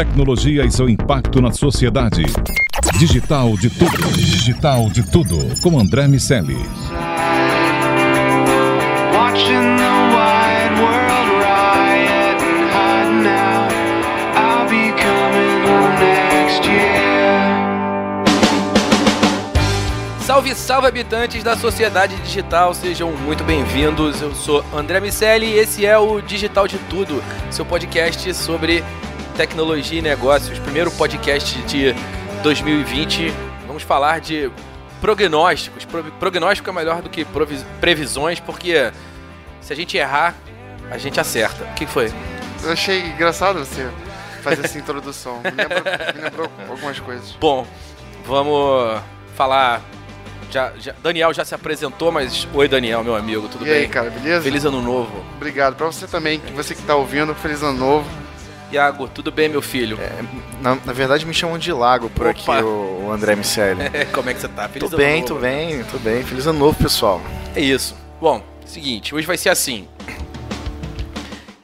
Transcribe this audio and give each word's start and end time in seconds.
tecnologia 0.00 0.64
e 0.64 0.70
seu 0.70 0.88
impacto 0.88 1.42
na 1.42 1.52
sociedade. 1.52 2.22
Digital 2.98 3.54
de 3.58 3.68
tudo. 3.68 4.12
Digital 4.14 4.88
de 4.88 5.02
tudo. 5.02 5.36
Com 5.60 5.78
André 5.78 6.08
Miceli. 6.08 6.56
Salve, 20.24 20.54
salve 20.54 20.88
habitantes 20.88 21.44
da 21.44 21.58
sociedade 21.58 22.16
digital, 22.22 22.72
sejam 22.72 23.12
muito 23.12 23.44
bem-vindos. 23.44 24.22
Eu 24.22 24.34
sou 24.34 24.64
André 24.74 24.98
Miceli 24.98 25.44
e 25.44 25.58
esse 25.58 25.84
é 25.84 25.98
o 25.98 26.22
Digital 26.22 26.66
de 26.66 26.78
Tudo, 26.88 27.22
seu 27.50 27.66
podcast 27.66 28.32
sobre 28.32 28.82
tecnologia 29.44 29.98
e 29.98 30.02
negócios. 30.02 30.58
Primeiro 30.58 30.90
podcast 30.90 31.58
de 31.62 31.94
2020. 32.42 33.32
Vamos 33.66 33.82
falar 33.82 34.20
de 34.20 34.50
prognósticos. 35.00 35.86
Pro- 35.86 36.04
Prognóstico 36.20 36.68
é 36.68 36.72
melhor 36.74 37.00
do 37.00 37.08
que 37.08 37.26
previsões, 37.80 38.38
porque 38.38 38.92
se 39.62 39.72
a 39.72 39.76
gente 39.76 39.96
errar, 39.96 40.34
a 40.90 40.98
gente 40.98 41.18
acerta. 41.18 41.64
O 41.64 41.74
que 41.74 41.86
foi? 41.86 42.12
Eu 42.62 42.70
achei 42.72 43.00
engraçado 43.00 43.60
você 43.60 43.88
fazer 44.42 44.62
essa 44.66 44.76
introdução. 44.78 45.40
Me 45.42 45.50
lembrou, 45.52 45.82
me 46.14 46.20
lembrou 46.22 46.50
algumas 46.68 47.00
coisas. 47.00 47.30
Bom, 47.40 47.66
vamos 48.26 49.00
falar. 49.36 49.80
Já, 50.50 50.70
já- 50.78 50.94
Daniel 51.02 51.32
já 51.32 51.46
se 51.46 51.54
apresentou, 51.54 52.12
mas 52.12 52.46
oi 52.52 52.68
Daniel, 52.68 53.02
meu 53.02 53.16
amigo, 53.16 53.48
tudo 53.48 53.64
e 53.66 53.70
bem? 53.70 53.78
aí, 53.78 53.88
cara, 53.88 54.10
beleza? 54.10 54.42
Feliz 54.42 54.66
ano 54.66 54.82
novo. 54.82 55.24
Obrigado. 55.36 55.76
Pra 55.76 55.86
você 55.86 56.06
também, 56.06 56.40
que 56.40 56.52
você 56.52 56.74
que 56.74 56.82
tá 56.82 56.94
ouvindo, 56.94 57.34
feliz 57.36 57.62
ano 57.62 57.78
novo. 57.78 58.06
Iago, 58.72 59.08
tudo 59.08 59.32
bem, 59.32 59.48
meu 59.48 59.60
filho? 59.60 59.98
Na, 60.60 60.76
na 60.76 60.92
verdade 60.92 61.26
me 61.26 61.34
chamam 61.34 61.58
de 61.58 61.72
Lago 61.72 62.08
por 62.10 62.26
Opa. 62.26 62.58
aqui, 62.58 62.64
o, 62.64 63.06
o 63.06 63.12
André 63.12 63.34
Miceli. 63.34 63.80
Como 64.14 64.30
é 64.30 64.34
que 64.34 64.40
você 64.40 64.48
tá? 64.48 64.68
Feliz 64.68 64.88
tô 64.88 64.96
ano 64.96 65.04
bem, 65.04 65.20
novo. 65.22 65.34
tô 65.34 65.40
bem, 65.40 65.84
tô 65.84 65.98
bem. 65.98 66.22
Feliz 66.22 66.46
ano 66.46 66.58
novo, 66.60 66.78
pessoal. 66.80 67.20
É 67.56 67.60
isso. 67.60 67.96
Bom, 68.20 68.42
seguinte, 68.64 69.12
hoje 69.12 69.26
vai 69.26 69.36
ser 69.36 69.48
assim: 69.48 69.88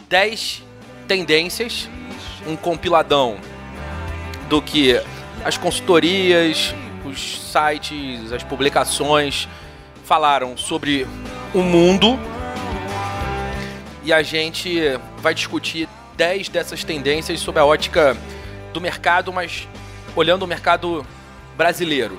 10 0.08 0.64
tendências, 1.06 1.88
um 2.44 2.56
compiladão 2.56 3.36
do 4.48 4.60
que 4.60 5.00
as 5.44 5.56
consultorias, 5.56 6.74
os 7.04 7.40
sites, 7.52 8.32
as 8.32 8.42
publicações 8.42 9.48
falaram 10.04 10.56
sobre 10.56 11.06
o 11.54 11.60
mundo. 11.62 12.18
E 14.02 14.12
a 14.12 14.22
gente 14.22 14.80
vai 15.18 15.34
discutir 15.34 15.88
10 16.16 16.48
dessas 16.48 16.84
tendências 16.84 17.40
sob 17.40 17.58
a 17.58 17.64
ótica 17.64 18.16
do 18.72 18.80
mercado, 18.80 19.32
mas 19.32 19.68
olhando 20.14 20.44
o 20.44 20.46
mercado 20.46 21.06
brasileiro. 21.56 22.18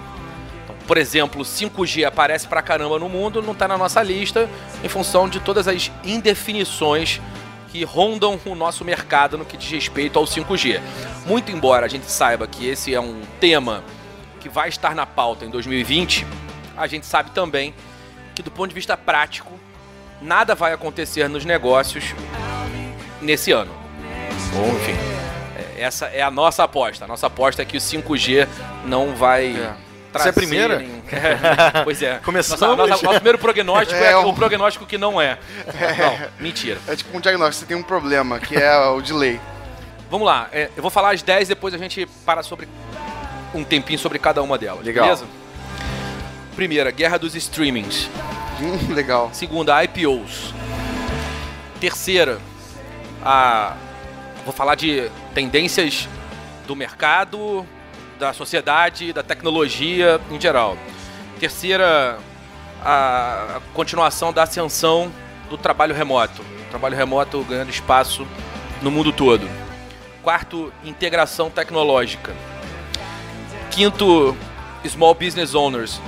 Então, 0.64 0.76
por 0.88 0.98
exemplo, 0.98 1.44
5G 1.44 2.06
aparece 2.06 2.48
pra 2.48 2.62
caramba 2.62 3.00
no 3.00 3.10
mundo, 3.10 3.42
não 3.42 3.56
tá 3.56 3.68
na 3.68 3.78
nossa 3.78 4.02
lista, 4.02 4.50
em 4.84 4.90
função 4.90 5.28
de 5.28 5.40
todas 5.40 5.68
as 5.68 5.92
indefinições 6.04 7.22
que 7.70 7.84
rondam 7.84 8.40
o 8.46 8.56
nosso 8.56 8.86
mercado 8.86 9.38
no 9.38 9.46
que 9.46 9.58
diz 9.58 9.70
respeito 9.70 10.18
ao 10.18 10.26
5G. 10.26 10.82
Muito 11.26 11.52
embora 11.52 11.86
a 11.86 11.90
gente 11.90 12.10
saiba 12.10 12.48
que 12.48 12.68
esse 12.68 12.94
é 12.94 13.00
um 13.00 13.22
tema 13.40 13.84
que 14.40 14.50
vai 14.50 14.70
estar 14.70 14.96
na 14.96 15.06
pauta 15.06 15.46
em 15.46 15.50
2020, 15.50 16.26
a 16.78 16.88
gente 16.88 17.06
sabe 17.06 17.32
também 17.32 17.74
que 18.34 18.44
do 18.44 18.52
ponto 18.52 18.70
de 18.70 18.76
vista 18.76 18.96
prático, 18.96 19.52
nada 20.22 20.56
vai 20.56 20.72
acontecer 20.72 21.28
nos 21.28 21.44
negócios 21.44 22.14
nesse 23.22 23.52
ano. 23.52 23.77
Bom, 24.54 24.68
enfim, 24.76 24.96
é- 25.78 25.84
essa 25.84 26.06
é 26.08 26.22
a 26.22 26.32
nossa 26.32 26.64
aposta. 26.64 27.06
A 27.06 27.08
nossa 27.08 27.28
aposta 27.28 27.62
é 27.62 27.66
que 27.66 27.78
o 27.78 27.82
5G 27.82 28.48
não 28.86 29.16
vai 29.16 29.48
É. 29.56 29.74
trazer... 30.12 30.24
Você 30.24 30.28
é 30.28 30.30
a 30.30 30.34
primeira? 30.34 30.86
É, 31.12 31.84
pois 31.84 32.02
é. 32.02 32.20
Começamos. 32.26 32.62
Nossa, 32.62 32.76
nossa- 32.76 33.04
nosso 33.04 33.16
primeiro 33.16 33.38
prognóstico 33.38 34.00
é, 34.00 34.12
É, 34.12 34.18
o 34.18 34.30
um- 34.30 34.34
prognóstico 34.34 34.86
que 34.86 34.98
não 34.98 35.22
é. 35.22 35.38
Não, 35.68 36.28
mentira. 36.40 36.80
É 36.88 36.96
tipo 36.96 37.16
um 37.16 37.22
diagnóstico, 37.22 37.60
você 37.62 37.66
tem 37.66 37.78
um 37.78 37.84
problema, 37.84 38.40
que 38.40 38.56
é 38.56 38.78
o 38.88 39.02
delay. 39.02 39.40
Vamos 40.10 40.26
lá, 40.26 40.48
é, 40.54 40.70
eu 40.76 40.82
vou 40.82 40.90
falar 40.90 41.14
as 41.14 41.22
10, 41.22 41.50
depois 41.50 41.74
a 41.74 41.78
gente 41.78 42.06
para 42.26 42.42
sobre 42.42 42.68
um 43.54 43.62
tempinho 43.64 44.00
sobre 44.00 44.18
cada 44.18 44.42
uma 44.42 44.58
delas, 44.58 44.86
Legal. 44.86 45.04
beleza? 45.06 45.26
Primeira, 46.56 46.90
guerra 46.92 47.20
dos 47.20 47.36
streamings. 47.36 48.10
Hum, 48.60 48.94
legal. 48.94 49.30
Segunda, 49.34 49.84
IPOs. 49.84 50.54
Terceira, 51.80 52.40
a 53.24 53.76
vou 54.48 54.54
falar 54.54 54.76
de 54.76 55.12
tendências 55.34 56.08
do 56.66 56.74
mercado, 56.74 57.68
da 58.18 58.32
sociedade, 58.32 59.12
da 59.12 59.22
tecnologia 59.22 60.22
em 60.32 60.40
geral. 60.40 60.78
Terceira, 61.38 62.18
a 62.82 63.60
continuação 63.74 64.32
da 64.32 64.44
ascensão 64.44 65.12
do 65.50 65.58
trabalho 65.58 65.94
remoto. 65.94 66.42
O 66.42 66.70
trabalho 66.70 66.96
remoto 66.96 67.44
ganhando 67.44 67.70
espaço 67.70 68.26
no 68.82 68.90
mundo 68.90 69.12
todo. 69.12 69.46
Quarto, 70.24 70.72
integração 70.82 71.50
tecnológica. 71.50 72.34
Quinto, 73.70 74.36
small 74.88 75.14
business 75.14 75.54
owners. 75.54 76.00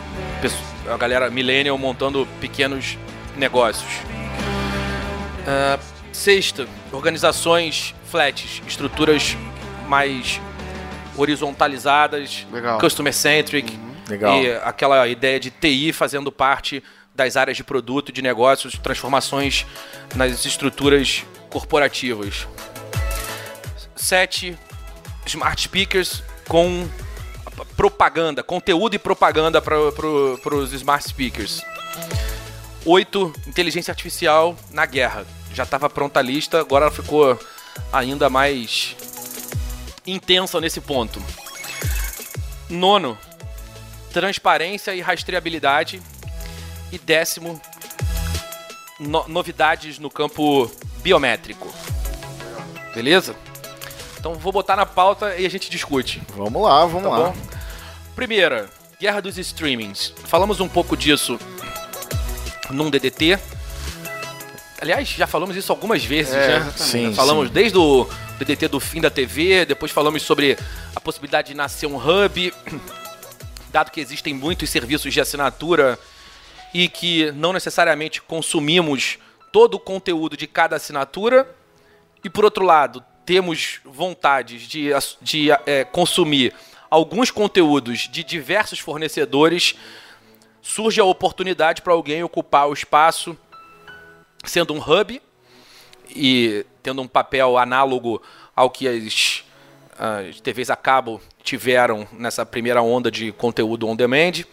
A 0.90 0.96
galera 0.96 1.30
millennial 1.30 1.78
montando 1.78 2.26
pequenos 2.40 2.98
negócios. 3.36 3.92
Ah, 5.46 5.78
sexta, 6.12 6.68
organizações 6.92 7.94
flats, 8.06 8.62
estruturas 8.68 9.38
mais 9.88 10.40
horizontalizadas, 11.18 12.46
Legal. 12.52 12.80
customer 12.80 13.14
centric, 13.14 13.78
Legal. 14.08 14.42
e 14.42 14.52
aquela 14.64 15.08
ideia 15.08 15.40
de 15.40 15.52
TI 15.52 15.94
fazendo 15.94 16.32
parte 16.32 16.84
das 17.14 17.36
áreas 17.36 17.58
de 17.58 17.64
produto, 17.64 18.12
de 18.12 18.22
negócios, 18.22 18.78
transformações 18.78 19.66
nas 20.16 20.46
estruturas 20.46 21.26
corporativas. 21.50 22.48
Sete, 23.96 24.58
smart 25.26 25.62
speakers 25.62 26.24
com 26.48 26.88
propaganda, 27.76 28.42
conteúdo 28.42 28.96
e 28.96 29.00
propaganda 29.00 29.62
para 29.62 29.78
os 30.56 30.72
smart 30.74 31.08
speakers. 31.08 31.62
Oito, 32.86 33.34
inteligência 33.46 33.92
artificial 33.92 34.58
na 34.72 34.86
guerra. 34.86 35.26
Já 35.60 35.64
estava 35.66 35.90
pronta 35.90 36.22
a 36.22 36.24
lista, 36.24 36.62
agora 36.62 36.86
ela 36.86 36.94
ficou 36.96 37.38
ainda 37.92 38.30
mais 38.30 38.96
intensa 40.08 40.62
nesse 40.62 40.80
ponto. 40.80 41.22
Nono, 42.70 43.18
transparência 44.14 44.96
e 44.96 45.02
rastreabilidade. 45.02 46.02
E 46.94 46.98
décimo, 46.98 47.60
no- 49.02 49.28
novidades 49.28 50.00
no 50.00 50.10
campo 50.10 50.72
biométrico. 51.04 51.68
Beleza? 52.96 53.36
Então 54.18 54.36
vou 54.36 54.54
botar 54.54 54.78
na 54.78 54.86
pauta 54.86 55.36
e 55.36 55.46
a 55.46 55.50
gente 55.50 55.70
discute. 55.70 56.22
Vamos 56.38 56.62
lá, 56.64 56.86
vamos 56.86 57.04
Tá 57.04 57.10
lá. 57.10 57.18
bom? 57.32 57.36
Primeira, 58.16 58.70
guerra 58.98 59.22
dos 59.22 59.38
streamings. 59.38 60.14
Falamos 60.24 60.62
um 60.62 60.70
pouco 60.70 60.96
disso 60.96 61.38
num 62.70 62.90
DDT. 62.90 63.38
Aliás, 64.82 65.10
já 65.10 65.28
falamos 65.28 65.56
isso 65.56 65.72
algumas 65.72 66.04
vezes, 66.04 66.34
É, 66.34 66.60
né? 66.60 66.74
Sim, 66.76 67.14
falamos 67.14 67.48
sim. 67.48 67.54
desde 67.54 67.78
o 67.78 68.10
DDT 68.38 68.68
do 68.70 68.80
fim 68.80 69.02
da 69.02 69.10
TV, 69.10 69.66
depois 69.66 69.92
falamos 69.92 70.22
sobre 70.24 70.58
a 70.96 71.02
possibilidade 71.02 71.50
de 71.50 71.54
nascer 71.54 71.88
um 71.88 71.98
hub, 71.98 72.54
dado 73.72 73.92
que 73.92 74.00
existem 74.00 74.34
muitos 74.34 74.70
serviços 74.70 75.14
de 75.14 75.20
assinatura 75.20 76.00
e 76.74 76.88
que 76.88 77.32
não 77.34 77.52
necessariamente 77.52 78.22
consumimos 78.22 79.18
todo 79.52 79.76
o 79.76 79.80
conteúdo 79.80 80.38
de 80.38 80.48
cada 80.48 80.76
assinatura, 80.78 81.50
e 82.24 82.30
por 82.30 82.46
outro 82.46 82.64
lado, 82.64 83.04
temos 83.26 83.80
vontades 83.84 84.62
de, 84.64 84.90
de 85.22 85.50
eh, 85.66 85.84
consumir 85.86 86.54
alguns 86.90 87.32
conteúdos 87.32 88.08
de 88.12 88.24
diversos 88.24 88.80
fornecedores, 88.80 89.76
surge 90.62 91.00
a 91.00 91.06
oportunidade 91.06 91.82
para 91.82 91.94
alguém 91.94 92.24
ocupar 92.24 92.68
o 92.68 92.74
espaço 92.74 93.38
sendo 94.44 94.74
um 94.74 94.80
hub 94.80 95.22
e 96.16 96.66
tendo 96.82 97.02
um 97.02 97.08
papel 97.08 97.58
análogo 97.58 98.22
ao 98.56 98.70
que 98.70 98.88
as, 98.88 99.44
as 99.98 100.42
TVs 100.42 100.70
a 100.70 100.76
cabo 100.76 101.22
tiveram 101.44 102.08
nessa 102.12 102.46
primeira 102.46 102.82
onda 102.82 103.12
de 103.12 103.32
conteúdo 103.32 103.88
on 103.88 103.96
demand. 103.96 104.44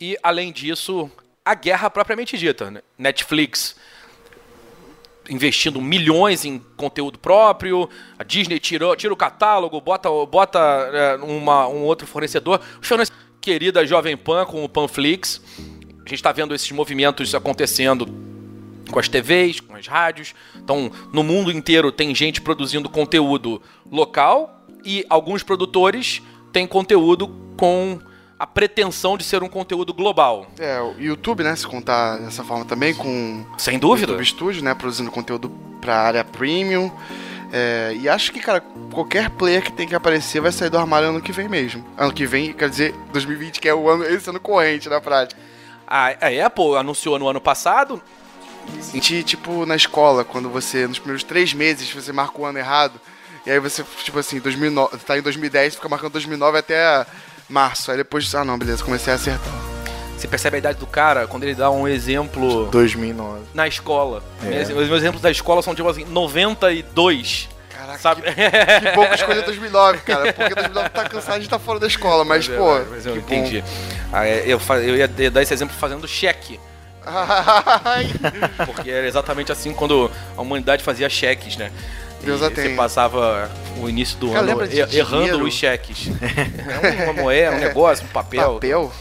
E, 0.00 0.16
além 0.22 0.52
disso, 0.52 1.10
a 1.44 1.54
guerra 1.54 1.90
propriamente 1.90 2.38
dita. 2.38 2.70
né? 2.70 2.82
Netflix 2.98 3.76
investindo 5.28 5.80
milhões 5.80 6.44
em 6.44 6.58
conteúdo 6.76 7.16
próprio, 7.16 7.88
a 8.18 8.24
Disney 8.24 8.58
tirou, 8.58 8.96
tira 8.96 9.12
o 9.12 9.16
catálogo, 9.16 9.80
bota, 9.80 10.08
bota 10.26 10.58
é, 10.58 11.16
uma, 11.16 11.68
um 11.68 11.84
outro 11.84 12.06
fornecedor. 12.06 12.60
Querida 13.40 13.86
Jovem 13.86 14.16
Pan 14.16 14.44
com 14.44 14.64
o 14.64 14.68
Panflix. 14.68 15.40
A 15.56 16.08
gente 16.08 16.14
está 16.14 16.32
vendo 16.32 16.54
esses 16.54 16.70
movimentos 16.72 17.34
acontecendo 17.34 18.29
com 18.90 18.98
as 18.98 19.08
TVs, 19.08 19.60
com 19.60 19.74
as 19.74 19.86
rádios. 19.86 20.34
Então, 20.56 20.90
no 21.12 21.22
mundo 21.22 21.50
inteiro 21.50 21.90
tem 21.92 22.14
gente 22.14 22.40
produzindo 22.40 22.88
conteúdo 22.88 23.62
local 23.90 24.64
e 24.84 25.04
alguns 25.08 25.42
produtores 25.42 26.22
têm 26.52 26.66
conteúdo 26.66 27.28
com 27.56 27.98
a 28.38 28.46
pretensão 28.46 29.18
de 29.18 29.24
ser 29.24 29.42
um 29.42 29.48
conteúdo 29.48 29.92
global. 29.92 30.46
É, 30.58 30.80
o 30.80 30.94
YouTube, 30.98 31.42
né? 31.42 31.54
Se 31.54 31.66
contar 31.66 32.16
dessa 32.16 32.42
forma 32.42 32.64
também, 32.64 32.94
com 32.94 33.44
Sem 33.58 33.78
dúvida. 33.78 34.12
YouTube 34.12 34.26
Studio, 34.26 34.64
né? 34.64 34.74
Produzindo 34.74 35.10
conteúdo 35.10 35.50
pra 35.80 36.00
área 36.00 36.24
premium. 36.24 36.90
É, 37.52 37.94
e 38.00 38.08
acho 38.08 38.32
que, 38.32 38.40
cara, 38.40 38.62
qualquer 38.92 39.28
player 39.28 39.62
que 39.62 39.72
tem 39.72 39.86
que 39.86 39.94
aparecer 39.94 40.40
vai 40.40 40.52
sair 40.52 40.70
do 40.70 40.78
armário 40.78 41.08
ano 41.08 41.20
que 41.20 41.32
vem 41.32 41.48
mesmo. 41.48 41.84
Ano 41.98 42.12
que 42.12 42.24
vem, 42.24 42.52
quer 42.52 42.70
dizer, 42.70 42.94
2020, 43.12 43.60
que 43.60 43.68
é 43.68 43.74
o 43.74 43.88
ano, 43.88 44.04
esse 44.04 44.30
ano 44.30 44.40
corrente 44.40 44.88
na 44.88 45.00
prática. 45.00 45.38
A, 45.86 46.06
a 46.06 46.46
Apple 46.46 46.76
anunciou 46.76 47.18
no 47.18 47.28
ano 47.28 47.40
passado. 47.40 48.00
Sentir, 48.80 49.22
tipo, 49.24 49.64
na 49.66 49.76
escola, 49.76 50.24
quando 50.24 50.48
você, 50.48 50.86
nos 50.86 50.98
primeiros 50.98 51.22
três 51.22 51.52
meses, 51.52 51.92
você 51.92 52.12
marca 52.12 52.40
o 52.40 52.44
ano 52.44 52.58
errado. 52.58 53.00
E 53.46 53.50
aí 53.50 53.58
você, 53.58 53.84
tipo 54.04 54.18
assim, 54.18 54.38
2009, 54.38 54.98
tá 54.98 55.18
em 55.18 55.22
2010, 55.22 55.76
fica 55.76 55.88
marcando 55.88 56.12
2009 56.12 56.58
até 56.58 57.06
março. 57.48 57.90
Aí 57.90 57.96
depois, 57.96 58.34
ah 58.34 58.44
não, 58.44 58.58
beleza, 58.58 58.84
comecei 58.84 59.12
a 59.12 59.16
acertar. 59.16 59.52
Você 60.16 60.28
percebe 60.28 60.56
a 60.56 60.58
idade 60.58 60.78
do 60.78 60.86
cara 60.86 61.26
quando 61.26 61.44
ele 61.44 61.54
dá 61.54 61.70
um 61.70 61.88
exemplo 61.88 62.66
2009. 62.66 63.40
na 63.54 63.66
escola. 63.66 64.22
É. 64.44 64.62
Os 64.62 64.68
meus 64.68 64.98
exemplos 64.98 65.22
da 65.22 65.30
escola 65.30 65.62
são 65.62 65.74
tipo 65.74 65.88
assim, 65.88 66.04
92. 66.04 67.48
Caraca, 67.70 67.98
Sabe? 67.98 68.22
que 68.22 68.94
bom 68.94 69.04
que 69.06 69.12
eu 69.12 69.14
escolhi 69.14 69.42
2009, 69.42 69.98
cara. 70.00 70.32
Porque 70.34 70.54
2009 70.54 70.88
tá 70.90 71.08
cansado 71.08 71.38
de 71.38 71.46
estar 71.46 71.58
fora 71.58 71.80
da 71.80 71.86
escola, 71.86 72.22
mas, 72.24 72.46
é, 72.48 72.56
pô, 72.56 72.80
mas 72.90 73.06
eu 73.06 73.14
que 73.14 73.18
entendi. 73.20 73.64
Ah, 74.12 74.26
é, 74.26 74.44
eu, 74.46 74.60
eu 74.82 74.96
ia 74.96 75.08
dar 75.30 75.40
esse 75.40 75.54
exemplo 75.54 75.74
fazendo 75.74 76.06
cheque. 76.06 76.60
Porque 78.66 78.90
era 78.90 79.06
exatamente 79.06 79.50
assim 79.52 79.72
quando 79.72 80.10
a 80.36 80.40
humanidade 80.40 80.82
fazia 80.82 81.08
cheques, 81.08 81.56
né? 81.56 81.70
Deus 82.22 82.42
a 82.42 82.50
você 82.50 82.68
passava 82.70 83.50
o 83.78 83.88
início 83.88 84.18
do 84.18 84.30
Cara, 84.30 84.52
ano 84.52 84.62
er- 84.64 84.94
errando 84.94 85.24
dinheiro? 85.24 85.44
os 85.46 85.54
cheques. 85.54 86.08
É 87.00 87.04
uma 87.04 87.14
moeda, 87.22 87.56
um 87.56 87.60
negócio, 87.60 88.04
um 88.04 88.08
papel. 88.08 88.54
papel? 88.54 88.92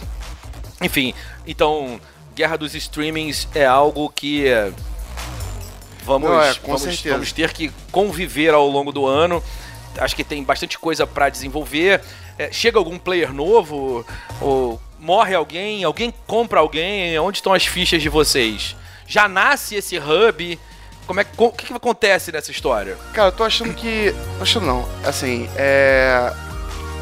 Enfim, 0.81 1.13
então, 1.45 1.99
Guerra 2.33 2.57
dos 2.57 2.73
Streamings 2.75 3.47
é 3.53 3.65
algo 3.65 4.09
que 4.09 4.47
é, 4.47 4.71
vamos, 6.05 6.29
Não, 6.29 6.41
é, 6.41 6.53
vamos, 6.65 7.03
vamos 7.03 7.31
ter 7.33 7.51
que 7.51 7.69
conviver 7.91 8.53
ao 8.53 8.67
longo 8.69 8.91
do 8.93 9.05
ano. 9.05 9.43
Acho 9.97 10.15
que 10.15 10.23
tem 10.23 10.41
bastante 10.43 10.79
coisa 10.79 11.05
pra 11.05 11.27
desenvolver. 11.27 12.01
É, 12.37 12.49
chega 12.53 12.77
algum 12.77 12.97
player 12.97 13.33
novo? 13.33 14.05
Ou 14.39 14.79
morre 14.99 15.33
alguém? 15.35 15.83
Alguém 15.83 16.13
compra 16.27 16.59
alguém? 16.59 17.17
Onde 17.19 17.37
estão 17.37 17.53
as 17.53 17.65
fichas 17.65 18.01
de 18.01 18.09
vocês? 18.09 18.75
Já 19.07 19.27
nasce 19.27 19.75
esse 19.75 19.97
hub? 19.97 20.59
Como 21.07 21.19
é, 21.19 21.23
que- 21.23 21.31
o 21.37 21.51
que, 21.51 21.65
que 21.67 21.73
acontece 21.73 22.31
nessa 22.31 22.51
história? 22.51 22.95
Cara, 23.13 23.29
eu 23.29 23.31
tô 23.31 23.43
achando 23.43 23.73
que. 23.73 24.13
Tô 24.37 24.43
achando 24.43 24.65
não. 24.67 24.87
Assim, 25.03 25.49
é. 25.55 26.31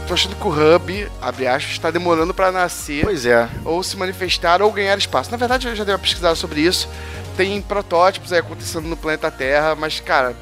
Tô 0.08 0.14
achando 0.14 0.38
que 0.38 0.48
o 0.48 0.50
Hub, 0.50 1.12
abre 1.22 1.48
aspas, 1.48 1.78
tá 1.80 1.92
demorando 1.92 2.34
pra 2.34 2.50
nascer. 2.50 3.04
Pois 3.04 3.26
é. 3.26 3.50
ou 3.66 3.84
se 3.84 3.98
manifestar 3.98 4.62
ou 4.62 4.72
ganhar 4.72 4.98
espaço. 4.98 5.30
Na 5.30 5.36
verdade, 5.36 5.68
eu 5.68 5.76
já 5.76 5.84
dei 5.84 5.94
uma 5.94 6.00
pesquisada 6.00 6.34
sobre 6.34 6.62
isso. 6.62 6.88
Tem 7.36 7.62
protótipos 7.62 8.32
aí 8.32 8.40
acontecendo 8.40 8.88
no 8.88 8.96
planeta 8.96 9.30
Terra, 9.30 9.76
mas, 9.76 10.00
cara, 10.00 10.34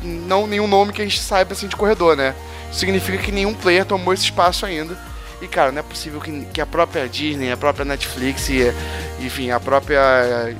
não 0.00 0.46
nenhum 0.46 0.68
nome 0.68 0.92
que 0.92 1.02
a 1.02 1.04
gente 1.04 1.18
saiba 1.18 1.54
assim 1.54 1.66
de 1.66 1.74
corredor, 1.74 2.16
né? 2.16 2.36
Significa 2.70 3.18
que 3.18 3.32
nenhum 3.32 3.52
player 3.52 3.84
tomou 3.84 4.14
esse 4.14 4.22
espaço 4.22 4.64
ainda. 4.64 4.96
E, 5.40 5.48
cara, 5.48 5.72
não 5.72 5.78
é 5.80 5.82
possível 5.82 6.20
que, 6.20 6.44
que 6.46 6.60
a 6.60 6.66
própria 6.66 7.08
Disney, 7.08 7.50
a 7.50 7.56
própria 7.56 7.84
Netflix 7.84 8.48
e, 8.50 8.72
enfim, 9.20 9.50
a 9.50 9.58
própria 9.58 10.54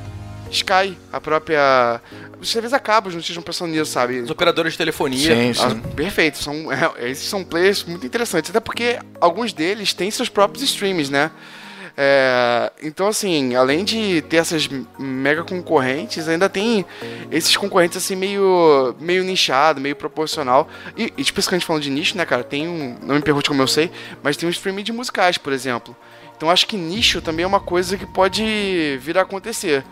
Sky, 0.51 0.97
a 1.13 1.21
própria. 1.21 2.01
Os 2.41 2.51
TVs 2.51 2.73
a 2.73 2.79
cabos 2.79 3.13
não 3.13 3.21
estejam 3.21 3.43
pensando 3.43 3.71
nisso, 3.71 3.93
sabe? 3.93 4.21
Os 4.21 4.31
operadores 4.31 4.73
de 4.73 4.79
telefonia. 4.79 5.35
Sim, 5.55 5.63
Ah, 5.63 5.71
sim. 5.71 5.81
perfeito, 5.95 6.39
são, 6.39 6.73
é, 6.73 7.11
esses 7.11 7.29
são 7.29 7.45
players 7.45 7.85
muito 7.85 8.07
interessantes, 8.07 8.51
até 8.51 8.59
porque 8.61 8.99
alguns 9.21 9.53
deles 9.53 9.93
têm 9.93 10.11
seus 10.11 10.29
próprios 10.29 10.65
streams, 10.65 11.11
né? 11.11 11.31
É, 11.97 12.73
então, 12.83 13.09
assim, 13.09 13.55
além 13.55 13.85
de 13.85 14.23
ter 14.23 14.39
essas 14.39 14.69
mega 14.99 15.45
concorrentes, 15.45 16.29
ainda 16.29 16.49
tem 16.49 16.85
esses 17.31 17.57
concorrentes, 17.57 17.99
assim, 17.99 18.17
meio, 18.17 18.95
meio 18.99 19.23
nichado, 19.25 19.81
meio 19.81 19.97
proporcional. 19.97 20.69
E, 20.97 21.13
e 21.17 21.23
especificamente 21.23 21.67
falando 21.67 21.83
de 21.83 21.91
nicho, 21.91 22.17
né, 22.17 22.25
cara, 22.25 22.43
tem 22.43 22.67
um. 22.69 22.97
Não 23.03 23.15
me 23.17 23.23
pergunte 23.23 23.49
como 23.49 23.63
eu 23.63 23.69
sei, 23.69 23.91
mas 24.23 24.37
tem 24.37 24.49
um 24.49 24.53
streaming 24.53 24.83
de 24.83 24.93
musicais, 24.93 25.37
por 25.37 25.53
exemplo. 25.53 25.97
Então, 26.37 26.49
acho 26.49 26.67
que 26.67 26.77
nicho 26.77 27.21
também 27.21 27.45
é 27.45 27.47
uma 27.47 27.61
coisa 27.61 27.99
que 27.99 28.07
pode 28.07 28.99
vir 29.03 29.19
a 29.19 29.23
acontecer. 29.23 29.85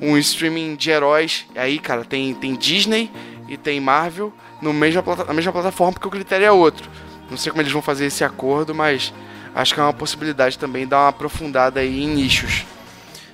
Um 0.00 0.16
streaming 0.16 0.76
de 0.76 0.90
heróis, 0.90 1.46
aí, 1.56 1.78
cara, 1.78 2.04
tem, 2.04 2.34
tem 2.34 2.54
Disney 2.54 3.10
e 3.48 3.56
tem 3.56 3.80
Marvel 3.80 4.32
no 4.62 4.72
plata- 5.02 5.24
na 5.24 5.32
mesma 5.34 5.50
plataforma, 5.52 5.94
porque 5.94 6.06
o 6.06 6.10
critério 6.10 6.46
é 6.46 6.52
outro. 6.52 6.88
Não 7.28 7.36
sei 7.36 7.50
como 7.50 7.62
eles 7.62 7.72
vão 7.72 7.82
fazer 7.82 8.06
esse 8.06 8.22
acordo, 8.22 8.74
mas 8.74 9.12
acho 9.60 9.74
que 9.74 9.80
é 9.80 9.82
uma 9.82 9.92
possibilidade 9.92 10.58
também 10.58 10.86
dar 10.86 11.00
uma 11.00 11.08
aprofundada 11.08 11.80
aí 11.80 12.02
em 12.04 12.08
nichos. 12.08 12.64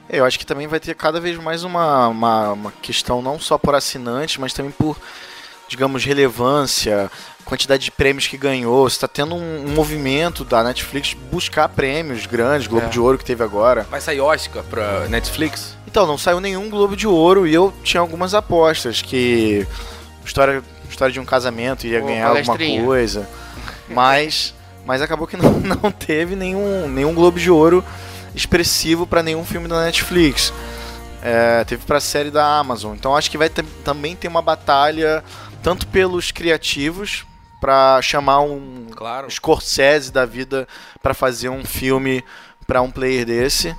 É, 0.08 0.18
Eu 0.18 0.24
acho 0.24 0.38
que 0.38 0.46
também 0.46 0.66
vai 0.66 0.80
ter 0.80 0.94
cada 0.94 1.20
vez 1.20 1.38
mais 1.38 1.64
uma, 1.64 2.08
uma, 2.08 2.52
uma 2.52 2.72
questão 2.82 3.22
não 3.22 3.38
só 3.38 3.56
por 3.56 3.74
assinantes, 3.74 4.36
mas 4.38 4.52
também 4.52 4.70
por, 4.72 4.96
digamos, 5.68 6.04
relevância, 6.04 7.10
quantidade 7.44 7.84
de 7.84 7.90
prêmios 7.90 8.26
que 8.26 8.36
ganhou. 8.36 8.88
Você 8.88 8.96
está 8.96 9.08
tendo 9.08 9.34
um, 9.34 9.66
um 9.66 9.70
movimento 9.74 10.44
da 10.44 10.62
Netflix 10.62 11.14
buscar 11.30 11.68
prêmios 11.68 12.26
grandes, 12.26 12.66
Globo 12.66 12.86
É. 12.86 12.88
de 12.88 12.98
Ouro 13.00 13.18
que 13.18 13.24
teve 13.24 13.42
agora. 13.44 13.86
Vai 13.90 14.00
sair 14.00 14.20
Oscar 14.20 14.62
pra 14.64 15.06
Netflix? 15.08 15.76
Então, 15.86 16.06
não 16.06 16.18
saiu 16.18 16.40
nenhum 16.40 16.68
Globo 16.70 16.96
de 16.96 17.06
Ouro 17.06 17.46
e 17.46 17.54
eu 17.54 17.72
tinha 17.82 18.00
algumas 18.00 18.34
apostas 18.34 19.00
que 19.02 19.66
história, 20.24 20.62
história 20.90 21.12
de 21.12 21.20
um 21.20 21.24
casamento 21.24 21.86
iria 21.86 22.02
Ô, 22.02 22.06
ganhar 22.06 22.28
alguma 22.28 22.56
coisa, 22.58 23.28
mas, 23.88 24.53
mas 24.84 25.00
acabou 25.02 25.26
que 25.26 25.36
não, 25.38 25.50
não 25.60 25.90
teve 25.90 26.34
nenhum, 26.36 26.88
nenhum 26.88 27.14
Globo 27.14 27.38
de 27.38 27.50
Ouro 27.50 27.84
expressivo 28.34 29.06
para 29.06 29.22
nenhum 29.22 29.44
filme 29.44 29.68
da 29.68 29.84
Netflix. 29.84 30.52
É, 31.22 31.64
teve 31.64 31.84
para 31.86 32.00
série 32.00 32.30
da 32.30 32.58
Amazon. 32.58 32.94
Então 32.94 33.16
acho 33.16 33.30
que 33.30 33.38
vai 33.38 33.48
ter- 33.48 33.64
também 33.84 34.14
ter 34.14 34.28
uma 34.28 34.42
batalha 34.42 35.24
tanto 35.62 35.86
pelos 35.86 36.30
criativos 36.30 37.24
para 37.60 38.02
chamar 38.02 38.40
um 38.40 38.86
Claro. 38.94 39.30
Scorsese 39.30 40.12
da 40.12 40.26
vida 40.26 40.68
para 41.02 41.14
fazer 41.14 41.48
um 41.48 41.64
filme 41.64 42.22
para 42.66 42.82
um 42.82 42.90
player 42.90 43.24
desse, 43.24 43.74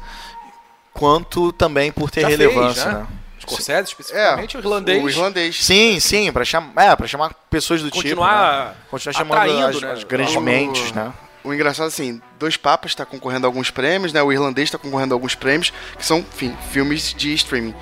quanto 0.94 1.52
também 1.54 1.92
por 1.92 2.10
ter 2.10 2.22
Já 2.22 2.28
fez, 2.30 2.40
relevância, 2.40 2.86
né? 2.92 3.00
né? 3.00 3.08
Scorsese, 3.40 3.90
especificamente 3.90 4.58
o 4.58 4.60
irlandês. 4.60 5.04
O 5.04 5.10
irlandês. 5.10 5.64
Sim, 5.64 6.00
sim, 6.00 6.32
para 6.32 6.46
chamar, 6.46 6.84
é, 6.84 6.96
para 6.96 7.08
chamar 7.08 7.34
pessoas 7.50 7.82
do 7.82 7.92
tipo, 7.92 8.04
né? 8.04 8.10
continuar 8.10 8.76
continuar 8.90 9.14
chamando 9.14 9.38
atraindo, 9.38 9.68
as, 9.78 9.82
né? 9.82 9.92
as 9.92 10.04
grandes 10.04 10.36
O- 10.36 10.42
mentes, 10.42 10.92
né? 10.92 11.12
O 11.44 11.54
engraçado, 11.54 11.86
assim, 11.88 12.20
Dois 12.40 12.58
Papas 12.58 12.92
está 12.92 13.06
concorrendo 13.06 13.46
a 13.46 13.50
alguns 13.50 13.70
prêmios, 13.70 14.12
né? 14.12 14.24
O 14.24 14.32
irlandês 14.34 14.68
está 14.68 14.80
concorrendo 14.80 15.14
a 15.14 15.16
alguns 15.16 15.36
prêmios, 15.36 15.72
que 15.96 16.04
são, 16.04 16.20
enfim, 16.20 16.58
filmes 16.72 17.14
de 17.14 17.34
streaming. 17.36 17.76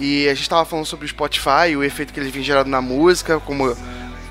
E 0.00 0.26
a 0.26 0.34
gente 0.34 0.42
estava 0.42 0.64
falando 0.64 0.84
sobre 0.84 1.06
o 1.06 1.08
Spotify, 1.08 1.76
o 1.76 1.84
efeito 1.84 2.12
que 2.12 2.18
ele 2.18 2.28
vem 2.28 2.42
gerando 2.42 2.66
na 2.66 2.80
música, 2.82 3.38
como, 3.38 3.70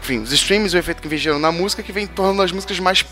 enfim, 0.01 0.19
os 0.19 0.33
streams, 0.33 0.75
o 0.75 0.77
efeito 0.77 1.01
que 1.01 1.07
vem 1.07 1.17
gerando 1.17 1.39
na 1.39 1.51
música, 1.51 1.81
que 1.81 1.93
vem 1.93 2.05
tornando 2.05 2.41
as 2.41 2.51
músicas 2.51 2.77
mais, 2.79 3.05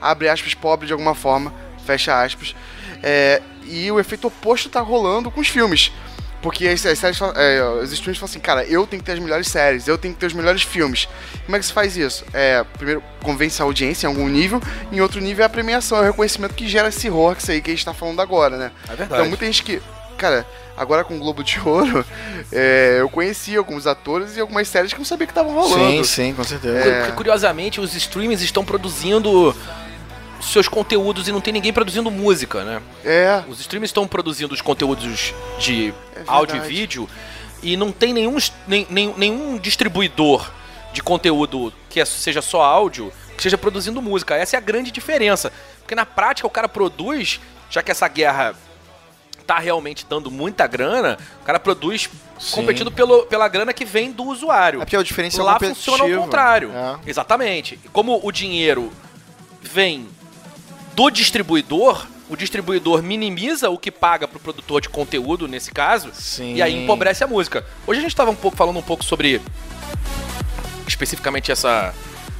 abre 0.00 0.28
aspas, 0.28 0.54
pobres 0.54 0.86
de 0.86 0.92
alguma 0.92 1.14
forma, 1.14 1.52
fecha 1.84 2.22
aspas. 2.22 2.54
É, 3.02 3.42
e 3.64 3.90
o 3.90 3.98
efeito 3.98 4.28
oposto 4.28 4.68
tá 4.68 4.80
rolando 4.80 5.28
com 5.28 5.40
os 5.40 5.48
filmes. 5.48 5.90
Porque 6.40 6.68
as, 6.68 6.84
as 6.86 6.98
séries, 6.98 7.20
é, 7.34 7.62
os 7.82 7.92
streams 7.92 8.18
falam 8.18 8.30
assim, 8.30 8.38
cara, 8.38 8.64
eu 8.64 8.86
tenho 8.86 9.02
que 9.02 9.06
ter 9.06 9.12
as 9.12 9.18
melhores 9.18 9.48
séries, 9.48 9.88
eu 9.88 9.98
tenho 9.98 10.14
que 10.14 10.20
ter 10.20 10.26
os 10.26 10.32
melhores 10.32 10.62
filmes. 10.62 11.08
Como 11.44 11.56
é 11.56 11.58
que 11.58 11.66
se 11.66 11.72
faz 11.72 11.96
isso? 11.96 12.24
É, 12.32 12.64
primeiro, 12.76 13.02
convence 13.22 13.60
a 13.60 13.64
audiência 13.64 14.06
em 14.06 14.10
algum 14.10 14.28
nível, 14.28 14.60
em 14.92 15.00
outro 15.00 15.20
nível 15.20 15.42
é 15.42 15.46
a 15.46 15.48
premiação, 15.48 15.98
é 15.98 16.02
o 16.02 16.04
reconhecimento 16.04 16.54
que 16.54 16.68
gera 16.68 16.88
esse 16.88 17.10
horror 17.10 17.36
aí 17.48 17.60
que 17.60 17.70
a 17.70 17.74
gente 17.74 17.84
tá 17.84 17.92
falando 17.92 18.20
agora, 18.20 18.56
né? 18.56 18.70
É 18.84 18.94
verdade. 18.94 19.14
Então, 19.14 19.28
muita 19.28 19.44
gente 19.46 19.62
que. 19.62 19.82
Cara, 20.16 20.44
agora 20.76 21.04
com 21.04 21.14
o 21.14 21.18
Globo 21.18 21.44
de 21.44 21.60
Ouro, 21.60 22.04
é, 22.52 22.96
eu 23.00 23.08
conheci 23.08 23.56
alguns 23.56 23.86
atores 23.86 24.36
e 24.36 24.40
algumas 24.40 24.66
séries 24.66 24.92
que 24.92 24.96
eu 24.96 25.00
não 25.00 25.06
sabia 25.06 25.26
que 25.26 25.30
estavam 25.30 25.54
rolando. 25.54 25.90
Sim, 25.90 26.04
sim, 26.04 26.34
com 26.34 26.42
certeza. 26.42 26.96
Porque, 27.00 27.12
curiosamente, 27.12 27.80
os 27.80 27.94
streamings 27.94 28.42
estão 28.42 28.64
produzindo 28.64 29.54
seus 30.40 30.68
conteúdos 30.68 31.26
e 31.28 31.32
não 31.32 31.40
tem 31.40 31.52
ninguém 31.52 31.72
produzindo 31.72 32.10
música, 32.10 32.64
né? 32.64 32.82
É, 33.04 33.42
Os 33.48 33.60
streamings 33.60 33.90
estão 33.90 34.06
produzindo 34.06 34.54
os 34.54 34.60
conteúdos 34.60 35.34
de 35.58 35.92
É 36.14 36.22
áudio 36.26 36.56
e 36.56 36.60
vídeo 36.60 37.08
e 37.62 37.76
não 37.76 37.90
tem 37.92 38.12
nenhum, 38.12 38.36
nem, 38.66 38.86
nem- 38.88 39.14
nenhum 39.16 39.58
distribuidor 39.58 40.48
de 40.92 41.02
conteúdo 41.02 41.72
que 41.90 42.00
é- 42.00 42.04
seja 42.04 42.40
só 42.40 42.62
áudio 42.62 43.12
que 43.30 43.40
esteja 43.40 43.58
produzindo 43.58 44.00
música. 44.00 44.34
Essa 44.36 44.56
é 44.56 44.58
a 44.58 44.60
grande 44.60 44.90
diferença. 44.90 45.52
Porque 45.80 45.94
na 45.94 46.06
prática 46.06 46.46
o 46.46 46.50
cara 46.50 46.68
produz, 46.68 47.40
já 47.70 47.82
que 47.82 47.90
essa 47.90 48.06
guerra 48.08 48.54
tá 49.46 49.58
realmente 49.58 50.04
dando 50.08 50.30
muita 50.30 50.66
grana, 50.66 51.16
o 51.40 51.44
cara 51.44 51.58
produz 51.58 52.08
Sim. 52.38 52.56
competindo 52.56 52.90
pelo, 52.92 53.24
pela 53.26 53.48
grana 53.48 53.72
que 53.72 53.84
vem 53.84 54.12
do 54.12 54.24
usuário. 54.24 54.78
É 54.82 54.84
porque 54.84 54.96
o 54.96 55.02
diferencial 55.02 55.46
Lá 55.46 55.54
competitivo. 55.54 55.96
funciona 55.96 56.14
ao 56.16 56.22
contrário. 56.22 56.70
É. 56.72 56.98
Exatamente. 57.06 57.78
Como 57.92 58.20
o 58.22 58.30
dinheiro 58.30 58.92
vem 59.62 60.06
do 60.98 61.10
distribuidor, 61.10 62.04
o 62.28 62.34
distribuidor 62.34 63.04
minimiza 63.04 63.70
o 63.70 63.78
que 63.78 63.88
paga 63.88 64.26
pro 64.26 64.40
produtor 64.40 64.80
de 64.80 64.88
conteúdo, 64.88 65.46
nesse 65.46 65.70
caso, 65.70 66.10
Sim. 66.12 66.56
e 66.56 66.60
aí 66.60 66.74
empobrece 66.82 67.22
a 67.22 67.26
música. 67.28 67.64
Hoje 67.86 68.00
a 68.00 68.02
gente 68.02 68.10
estava 68.10 68.32
um 68.32 68.34
pouco 68.34 68.56
falando 68.56 68.78
um 68.80 68.82
pouco 68.82 69.04
sobre 69.04 69.40
especificamente 70.88 71.52
essa 71.52 71.94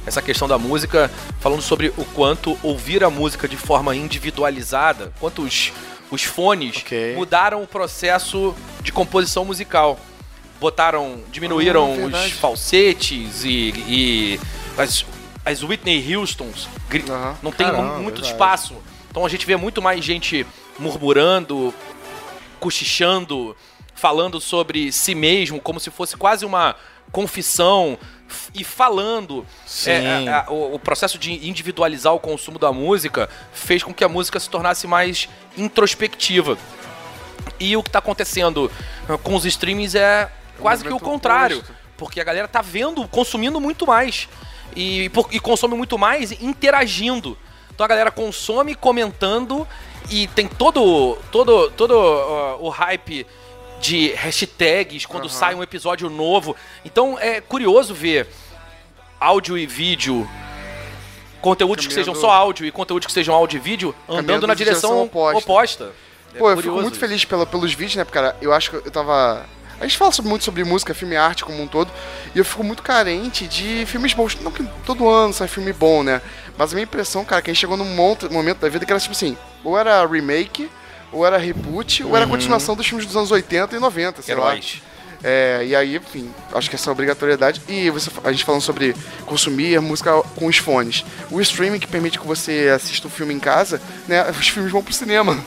essa 0.05 0.21
questão 0.21 0.45
da 0.47 0.57
música, 0.57 1.09
falando 1.39 1.61
sobre 1.61 1.93
o 1.95 2.03
quanto 2.03 2.57
ouvir 2.61 3.01
a 3.03 3.09
música 3.09 3.47
de 3.47 3.55
forma 3.55 3.95
individualizada, 3.95 5.13
quanto 5.21 5.41
os, 5.43 5.71
os 6.11 6.23
fones 6.23 6.77
Ok. 6.77 7.13
mudaram 7.15 7.61
o 7.63 7.67
processo 7.67 8.53
de 8.81 8.91
composição 8.91 9.45
musical. 9.45 9.97
Botaram, 10.59 11.19
diminuíram 11.31 11.85
Ah, 11.85 11.91
os 11.91 11.97
verdade. 11.97 12.33
falsetes 12.33 13.43
e, 13.45 13.73
e 13.87 14.39
as, 14.77 15.05
as 15.45 15.63
Whitney 15.63 16.15
Houstons. 16.15 16.67
Aham. 17.09 17.37
Não 17.41 17.51
tem 17.51 17.67
Caramba, 17.67 17.97
muito 17.99 18.15
verdade. 18.15 18.33
espaço. 18.33 18.75
Então 19.09 19.25
a 19.25 19.29
gente 19.29 19.45
vê 19.45 19.55
muito 19.55 19.81
mais 19.81 20.03
gente 20.05 20.45
murmurando, 20.77 21.73
cochichando, 22.59 23.55
falando 23.95 24.39
sobre 24.39 24.91
si 24.91 25.15
mesmo, 25.15 25.59
como 25.59 25.79
se 25.79 25.89
fosse 25.89 26.15
quase 26.17 26.45
uma 26.45 26.75
confissão 27.11 27.97
e 28.53 28.63
falando. 28.63 29.45
É, 29.85 30.27
a- 30.29 30.45
a- 30.47 30.51
o, 30.51 30.75
o 30.75 30.79
processo 30.79 31.17
de 31.17 31.47
individualizar 31.47 32.13
o 32.13 32.19
consumo 32.19 32.59
da 32.59 32.71
música 32.71 33.29
fez 33.53 33.81
com 33.83 33.93
que 33.93 34.03
a 34.03 34.09
música 34.09 34.39
se 34.39 34.49
tornasse 34.49 34.85
mais 34.87 35.27
introspectiva. 35.57 36.57
E 37.59 37.75
o 37.75 37.81
que 37.83 37.89
está 37.89 37.99
acontecendo 37.99 38.71
uh, 39.09 39.17
com 39.17 39.35
os 39.35 39.45
streamings 39.45 39.95
é 39.95 40.29
quase 40.59 40.83
que 40.83 40.93
o 40.93 40.99
contrário. 40.99 41.57
oposto. 41.57 41.79
Porque 41.97 42.21
a 42.21 42.23
galera 42.23 42.47
tá 42.47 42.61
vendo, 42.61 43.05
consumindo 43.09 43.59
muito 43.59 43.85
mais. 43.85 44.29
E, 44.75 45.09
e 45.31 45.39
consome 45.39 45.75
muito 45.75 45.97
mais 45.97 46.31
interagindo. 46.31 47.37
Então 47.73 47.83
a 47.85 47.87
galera 47.87 48.11
consome 48.11 48.75
comentando 48.75 49.67
e 50.09 50.27
tem 50.27 50.47
todo, 50.47 51.17
todo, 51.31 51.69
todo 51.71 51.91
uh, 51.93 52.57
o 52.65 52.69
hype 52.69 53.25
de 53.81 54.11
hashtags 54.13 55.05
quando 55.05 55.25
Aham. 55.27 55.33
sai 55.33 55.55
um 55.55 55.63
episódio 55.63 56.09
novo. 56.09 56.55
Então 56.83 57.17
é 57.19 57.39
curioso 57.41 57.93
ver 57.93 58.27
áudio 59.19 59.57
e 59.57 59.65
vídeo, 59.65 60.27
conteúdos 61.41 61.85
que 61.87 61.93
Caminhando- 61.93 62.15
sejam 62.15 62.29
só 62.29 62.31
áudio 62.35 62.65
e 62.65 62.71
conteúdos 62.71 63.05
que 63.07 63.13
sejam 63.13 63.33
áudio 63.33 63.57
e 63.57 63.59
vídeo, 63.59 63.95
andando 64.07 64.17
Caminhando 64.25 64.47
na 64.47 64.53
direção 64.53 64.89
direção 64.89 65.05
oposta. 65.05 65.37
oposta. 65.39 65.91
É 66.35 66.37
Pô, 66.37 66.51
eu 66.51 66.57
fico 66.57 66.75
muito 66.81 66.99
feliz 66.99 67.25
pela, 67.25 67.45
pelos 67.45 67.73
vídeos, 67.73 67.95
né, 67.95 68.05
cara? 68.05 68.35
Eu 68.41 68.53
acho 68.53 68.69
que 68.69 68.75
eu 68.75 68.91
tava. 68.91 69.45
A 69.79 69.85
gente 69.85 69.97
fala 69.97 70.11
muito 70.23 70.43
sobre 70.43 70.63
música, 70.63 70.93
filme 70.93 71.15
e 71.15 71.17
arte 71.17 71.45
como 71.45 71.61
um 71.61 71.67
todo, 71.67 71.91
e 72.35 72.37
eu 72.37 72.45
fico 72.45 72.63
muito 72.63 72.83
carente 72.83 73.47
de 73.47 73.85
filmes 73.85 74.13
bons. 74.13 74.37
Não 74.41 74.51
que 74.51 74.63
todo 74.85 75.07
ano 75.07 75.33
sai 75.33 75.47
filme 75.47 75.71
bom, 75.71 76.03
né? 76.03 76.21
Mas 76.57 76.71
a 76.71 76.75
minha 76.75 76.83
impressão, 76.83 77.23
cara, 77.23 77.39
é 77.39 77.41
que 77.43 77.49
a 77.49 77.53
gente 77.53 77.61
chegou 77.61 77.77
num 77.77 77.85
momento 77.85 78.59
da 78.59 78.69
vida 78.69 78.85
que 78.85 78.91
era 78.91 78.99
tipo 78.99 79.13
assim: 79.13 79.37
ou 79.63 79.77
era 79.77 80.05
remake, 80.05 80.69
ou 81.11 81.25
era 81.25 81.37
reboot, 81.37 82.03
ou 82.03 82.15
era 82.15 82.27
continuação 82.27 82.75
dos 82.75 82.85
filmes 82.85 83.05
dos 83.05 83.15
anos 83.15 83.31
80 83.31 83.75
e 83.75 83.79
90, 83.79 84.21
sei 84.21 84.35
lá. 84.35 84.51
Heróis. 84.51 84.81
É, 85.21 85.63
e 85.65 85.75
aí, 85.75 85.97
enfim, 85.97 86.33
acho 86.53 86.69
que 86.69 86.75
essa 86.75 86.91
obrigatoriedade. 86.91 87.61
E 87.67 87.89
você, 87.89 88.09
a 88.23 88.31
gente 88.31 88.45
falando 88.45 88.61
sobre 88.61 88.95
consumir 89.25 89.79
música 89.81 90.21
com 90.35 90.45
os 90.45 90.57
fones. 90.57 91.03
O 91.29 91.41
streaming 91.41 91.79
que 91.79 91.87
permite 91.87 92.19
que 92.19 92.25
você 92.25 92.71
assista 92.73 93.07
o 93.07 93.09
filme 93.09 93.33
em 93.33 93.39
casa, 93.39 93.81
né? 94.07 94.29
Os 94.29 94.47
filmes 94.47 94.71
vão 94.71 94.83
pro 94.83 94.93
cinema. 94.93 95.37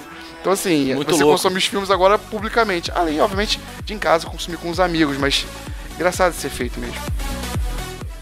Então, 0.43 0.53
assim, 0.53 0.93
Muito 0.95 1.09
você 1.15 1.23
louco. 1.23 1.39
consome 1.39 1.57
os 1.57 1.65
filmes 1.67 1.89
agora 1.91 2.19
publicamente. 2.19 2.91
Além, 2.93 3.21
obviamente, 3.21 3.59
de 3.85 3.95
em 3.95 3.99
casa 3.99 4.27
consumir 4.27 4.57
com 4.59 4.69
os 4.69 4.81
amigos, 4.81 5.17
mas 5.17 5.47
engraçado 5.95 6.33
de 6.35 6.41
ser 6.41 6.51
feito 6.51 6.79
mesmo. 6.81 6.97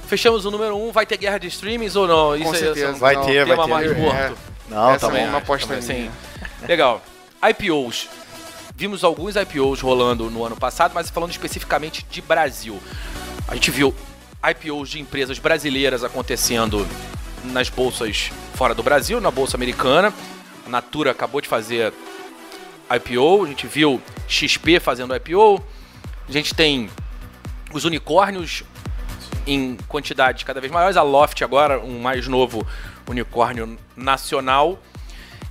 Fechamos 0.07 0.45
o 0.45 0.51
número 0.51 0.77
1, 0.77 0.89
um, 0.89 0.93
vai 0.93 1.07
ter 1.07 1.17
guerra 1.17 1.39
de 1.39 1.47
streamings 1.49 1.97
ou 1.97 2.07
não? 2.07 2.37
Isso 2.37 2.45
Com 2.45 2.55
é- 2.55 2.59
certeza. 2.59 2.93
Vai 2.93 3.15
Não, 3.15 3.25
ter, 3.25 3.47
vai 3.47 3.57
ter. 3.57 3.67
mais 3.71 3.91
É, 3.91 3.95
morto. 3.95 4.37
Não, 4.69 4.91
Essa 4.91 5.07
também. 5.07 5.25
é 5.25 5.29
uma 5.29 5.39
aposta 5.39 5.67
minha. 5.69 5.81
sim. 5.83 6.11
Legal. 6.69 7.03
IPOs. 7.43 8.09
Vimos 8.77 9.03
alguns 9.03 9.35
IPOs 9.37 9.81
rolando 9.81 10.29
no 10.31 10.45
ano 10.45 10.57
passado, 10.57 10.93
mas 10.95 11.09
falando 11.11 11.31
especificamente 11.31 12.05
de 12.11 12.21
Brasil. 12.21 12.79
A 13.49 13.55
gente 13.55 13.71
viu 13.71 13.95
IPOs 14.47 14.91
de 14.91 15.01
empresas 15.01 15.39
brasileiras 15.39 16.05
acontecendo 16.05 16.87
nas 17.45 17.69
bolsas 17.71 18.31
fora 18.55 18.75
do 18.75 18.83
Brasil, 18.83 19.21
na 19.21 19.31
bolsa 19.31 19.57
americana. 19.57 20.13
Natura 20.71 21.11
acabou 21.11 21.41
de 21.41 21.49
fazer 21.49 21.93
IPO, 22.91 23.45
a 23.45 23.47
gente 23.47 23.67
viu 23.67 24.01
XP 24.27 24.81
fazendo 24.81 25.15
IPO. 25.15 25.63
A 26.29 26.33
gente 26.33 26.55
tem 26.55 26.89
os 27.73 27.85
unicórnios 27.85 28.65
em 29.47 29.77
quantidades 29.89 30.43
cada 30.45 30.61
vez 30.61 30.73
maiores. 30.73 30.97
A 30.97 31.03
Loft 31.03 31.43
agora, 31.43 31.79
um 31.81 32.01
mais 32.01 32.27
novo 32.27 32.67
unicórnio 33.09 33.79
nacional. 33.97 34.79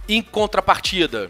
Em 0.08 0.22
contrapartida, 0.22 1.30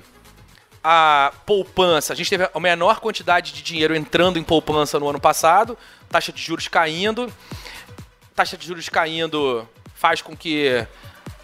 a 0.83 1.33
poupança. 1.45 2.13
A 2.13 2.15
gente 2.15 2.29
teve 2.29 2.49
a 2.53 2.59
menor 2.59 2.99
quantidade 2.99 3.51
de 3.51 3.61
dinheiro 3.61 3.95
entrando 3.95 4.39
em 4.39 4.43
poupança 4.43 4.99
no 4.99 5.09
ano 5.09 5.19
passado, 5.19 5.77
taxa 6.09 6.31
de 6.31 6.41
juros 6.41 6.67
caindo. 6.67 7.31
Taxa 8.35 8.57
de 8.57 8.65
juros 8.65 8.87
caindo 8.87 9.67
faz 9.93 10.21
com 10.21 10.35
que 10.35 10.85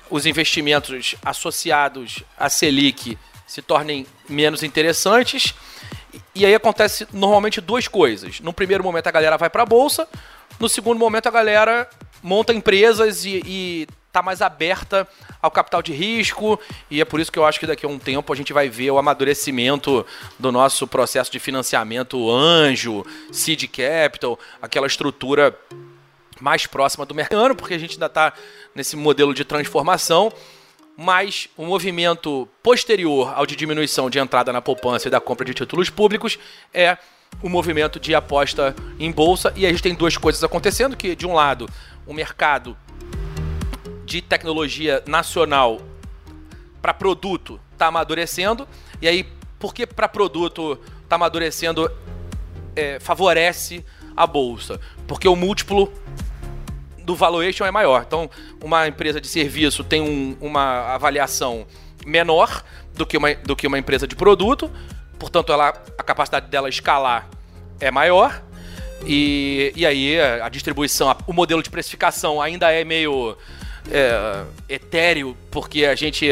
os 0.09 0.25
investimentos 0.25 1.15
associados 1.23 2.23
à 2.37 2.49
Selic 2.49 3.17
se 3.47 3.61
tornem 3.61 4.05
menos 4.27 4.63
interessantes. 4.63 5.53
E 6.33 6.45
aí 6.45 6.55
acontece 6.55 7.07
normalmente 7.13 7.61
duas 7.61 7.87
coisas. 7.87 8.39
No 8.39 8.53
primeiro 8.53 8.83
momento 8.83 9.07
a 9.07 9.11
galera 9.11 9.37
vai 9.37 9.49
para 9.49 9.63
a 9.63 9.65
bolsa, 9.65 10.07
no 10.59 10.69
segundo 10.69 10.97
momento 10.97 11.27
a 11.27 11.31
galera 11.31 11.89
monta 12.23 12.53
empresas 12.53 13.25
e, 13.25 13.41
e 13.45 13.87
tá 14.11 14.21
mais 14.21 14.41
aberta 14.41 15.07
ao 15.41 15.51
capital 15.51 15.81
de 15.81 15.93
risco, 15.93 16.59
e 16.89 17.01
é 17.01 17.05
por 17.05 17.19
isso 17.19 17.29
que 17.29 17.37
eu 17.37 17.45
acho 17.45 17.59
que 17.59 17.67
daqui 17.67 17.85
a 17.85 17.89
um 17.89 17.99
tempo 17.99 18.31
a 18.31 18.35
gente 18.35 18.53
vai 18.53 18.69
ver 18.69 18.89
o 18.89 18.97
amadurecimento 18.97 20.05
do 20.39 20.51
nosso 20.51 20.87
processo 20.87 21.29
de 21.29 21.37
financiamento 21.37 22.31
anjo, 22.31 23.05
seed 23.31 23.65
capital, 23.67 24.39
aquela 24.61 24.87
estrutura 24.87 25.53
mais 26.39 26.67
próxima 26.67 27.05
do 27.05 27.15
mercado, 27.15 27.55
porque 27.55 27.73
a 27.73 27.77
gente 27.77 27.93
ainda 27.93 28.07
está 28.07 28.33
nesse 28.73 28.95
modelo 28.95 29.33
de 29.33 29.45
transformação, 29.45 30.31
mas 30.97 31.49
o 31.57 31.65
movimento 31.65 32.47
posterior 32.63 33.33
ao 33.35 33.45
de 33.45 33.55
diminuição 33.55 34.09
de 34.09 34.19
entrada 34.19 34.53
na 34.53 34.61
poupança 34.61 35.07
e 35.07 35.11
da 35.11 35.19
compra 35.19 35.45
de 35.45 35.53
títulos 35.53 35.89
públicos 35.89 36.39
é 36.73 36.97
o 37.41 37.49
movimento 37.49 37.99
de 37.99 38.15
aposta 38.15 38.75
em 38.99 39.11
bolsa, 39.11 39.51
e 39.55 39.65
a 39.65 39.69
gente 39.69 39.83
tem 39.83 39.93
duas 39.93 40.15
coisas 40.15 40.43
acontecendo, 40.43 40.95
que 40.95 41.15
de 41.15 41.27
um 41.27 41.33
lado, 41.33 41.67
o 42.05 42.13
mercado 42.13 42.77
de 44.05 44.21
tecnologia 44.21 45.03
nacional 45.05 45.81
para 46.81 46.93
produto 46.93 47.59
está 47.73 47.87
amadurecendo, 47.87 48.67
e 49.01 49.07
aí, 49.07 49.27
porque 49.59 49.85
para 49.85 50.07
produto 50.07 50.79
está 51.03 51.15
amadurecendo, 51.15 51.91
é, 52.75 52.99
favorece 52.99 53.83
a 54.15 54.25
bolsa? 54.25 54.79
Porque 55.07 55.27
o 55.27 55.35
múltiplo 55.35 55.91
do 57.05 57.15
valuation 57.15 57.65
é 57.65 57.71
maior. 57.71 58.03
Então, 58.07 58.29
uma 58.61 58.87
empresa 58.87 59.21
de 59.21 59.27
serviço 59.27 59.83
tem 59.83 60.01
um- 60.01 60.35
uma 60.41 60.93
avaliação 60.95 61.65
menor 62.05 62.63
do 62.93 63.05
que, 63.05 63.17
uma, 63.17 63.33
do 63.35 63.55
que 63.55 63.67
uma 63.67 63.77
empresa 63.79 64.07
de 64.07 64.15
produto, 64.15 64.69
portanto, 65.19 65.51
ela, 65.53 65.69
a 65.97 66.03
capacidade 66.03 66.47
dela 66.47 66.67
escalar 66.67 67.29
é 67.79 67.89
maior. 67.91 68.41
E, 69.05 69.71
e 69.75 69.85
aí 69.85 70.19
a 70.19 70.49
distribuição, 70.49 71.15
o 71.27 71.33
modelo 71.33 71.61
de 71.61 71.69
precificação 71.69 72.41
ainda 72.41 72.71
é 72.71 72.83
meio 72.83 73.37
é, 73.91 74.43
etéreo, 74.67 75.37
porque 75.51 75.85
a 75.85 75.93
gente 75.93 76.27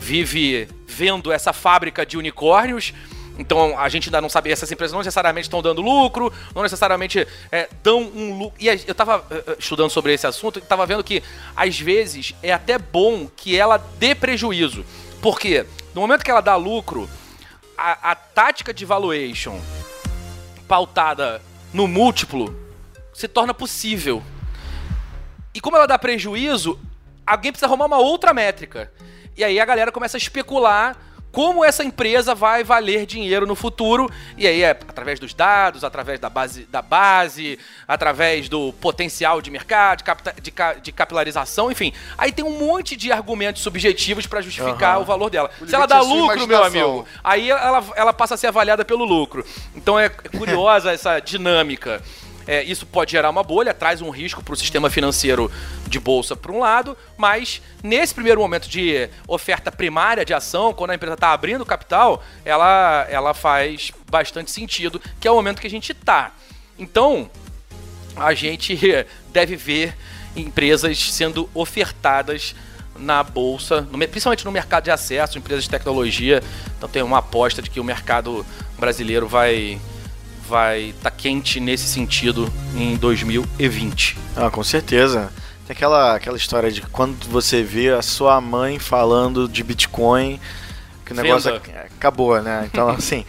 vive 0.00 0.68
vendo 0.88 1.30
essa 1.30 1.52
fábrica 1.52 2.04
de 2.04 2.16
unicórnios. 2.16 2.92
Então 3.38 3.78
a 3.78 3.88
gente 3.88 4.08
ainda 4.08 4.20
não 4.20 4.28
sabe, 4.28 4.50
essas 4.50 4.70
empresas 4.70 4.92
não 4.92 5.00
necessariamente 5.00 5.46
estão 5.46 5.60
dando 5.60 5.82
lucro, 5.82 6.32
não 6.54 6.62
necessariamente 6.62 7.26
é, 7.52 7.68
dão 7.82 8.00
um 8.00 8.38
lucro. 8.38 8.56
E 8.58 8.68
eu 8.68 8.94
tava 8.94 9.24
eh, 9.30 9.56
estudando 9.58 9.90
sobre 9.90 10.14
esse 10.14 10.26
assunto 10.26 10.58
e 10.58 10.62
tava 10.62 10.86
vendo 10.86 11.04
que 11.04 11.22
às 11.54 11.78
vezes 11.78 12.34
é 12.42 12.52
até 12.52 12.78
bom 12.78 13.28
que 13.36 13.56
ela 13.56 13.76
dê 13.98 14.14
prejuízo. 14.14 14.84
Porque 15.20 15.66
no 15.94 16.00
momento 16.00 16.24
que 16.24 16.30
ela 16.30 16.40
dá 16.40 16.56
lucro, 16.56 17.08
a, 17.76 18.12
a 18.12 18.14
tática 18.14 18.72
de 18.72 18.84
valuation 18.84 19.60
pautada 20.66 21.42
no 21.72 21.86
múltiplo 21.86 22.56
se 23.12 23.28
torna 23.28 23.52
possível. 23.52 24.22
E 25.54 25.60
como 25.60 25.76
ela 25.76 25.86
dá 25.86 25.98
prejuízo, 25.98 26.78
alguém 27.26 27.52
precisa 27.52 27.66
arrumar 27.66 27.86
uma 27.86 27.98
outra 27.98 28.32
métrica. 28.32 28.92
E 29.36 29.44
aí 29.44 29.60
a 29.60 29.64
galera 29.64 29.92
começa 29.92 30.16
a 30.16 30.18
especular 30.18 30.96
como 31.36 31.62
essa 31.62 31.84
empresa 31.84 32.34
vai 32.34 32.64
valer 32.64 33.04
dinheiro 33.04 33.46
no 33.46 33.54
futuro. 33.54 34.10
E 34.38 34.46
aí 34.46 34.62
é 34.62 34.70
através 34.70 35.20
dos 35.20 35.34
dados, 35.34 35.84
através 35.84 36.18
da 36.18 36.30
base, 36.30 36.64
da 36.64 36.80
base 36.80 37.58
através 37.86 38.48
do 38.48 38.72
potencial 38.80 39.42
de 39.42 39.50
mercado, 39.50 39.98
de, 39.98 40.04
capta- 40.04 40.34
de 40.40 40.50
de 40.80 40.92
capilarização, 40.92 41.70
enfim. 41.70 41.92
Aí 42.16 42.32
tem 42.32 42.42
um 42.42 42.58
monte 42.58 42.96
de 42.96 43.12
argumentos 43.12 43.60
subjetivos 43.60 44.26
para 44.26 44.40
justificar 44.40 44.94
Aham. 44.94 45.02
o 45.02 45.04
valor 45.04 45.28
dela. 45.28 45.50
O 45.60 45.66
Se 45.66 45.74
ela 45.74 45.84
dá 45.86 46.00
lucro, 46.00 46.46
meu 46.46 46.64
amigo, 46.64 47.06
aí 47.22 47.50
ela, 47.50 47.84
ela 47.94 48.12
passa 48.14 48.32
a 48.32 48.38
ser 48.38 48.46
avaliada 48.46 48.82
pelo 48.82 49.04
lucro. 49.04 49.44
Então 49.74 49.98
é 50.00 50.08
curiosa 50.08 50.90
essa 50.96 51.20
dinâmica. 51.20 52.02
É, 52.46 52.62
isso 52.62 52.86
pode 52.86 53.10
gerar 53.10 53.28
uma 53.28 53.42
bolha, 53.42 53.74
traz 53.74 54.00
um 54.00 54.10
risco 54.10 54.42
para 54.42 54.54
o 54.54 54.56
sistema 54.56 54.88
financeiro 54.88 55.50
de 55.88 55.98
bolsa 55.98 56.36
por 56.36 56.52
um 56.52 56.60
lado, 56.60 56.96
mas 57.16 57.60
nesse 57.82 58.14
primeiro 58.14 58.40
momento 58.40 58.68
de 58.68 59.08
oferta 59.26 59.72
primária 59.72 60.24
de 60.24 60.32
ação, 60.32 60.72
quando 60.72 60.90
a 60.90 60.94
empresa 60.94 61.14
está 61.14 61.32
abrindo 61.32 61.66
capital, 61.66 62.22
ela, 62.44 63.06
ela 63.10 63.34
faz 63.34 63.90
bastante 64.08 64.50
sentido, 64.50 65.00
que 65.20 65.26
é 65.26 65.30
o 65.30 65.34
momento 65.34 65.60
que 65.60 65.66
a 65.66 65.70
gente 65.70 65.90
está. 65.90 66.32
Então, 66.78 67.28
a 68.16 68.32
gente 68.32 68.78
deve 69.32 69.56
ver 69.56 69.96
empresas 70.36 71.12
sendo 71.12 71.48
ofertadas 71.54 72.54
na 72.98 73.22
bolsa, 73.22 73.86
principalmente 74.10 74.44
no 74.44 74.52
mercado 74.52 74.84
de 74.84 74.90
acesso, 74.90 75.36
empresas 75.36 75.64
de 75.64 75.70
tecnologia. 75.70 76.42
Então 76.76 76.88
tem 76.88 77.02
uma 77.02 77.18
aposta 77.18 77.60
de 77.60 77.68
que 77.68 77.80
o 77.80 77.84
mercado 77.84 78.44
brasileiro 78.78 79.26
vai 79.28 79.80
vai 80.48 80.90
estar 80.90 81.10
quente 81.10 81.60
nesse 81.60 81.86
sentido 81.88 82.52
em 82.76 82.96
2020. 82.96 84.16
Ah, 84.36 84.50
com 84.50 84.62
certeza. 84.62 85.32
Tem 85.66 85.74
aquela, 85.74 86.14
aquela 86.14 86.36
história 86.36 86.70
de 86.70 86.80
quando 86.82 87.16
você 87.28 87.62
vê 87.62 87.90
a 87.90 88.02
sua 88.02 88.40
mãe 88.40 88.78
falando 88.78 89.48
de 89.48 89.62
Bitcoin, 89.64 90.40
que 91.04 91.12
o 91.12 91.16
negócio 91.16 91.54
ac- 91.56 91.70
acabou, 91.96 92.40
né? 92.40 92.68
Então, 92.72 92.88
assim, 92.90 93.24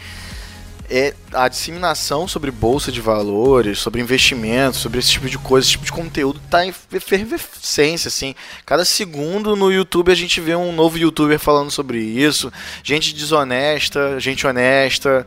é 0.89 1.13
a 1.33 1.47
disseminação 1.49 2.27
sobre 2.27 2.49
bolsa 2.51 2.91
de 2.91 3.01
valores, 3.01 3.79
sobre 3.79 3.99
investimentos, 4.01 4.79
sobre 4.79 4.99
esse 4.99 5.11
tipo 5.11 5.27
de 5.29 5.37
coisa, 5.37 5.65
esse 5.65 5.71
tipo 5.71 5.83
de 5.85 5.91
conteúdo 5.91 6.39
tá 6.49 6.65
em 6.65 6.73
efervescência, 6.93 8.07
assim. 8.07 8.33
Cada 8.65 8.85
segundo 8.85 9.55
no 9.55 9.71
YouTube 9.71 10.11
a 10.11 10.15
gente 10.15 10.39
vê 10.39 10.55
um 10.55 10.71
novo 10.71 10.97
youtuber 10.97 11.39
falando 11.39 11.71
sobre 11.71 11.99
isso, 11.99 12.53
gente 12.83 13.13
desonesta, 13.13 14.19
gente 14.19 14.45
honesta. 14.47 15.25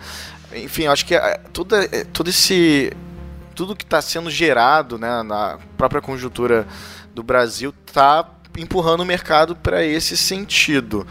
Enfim, 0.54 0.87
acho 0.87 1.07
que 1.07 1.14
é, 1.14 1.38
tudo, 1.52 1.76
é- 1.76 2.04
todo 2.04 2.28
esse 2.28 2.92
tudo 3.54 3.76
que 3.76 3.85
está 3.85 4.00
sendo 4.00 4.30
gerado 4.30 4.99
né, 4.99 5.23
na 5.23 5.59
própria 5.76 6.00
conjuntura 6.00 6.66
do 7.14 7.23
Brasil 7.23 7.75
está 7.87 8.26
empurrando 8.57 9.00
o 9.00 9.07
mercado 9.07 9.54
para 9.54 9.85
esse 9.85 10.16
sentido. 10.16 11.07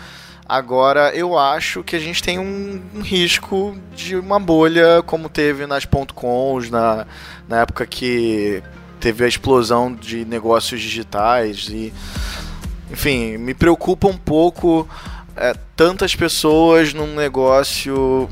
Agora, 0.48 1.12
eu 1.14 1.38
acho 1.38 1.84
que 1.84 1.96
a 1.96 2.00
gente 2.00 2.24
tem 2.24 2.40
um, 2.40 2.82
um 2.96 3.02
risco 3.02 3.78
de 3.96 4.16
uma 4.16 4.40
bolha, 4.40 5.04
como 5.06 5.30
teve 5.30 5.68
nas 5.68 5.86
.coms, 6.16 6.72
na, 6.72 7.06
na 7.48 7.62
época 7.62 7.86
que 7.86 8.64
teve 9.00 9.24
a 9.24 9.28
explosão 9.28 9.94
de 9.94 10.26
negócios 10.26 10.82
digitais. 10.82 11.68
e 11.70 11.94
Enfim, 12.90 13.38
me 13.38 13.54
preocupa 13.54 14.08
um 14.08 14.18
pouco 14.18 14.90
é, 15.36 15.54
tantas 15.76 16.16
pessoas 16.16 16.96
num 16.96 17.14
negócio, 17.14 18.28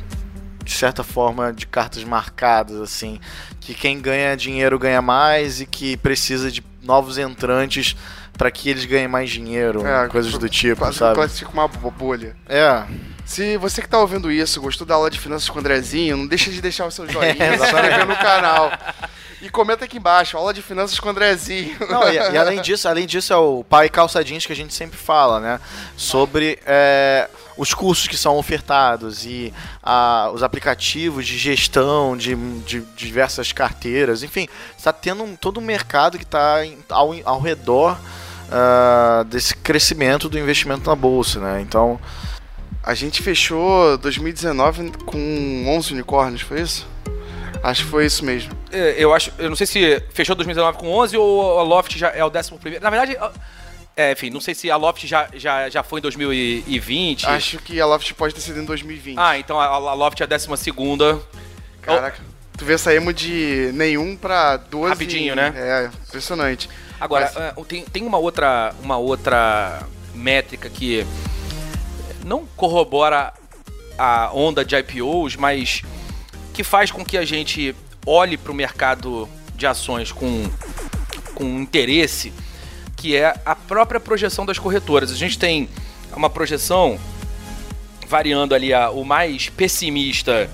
de 0.68 0.74
certa 0.76 1.04
forma, 1.04 1.52
de 1.54 1.66
cartas 1.66 2.04
marcadas, 2.04 2.80
assim 2.82 3.20
que 3.62 3.74
quem 3.74 4.00
ganha 4.00 4.36
dinheiro 4.38 4.78
ganha 4.78 5.02
mais 5.02 5.60
e 5.62 5.66
que 5.66 5.98
precisa 5.98 6.50
de 6.52 6.64
novos 6.84 7.18
entrantes 7.18 7.96
para 8.38 8.52
que 8.52 8.70
eles 8.70 8.86
ganhem 8.86 9.08
mais 9.08 9.30
dinheiro, 9.30 9.86
É, 9.86 10.08
coisas 10.08 10.32
do 10.38 10.48
tipo, 10.48 10.78
Quase 10.82 10.98
sabe? 11.00 11.16
classifica 11.16 11.52
uma 11.52 11.68
bo- 11.68 11.90
bolha. 11.92 12.36
É, 12.48 12.84
Se 13.26 13.58
você 13.58 13.82
que 13.82 13.90
tá 13.90 14.00
ouvindo 14.00 14.32
isso, 14.32 14.62
gostou 14.62 14.86
da 14.88 14.96
aula 14.96 15.10
de 15.10 15.20
finanças 15.20 15.50
com 15.50 15.58
o 15.58 15.60
Andrezinho, 15.60 16.16
não 16.16 16.28
deixa 16.28 16.50
de 16.52 16.62
deixar 16.62 16.86
o 16.86 16.92
seu 16.92 17.10
joinha, 17.10 17.36
É, 17.38 17.58
se 17.58 17.64
inscrever 17.66 18.06
no 18.06 18.16
canal. 18.16 18.72
E 19.42 19.50
comenta 19.50 19.84
aqui 19.86 19.98
embaixo, 19.98 20.38
aula 20.38 20.54
de 20.54 20.62
finanças 20.62 20.98
com 21.00 21.08
o 21.08 21.12
Andrezinho. 21.12 21.76
Não, 21.90 22.08
e, 22.08 22.16
e 22.16 22.38
além 22.38 22.62
disso, 22.62 22.88
além 22.88 23.06
disso 23.06 23.34
é 23.34 23.38
o 23.38 23.64
pai 23.66 23.90
calça 23.90 24.24
jeans 24.24 24.46
que 24.46 24.54
a 24.54 24.56
gente 24.56 24.74
sempre 24.74 24.98
fala, 24.98 25.40
né? 25.42 25.60
Sobre 25.98 26.58
é, 26.66 27.28
os 27.58 27.74
cursos 27.74 28.08
que 28.08 28.16
são 28.16 28.38
ofertados 28.38 29.26
e 29.26 29.52
a- 29.84 30.30
os 30.34 30.44
aplicativos 30.44 31.26
de 31.26 31.38
gestão 31.38 32.16
de, 32.16 32.36
de 32.62 32.82
diversas 32.96 33.52
carteiras, 33.52 34.22
enfim, 34.24 34.48
está 34.78 34.94
tendo 34.94 35.24
um- 35.24 35.36
todo 35.36 35.60
um 35.60 35.64
mercado 35.64 36.18
que 36.18 36.24
está 36.24 36.60
ao, 36.90 37.14
ao 37.26 37.40
redor 37.42 37.98
ah, 38.52 39.26
desse 39.28 39.56
crescimento 39.56 40.30
do 40.30 40.40
investimento 40.40 40.90
na 40.90 40.96
bolsa, 40.96 41.40
né? 41.40 41.62
Então, 41.62 42.00
A 42.84 42.94
gente 42.94 43.22
fechou 43.22 43.98
2019 43.98 44.92
com 45.06 45.66
11 45.68 45.92
unicórnios, 45.92 46.42
foi 46.42 46.62
isso? 46.62 46.88
Acho 47.62 47.84
que 47.84 47.90
foi 47.90 48.06
isso 48.06 48.24
mesmo. 48.24 48.54
É, 48.72 48.96
Eu 48.98 49.14
acho, 49.14 49.30
eu 49.38 49.50
não 49.50 49.58
sei 49.58 49.68
se 49.68 50.02
fechou 50.14 50.34
2019 50.38 50.78
com 50.78 50.88
11 50.94 51.18
ou 51.18 51.60
a 51.60 51.64
Loft 51.64 51.98
já 51.98 52.08
é 52.12 52.24
o 52.24 52.30
11 52.34 52.54
primeiro. 52.62 52.82
Na 52.82 52.90
verdade, 52.90 53.18
é, 53.98 54.12
enfim, 54.12 54.30
não 54.30 54.40
sei 54.40 54.54
se 54.54 54.70
a 54.70 54.78
Loft 54.78 55.08
já, 55.08 55.28
já, 55.34 55.68
já 55.70 55.82
foi 55.82 56.00
em 56.00 56.04
2020. 56.04 57.26
Acho 57.26 57.58
que 57.58 57.82
a 57.82 57.86
Loft 57.88 58.14
pode 58.14 58.36
ter 58.36 58.42
sido 58.42 58.60
em 58.60 58.66
2020. 58.66 59.18
Ah, 59.18 59.40
então 59.40 59.60
a, 59.60 59.66
a 59.66 59.94
Loft 59.96 60.22
é 60.22 60.24
a 60.24 60.28
12 60.28 60.56
segunda. 60.56 61.20
Caraca. 61.82 62.22
Tu 62.56 62.64
vê, 62.64 62.78
saímos 62.78 63.16
de 63.16 63.72
nenhum 63.74 64.16
pra 64.16 64.58
12. 64.58 64.90
Rapidinho, 64.90 65.36
né? 65.36 65.52
É, 65.56 65.90
impressionante. 66.08 66.70
Agora, 67.00 67.32
Mas- 67.34 67.38
ah, 67.38 67.56
tem, 67.68 67.84
tem 67.86 68.04
uma 68.06 68.20
outra 68.20 68.74
uma 68.84 68.98
outra 68.98 69.82
métrica 70.14 70.70
que 70.70 71.06
não 72.24 72.46
corrobora 72.56 73.34
a 73.98 74.32
onda 74.32 74.64
de 74.64 74.76
IPOs, 74.76 75.36
mas 75.36 75.82
que 76.54 76.64
faz 76.64 76.92
com 76.92 77.04
que 77.04 77.18
a 77.18 77.26
gente 77.26 77.76
olhe 78.06 78.38
para 78.38 78.52
o 78.52 78.56
mercado 78.56 79.28
de 79.56 79.66
ações 79.66 80.12
com, 80.12 80.50
com 81.34 81.44
interesse, 81.60 82.32
que 82.98 83.16
é 83.16 83.34
a 83.46 83.56
própria 83.56 84.00
projeção 84.00 84.46
das 84.46 84.60
corretoras. 84.60 85.12
A 85.12 85.16
gente 85.16 85.40
tem 85.40 85.70
uma 86.16 86.30
projeção 86.30 87.00
variando 88.08 88.54
ali, 88.56 88.74
a, 88.74 88.90
o 88.90 89.06
mais 89.06 89.50
pessimista 89.50 90.50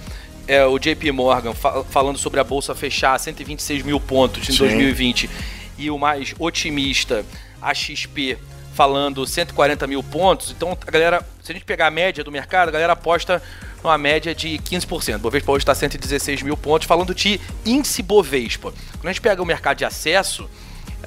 é 0.47 0.65
o 0.65 0.77
JP 0.77 1.11
Morgan 1.11 1.53
fa- 1.53 1.83
falando 1.85 2.17
sobre 2.17 2.39
a 2.39 2.43
bolsa 2.43 2.75
fechar 2.75 3.13
a 3.13 3.19
126 3.19 3.83
mil 3.83 3.99
pontos 3.99 4.47
em 4.49 4.51
Sim. 4.51 4.57
2020 4.59 5.29
e 5.77 5.89
o 5.89 5.97
mais 5.97 6.35
otimista, 6.37 7.25
a 7.61 7.73
XP, 7.73 8.37
falando 8.73 9.25
140 9.25 9.87
mil 9.87 10.03
pontos. 10.03 10.51
Então, 10.51 10.77
a 10.85 10.91
galera, 10.91 11.25
se 11.41 11.51
a 11.51 11.55
gente 11.55 11.63
pegar 11.65 11.87
a 11.87 11.91
média 11.91 12.23
do 12.23 12.31
mercado, 12.31 12.67
a 12.69 12.71
galera 12.71 12.93
aposta 12.93 13.41
numa 13.83 13.97
média 13.97 14.35
de 14.35 14.49
15%. 14.59 15.17
Bovespa 15.19 15.51
hoje 15.51 15.63
está 15.63 15.73
116 15.73 16.41
mil 16.41 16.57
pontos, 16.57 16.87
falando 16.87 17.13
de 17.15 17.39
índice 17.65 18.01
Bovespa. 18.03 18.73
Quando 18.93 19.05
a 19.07 19.11
gente 19.13 19.21
pega 19.21 19.41
o 19.41 19.45
mercado 19.45 19.77
de 19.77 19.85
acesso, 19.85 20.49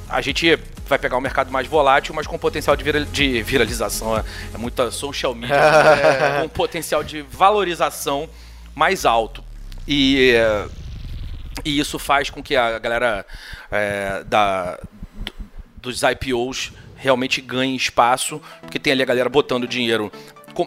a 0.09 0.21
gente 0.21 0.57
vai 0.89 0.99
pegar 0.99 1.17
um 1.17 1.21
mercado 1.21 1.51
mais 1.51 1.67
volátil, 1.67 2.15
mas 2.15 2.27
com 2.27 2.39
potencial 2.39 2.77
de, 2.77 2.85
viral- 2.85 3.05
de 3.05 3.43
viralização. 3.43 4.17
É, 4.17 4.25
é 4.55 4.59
muita 4.59 4.91
social 4.91 5.35
media, 5.35 5.55
é, 6.39 6.43
com 6.43 6.49
potencial 6.49 7.03
de 7.03 7.23
valorização 7.23 8.29
mais 8.75 9.05
alto. 9.05 9.43
E, 9.89 10.33
e 11.65 11.79
isso 11.79 11.99
faz 11.99 12.31
com 12.31 12.43
que 12.43 12.55
a 12.57 12.79
galera 12.79 13.27
é, 13.71 14.23
da, 14.25 14.79
do- 15.15 15.33
dos 15.81 16.03
IPOs 16.03 16.73
realmente 16.97 17.41
ganhe 17.41 17.77
espaço, 17.77 18.41
porque 18.61 18.79
tem 18.79 18.93
ali 18.93 19.03
a 19.03 19.07
galera 19.07 19.29
botando 19.29 19.67
dinheiro. 19.67 20.11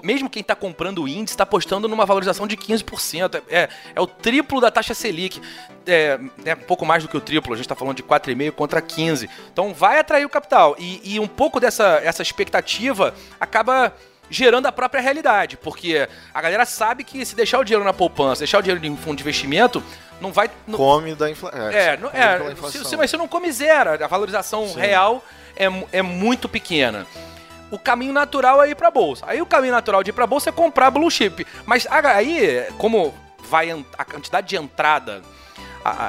Mesmo 0.04 0.30
quem 0.30 0.42
está 0.42 0.54
comprando 0.56 1.04
o 1.04 1.08
índice 1.08 1.34
está 1.34 1.44
apostando 1.44 1.88
numa 1.88 2.06
valorização 2.06 2.46
de 2.46 2.58
15%. 2.58 3.42
É, 3.50 3.70
é 3.96 4.02
o 4.02 4.06
triplo 4.06 4.60
da 4.60 4.70
taxa 4.70 4.94
Selic. 4.94 5.42
É, 5.88 6.20
é 6.46 6.54
um 6.54 6.58
pouco 6.58 6.86
mais 6.86 7.02
do 7.04 7.10
que 7.10 7.18
o 7.18 7.22
triplo. 7.22 7.54
A 7.54 7.56
gente 7.56 7.66
está 7.66 7.76
falando 7.76 7.96
de 7.98 8.04
4,5 8.04 8.52
contra 8.52 8.82
15. 8.82 9.30
Então 9.52 9.74
vai 9.74 10.00
atrair 10.00 10.26
o 10.26 10.30
capital. 10.30 10.76
E, 10.78 11.16
e 11.16 11.20
um 11.20 11.28
pouco 11.28 11.60
dessa 11.60 12.00
essa 12.04 12.22
expectativa 12.22 13.14
acaba 13.40 13.94
gerando 14.30 14.68
a 14.68 14.72
própria 14.72 15.02
realidade. 15.02 15.58
Porque 15.58 16.08
a 16.34 16.42
galera 16.42 16.66
sabe 16.66 17.04
que 17.04 17.26
se 17.26 17.36
deixar 17.36 17.60
o 17.60 17.64
dinheiro 17.64 17.84
na 17.84 17.94
poupança, 17.94 18.40
deixar 18.42 18.60
o 18.60 18.62
dinheiro 18.62 18.86
em 18.86 18.96
fundo 18.96 19.18
de 19.18 19.24
investimento, 19.24 19.84
não 20.22 20.32
vai. 20.32 20.50
não- 20.68 20.78
come 20.78 21.16
da 21.16 21.30
inflação. 21.30 21.60
é, 21.70 21.98
não, 21.98 22.10
come 22.10 22.22
pela 22.22 22.50
é 22.50 22.54
inflação. 22.54 22.84
se, 22.84 22.90
se- 22.90 22.98
mas 22.98 23.10
você 23.10 23.18
não 23.18 23.28
come 23.28 23.52
zero. 23.52 24.04
A 24.04 24.08
valorização 24.08 24.68
Sim. 24.68 24.80
real 24.80 25.24
é, 25.56 25.66
é 25.92 26.02
muito 26.02 26.48
pequena. 26.48 27.08
O 27.72 27.78
caminho 27.78 28.14
natural 28.14 28.64
é 28.64 28.70
ir 28.70 28.76
pra 28.76 28.90
bolsa. 28.92 29.26
Aí 29.28 29.42
o 29.42 29.46
caminho 29.46 29.74
natural 29.74 30.04
de 30.04 30.10
ir 30.10 30.14
pra 30.14 30.26
bolsa 30.28 30.50
é 30.50 30.52
comprar 30.54 30.90
blue 30.92 31.10
chip. 31.12 31.46
Mas 31.66 31.86
a- 31.90 32.16
aí, 32.16 32.66
como 32.78 33.14
vai 33.50 33.70
a 33.98 34.06
quantidade 34.06 34.48
de 34.48 34.56
entrada 34.56 35.22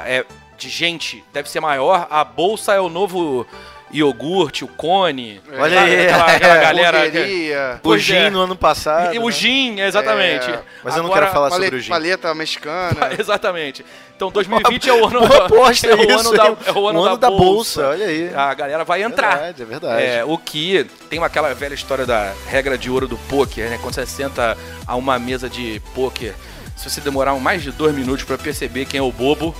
é, 0.06 0.24
de 0.58 0.68
gente 0.68 1.24
deve 1.32 1.48
ser 1.48 1.60
maior, 1.60 2.06
a 2.10 2.22
bolsa 2.24 2.72
é 2.74 2.80
o 2.80 2.88
novo 2.88 3.46
iogurte, 3.92 4.64
o 4.64 4.68
cone. 4.68 5.40
Olha 5.58 5.78
sabe? 5.80 5.90
aí. 5.94 6.06
Aquela, 6.08 6.26
aquela 6.32 6.56
galera. 6.62 6.98
Hamburgueria, 7.00 7.80
O 7.82 7.98
gin 7.98 8.14
é. 8.14 8.30
no 8.30 8.40
ano 8.40 8.56
passado. 8.56 9.14
E 9.14 9.18
o 9.18 9.26
né? 9.26 9.30
gin, 9.32 9.80
exatamente. 9.80 10.50
É, 10.50 10.60
mas 10.84 10.96
eu 10.96 11.02
não 11.02 11.10
Agora- 11.10 11.26
quero 11.26 11.32
falar 11.34 11.50
sobre 11.50 11.76
o 11.76 11.80
gin. 11.80 11.88
paleta 11.90 12.34
mexicana. 12.34 13.10
Exatamente. 13.18 13.84
Então 14.16 14.30
2020 14.30 14.88
é 14.88 14.92
o 14.92 15.06
ano, 15.06 15.24
aposta 15.24 15.86
é 15.86 15.94
o 15.94 16.02
isso, 16.02 16.18
ano 16.20 16.32
da, 16.36 16.44
é 16.44 16.72
o 16.72 16.88
ano, 16.88 16.98
O 17.00 17.04
ano 17.04 17.16
da, 17.16 17.28
da 17.28 17.30
bolsa. 17.30 17.80
bolsa, 17.82 17.88
olha 17.88 18.06
aí. 18.06 18.30
A 18.34 18.52
galera 18.52 18.84
vai 18.84 19.02
entrar. 19.02 19.30
Verdade, 19.36 19.62
é 19.62 19.64
verdade. 19.64 20.02
É, 20.02 20.24
o 20.24 20.36
que 20.36 20.84
tem 21.08 21.22
aquela 21.24 21.54
velha 21.54 21.72
história 21.74 22.04
da 22.04 22.32
regra 22.46 22.76
de 22.76 22.90
ouro 22.90 23.08
do 23.08 23.16
poker, 23.16 23.70
né? 23.70 23.78
Quando 23.80 23.94
você 23.94 24.04
senta 24.06 24.56
a 24.86 24.94
uma 24.94 25.18
mesa 25.18 25.48
de 25.48 25.80
poker, 25.94 26.34
se 26.76 26.88
você 26.90 27.00
demorar 27.00 27.34
mais 27.36 27.62
de 27.62 27.70
dois 27.72 27.94
minutos 27.94 28.24
pra 28.24 28.36
perceber 28.36 28.84
quem 28.84 28.98
é 28.98 29.02
o 29.02 29.10
bobo, 29.10 29.54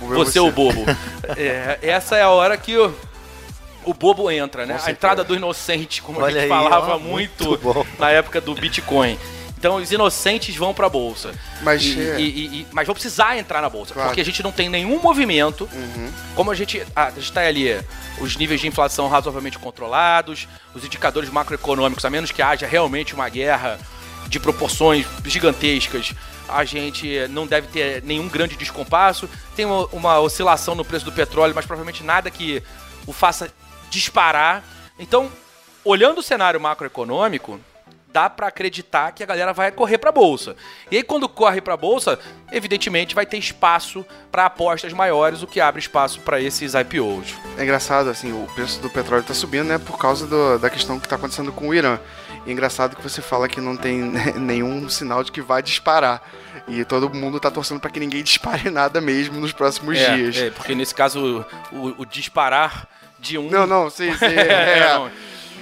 você 0.00 0.38
é 0.38 0.42
o 0.42 0.50
bobo. 0.50 0.84
É, 1.36 1.78
essa 1.82 2.16
é 2.16 2.22
a 2.22 2.30
hora 2.30 2.56
que 2.56 2.74
o, 3.84 3.94
bobo 3.94 4.30
entra, 4.30 4.66
né? 4.66 4.78
A 4.82 4.90
entrada 4.90 5.22
do 5.24 5.34
inocente, 5.34 6.02
como 6.02 6.20
a 6.20 6.24
Olha 6.24 6.32
gente 6.34 6.42
aí, 6.44 6.48
falava 6.48 6.94
ó, 6.94 6.98
muito, 6.98 7.44
muito 7.62 7.86
na 7.98 8.10
época 8.10 8.40
do 8.40 8.54
Bitcoin. 8.54 9.18
Então 9.58 9.76
os 9.76 9.92
inocentes 9.92 10.56
vão 10.56 10.72
pra 10.72 10.88
bolsa. 10.88 11.32
Mas, 11.62 11.84
E- 11.84 12.00
é. 12.00 12.18
e- 12.18 12.22
e- 12.22 12.46
e- 12.60 12.66
mas 12.72 12.86
vão 12.86 12.94
precisar 12.94 13.36
entrar 13.36 13.60
na 13.60 13.68
bolsa. 13.68 13.92
Claro. 13.92 14.08
Porque 14.08 14.20
a 14.20 14.24
gente 14.24 14.42
não 14.42 14.50
tem 14.50 14.70
nenhum 14.70 14.98
movimento. 15.02 15.68
Uhum. 15.70 16.10
Como 16.34 16.50
a 16.50 16.54
gente. 16.54 16.82
ah, 16.96 17.08
a 17.08 17.10
gente 17.10 17.30
tá 17.30 17.42
ali, 17.42 17.78
os 18.18 18.36
níveis 18.38 18.58
de 18.60 18.66
inflação 18.68 19.06
razoavelmente 19.08 19.58
controlados, 19.58 20.48
os 20.74 20.82
indicadores 20.82 21.28
macroeconômicos, 21.28 22.02
a 22.06 22.08
menos 22.10 22.30
que 22.32 22.40
haja 22.40 22.66
realmente 22.66 23.14
uma 23.14 23.28
guerra 23.28 23.78
de 24.28 24.40
proporções 24.40 25.04
gigantescas, 25.26 26.14
a 26.48 26.64
gente 26.64 27.26
não 27.28 27.46
deve 27.46 27.66
ter 27.68 28.02
nenhum 28.02 28.28
grande 28.28 28.56
descompasso. 28.56 29.28
Tem 29.54 29.64
uma, 29.66 29.86
uma 29.92 30.20
oscilação 30.20 30.74
no 30.74 30.84
preço 30.86 31.04
do 31.04 31.12
petróleo, 31.12 31.52
mas 31.54 31.66
provavelmente 31.66 32.02
nada 32.02 32.30
que 32.30 32.62
o 33.06 33.12
faça 33.12 33.50
disparar. 33.90 34.62
Então, 34.98 35.30
olhando 35.84 36.18
o 36.18 36.22
cenário 36.22 36.60
macroeconômico, 36.60 37.60
dá 38.12 38.28
pra 38.28 38.48
acreditar 38.48 39.12
que 39.12 39.22
a 39.22 39.26
galera 39.26 39.52
vai 39.52 39.70
correr 39.70 39.96
pra 39.98 40.10
bolsa. 40.10 40.56
E 40.90 40.96
aí 40.96 41.02
quando 41.02 41.28
corre 41.28 41.60
pra 41.60 41.76
bolsa, 41.76 42.18
evidentemente 42.50 43.14
vai 43.14 43.24
ter 43.24 43.38
espaço 43.38 44.04
pra 44.32 44.46
apostas 44.46 44.92
maiores, 44.92 45.42
o 45.42 45.46
que 45.46 45.60
abre 45.60 45.80
espaço 45.80 46.20
pra 46.20 46.40
esses 46.40 46.74
IPOs. 46.74 47.34
É 47.56 47.62
engraçado, 47.62 48.10
assim, 48.10 48.32
o 48.32 48.46
preço 48.52 48.80
do 48.80 48.90
petróleo 48.90 49.22
tá 49.22 49.32
subindo, 49.32 49.66
né, 49.68 49.78
por 49.78 49.96
causa 49.96 50.26
do- 50.26 50.58
da 50.58 50.68
questão 50.68 50.98
que 50.98 51.06
tá 51.08 51.14
acontecendo 51.16 51.52
com 51.52 51.68
o 51.68 51.74
Irã. 51.74 52.00
E 52.44 52.50
é 52.50 52.52
engraçado 52.52 52.96
que 52.96 53.02
você 53.02 53.22
fala 53.22 53.46
que 53.48 53.60
não 53.60 53.76
tem 53.76 54.00
nenhum 54.34 54.88
sinal 54.88 55.22
de 55.22 55.30
que 55.30 55.40
vai 55.40 55.62
disparar. 55.62 56.20
E 56.66 56.84
todo 56.84 57.12
mundo 57.14 57.38
tá 57.38 57.50
torcendo 57.50 57.78
pra 57.80 57.90
que 57.90 58.00
ninguém 58.00 58.22
dispare 58.24 58.70
nada 58.70 59.00
mesmo 59.00 59.38
nos 59.38 59.52
próximos 59.52 59.96
É, 59.98 60.16
dias. 60.16 60.36
é, 60.36 60.50
porque 60.50 60.74
nesse 60.74 60.94
caso 60.94 61.46
o, 61.70 62.02
o 62.02 62.04
disparar 62.04 62.88
de 63.20 63.38
um 63.38 63.48
Não, 63.50 63.66
não, 63.66 63.90
sim, 63.90 64.12
sim. 64.16 64.24
é, 64.26 64.78
É, 64.78 64.88
não. 64.94 65.10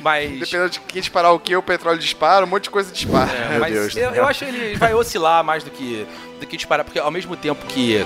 mas 0.03 0.31
Dependendo 0.41 0.71
de 0.71 0.81
quem 0.81 1.01
disparar 1.01 1.33
o 1.33 1.39
que, 1.41 1.55
o 1.57 1.63
petróleo 1.63 1.99
dispara, 1.99 2.45
um 2.45 2.49
monte 2.49 2.65
de 2.65 2.71
coisa 2.71 2.93
dispara. 2.93 3.31
É, 3.33 3.49
Meu 3.51 3.61
mas 3.61 3.73
Deus. 3.73 3.97
eu, 3.97 4.11
eu 4.11 4.25
acho 4.27 4.41
que 4.41 4.45
ele 4.47 4.77
vai 4.77 4.95
oscilar 4.95 5.43
mais 5.45 5.65
do 5.65 5.71
que, 5.71 6.07
do 6.41 6.47
que 6.47 6.57
disparar, 6.57 6.85
porque 6.85 6.99
ao 6.99 7.11
mesmo 7.11 7.37
tempo 7.37 7.65
que, 7.67 8.05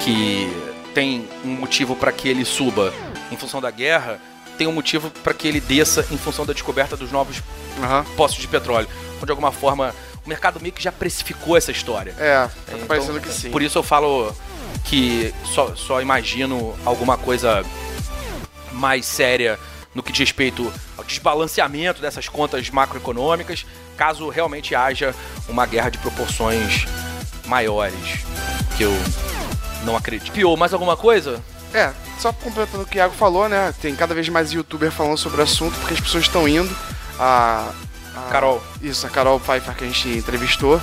que 0.00 0.50
tem 0.94 1.28
um 1.44 1.48
motivo 1.48 1.94
para 1.96 2.12
que 2.12 2.28
ele 2.28 2.44
suba 2.44 2.92
em 3.30 3.36
função 3.36 3.60
da 3.60 3.70
guerra, 3.70 4.20
tem 4.56 4.66
um 4.66 4.72
motivo 4.72 5.10
para 5.22 5.34
que 5.34 5.46
ele 5.46 5.60
desça 5.60 6.06
em 6.10 6.16
função 6.16 6.46
da 6.46 6.52
descoberta 6.52 6.96
dos 6.96 7.12
novos 7.12 7.42
Aham. 7.82 8.04
poços 8.16 8.38
de 8.38 8.48
petróleo. 8.48 8.88
Então, 9.16 9.26
de 9.26 9.30
alguma 9.32 9.52
forma, 9.52 9.94
o 10.24 10.28
mercado 10.28 10.58
meio 10.60 10.72
que 10.72 10.82
já 10.82 10.90
precificou 10.92 11.56
essa 11.56 11.70
história. 11.70 12.14
É, 12.18 12.46
tá 12.46 12.50
Então, 12.72 12.86
parecendo 12.86 13.20
que 13.20 13.28
sim. 13.30 13.50
Por 13.50 13.60
isso 13.60 13.76
eu 13.78 13.82
falo 13.82 14.34
que 14.84 15.34
só, 15.54 15.74
só 15.74 16.00
imagino 16.00 16.74
alguma 16.86 17.18
coisa 17.18 17.62
mais 18.76 19.04
séria 19.06 19.58
no 19.94 20.02
que 20.02 20.12
diz 20.12 20.20
respeito 20.28 20.72
ao 20.96 21.04
desbalanceamento 21.04 22.00
dessas 22.02 22.28
contas 22.28 22.68
macroeconômicas, 22.70 23.64
caso 23.96 24.28
realmente 24.28 24.74
haja 24.74 25.14
uma 25.48 25.64
guerra 25.66 25.90
de 25.90 25.98
proporções 25.98 26.86
maiores, 27.46 27.94
que 28.76 28.82
eu 28.82 28.92
não 29.84 29.96
acredito. 29.96 30.32
Pior, 30.32 30.56
mais 30.56 30.72
alguma 30.72 30.96
coisa? 30.96 31.42
É, 31.72 31.92
só 32.18 32.32
completando 32.32 32.84
o 32.84 32.86
que 32.86 32.96
o 32.96 32.98
Iago 32.98 33.14
falou, 33.14 33.48
né? 33.48 33.74
Tem 33.80 33.94
cada 33.94 34.14
vez 34.14 34.28
mais 34.28 34.52
youtuber 34.52 34.90
falando 34.90 35.16
sobre 35.18 35.40
o 35.40 35.44
assunto, 35.44 35.74
porque 35.80 35.94
as 35.94 36.00
pessoas 36.00 36.24
estão 36.24 36.46
indo. 36.48 36.74
A, 37.18 37.70
a- 38.14 38.30
Carol. 38.30 38.62
Isso, 38.82 39.06
a 39.06 39.10
Carol 39.10 39.38
Pfeiffer 39.40 39.74
que 39.74 39.84
a 39.84 39.86
gente 39.86 40.08
entrevistou, 40.08 40.80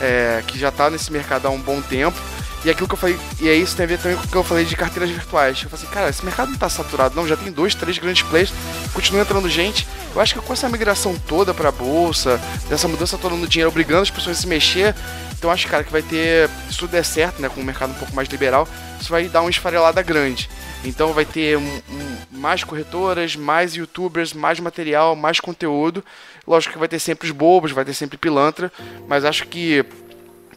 é, 0.00 0.42
que 0.46 0.58
já 0.58 0.70
tá 0.70 0.90
nesse 0.90 1.10
mercado 1.12 1.46
há 1.46 1.50
um 1.50 1.60
bom 1.60 1.80
tempo. 1.80 2.18
E 2.64 2.70
aquilo 2.70 2.86
que 2.86 2.94
eu 2.94 2.98
falei, 2.98 3.18
e 3.40 3.48
é 3.48 3.54
isso 3.54 3.74
tem 3.76 3.84
a 3.84 3.88
ver 3.88 3.98
também 3.98 4.16
com 4.16 4.24
o 4.24 4.28
que 4.28 4.36
eu 4.36 4.44
falei 4.44 4.64
de 4.64 4.76
carteiras 4.76 5.10
virtuais. 5.10 5.60
Eu 5.62 5.68
falei 5.68 5.84
assim, 5.84 5.92
cara, 5.94 6.08
esse 6.10 6.24
mercado 6.24 6.50
não 6.52 6.58
tá 6.58 6.68
saturado, 6.68 7.14
não, 7.16 7.26
já 7.26 7.36
tem 7.36 7.50
dois, 7.50 7.74
três 7.74 7.98
grandes 7.98 8.22
players, 8.22 8.52
continua 8.94 9.22
entrando 9.22 9.48
gente. 9.48 9.86
Eu 10.14 10.20
acho 10.20 10.34
que 10.34 10.40
com 10.40 10.52
essa 10.52 10.68
migração 10.68 11.16
toda 11.26 11.52
pra 11.52 11.72
bolsa, 11.72 12.40
dessa 12.68 12.86
mudança 12.86 13.18
toda 13.18 13.34
no 13.34 13.48
dinheiro, 13.48 13.68
obrigando 13.70 14.02
as 14.02 14.10
pessoas 14.10 14.38
a 14.38 14.40
se 14.40 14.46
mexer, 14.46 14.94
então 15.36 15.50
acho, 15.50 15.66
cara, 15.66 15.82
que 15.82 15.90
vai 15.90 16.02
ter, 16.02 16.48
se 16.70 16.78
tudo 16.78 16.90
der 16.90 17.04
certo, 17.04 17.42
né, 17.42 17.48
com 17.48 17.60
um 17.60 17.64
mercado 17.64 17.90
um 17.90 17.94
pouco 17.94 18.14
mais 18.14 18.28
liberal, 18.28 18.68
isso 19.00 19.10
vai 19.10 19.24
dar 19.28 19.40
uma 19.40 19.50
esfarelada 19.50 20.00
grande. 20.02 20.48
Então 20.84 21.12
vai 21.12 21.24
ter 21.24 21.56
um- 21.58 21.82
um- 21.90 22.16
mais 22.38 22.62
corretoras, 22.62 23.34
mais 23.36 23.74
youtubers, 23.74 24.32
mais 24.32 24.58
material, 24.60 25.14
mais 25.16 25.40
conteúdo. 25.40 26.04
Lógico 26.46 26.72
que 26.74 26.78
vai 26.78 26.88
ter 26.88 26.98
sempre 26.98 27.26
os 27.28 27.32
bobos, 27.32 27.70
vai 27.70 27.84
ter 27.84 27.94
sempre 27.94 28.16
pilantra, 28.16 28.70
mas 29.08 29.24
acho 29.24 29.46
que 29.46 29.84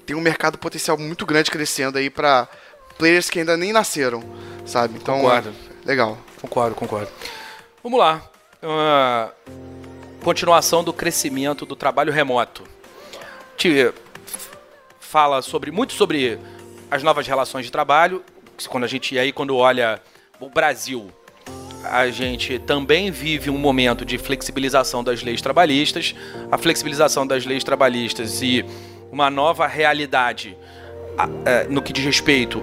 tem 0.06 0.16
um 0.16 0.22
mercado 0.22 0.58
potencial 0.58 0.98
muito 0.98 1.26
grande 1.26 1.50
crescendo 1.52 1.98
aí 1.98 2.10
pra 2.10 2.48
players 2.98 3.30
que 3.30 3.40
ainda 3.40 3.58
nem 3.58 3.74
nasceram, 3.74 4.24
sabe? 4.66 4.98
Então, 4.98 5.16
Concordo. 5.22 5.54
legal. 5.86 6.18
Concordo, 6.42 6.76
concordo. 6.76 7.12
Vamos 7.84 8.00
lá. 8.00 8.22
Ah, 8.62 9.32
continuação 10.24 10.84
do 10.84 10.94
crescimento 10.94 11.66
do 11.66 11.76
trabalho 11.76 12.12
remoto. 12.12 12.64
Te 13.58 13.92
fala 15.00 15.42
sobre 15.42 15.72
muito 15.72 15.94
sobre 15.94 16.40
as 16.90 17.04
novas 17.04 17.28
relações 17.28 17.66
de 17.66 17.72
trabalho. 17.72 18.24
Quando 18.70 18.84
a 18.84 18.88
gente 18.88 19.18
aí 19.20 19.32
quando 19.32 19.56
olha 19.56 20.02
o 20.40 20.50
Brasil, 20.50 21.10
a 21.84 22.08
gente 22.10 22.58
também 22.60 23.12
vive 23.12 23.50
um 23.50 23.58
momento 23.58 24.04
de 24.04 24.18
flexibilização 24.18 25.04
das 25.04 25.22
leis 25.22 25.42
trabalhistas. 25.42 26.16
A 26.52 26.58
flexibilização 26.58 27.26
das 27.28 27.46
leis 27.46 27.64
trabalhistas 27.64 28.42
e 28.42 28.66
uma 29.16 29.30
nova 29.30 29.66
realidade 29.66 30.58
eh, 31.46 31.68
no 31.70 31.82
que 31.82 31.94
diz 31.94 32.04
respeito 32.04 32.62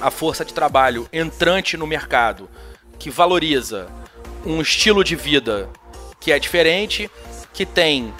à 0.00 0.10
força 0.10 0.44
de 0.44 0.52
trabalho 0.52 1.08
entrante 1.12 1.76
no 1.76 1.86
mercado 1.86 2.50
que 2.98 3.08
valoriza 3.08 3.88
um 4.44 4.60
estilo 4.60 5.04
de 5.04 5.14
vida 5.14 5.70
que 6.18 6.32
é 6.32 6.38
diferente, 6.40 7.08
que 7.54 7.64
tem 7.64 8.12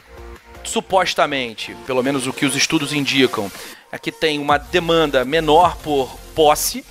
supostamente, 0.62 1.74
pelo 1.84 2.00
menos 2.00 2.28
o 2.28 2.32
que 2.32 2.46
os 2.46 2.54
estudos 2.54 2.92
indicam, 2.92 3.50
é 3.90 3.98
que 3.98 4.12
tem 4.12 4.38
uma 4.38 4.56
demanda 4.56 5.24
menor 5.24 5.76
por 5.78 6.16
posse 6.36 6.84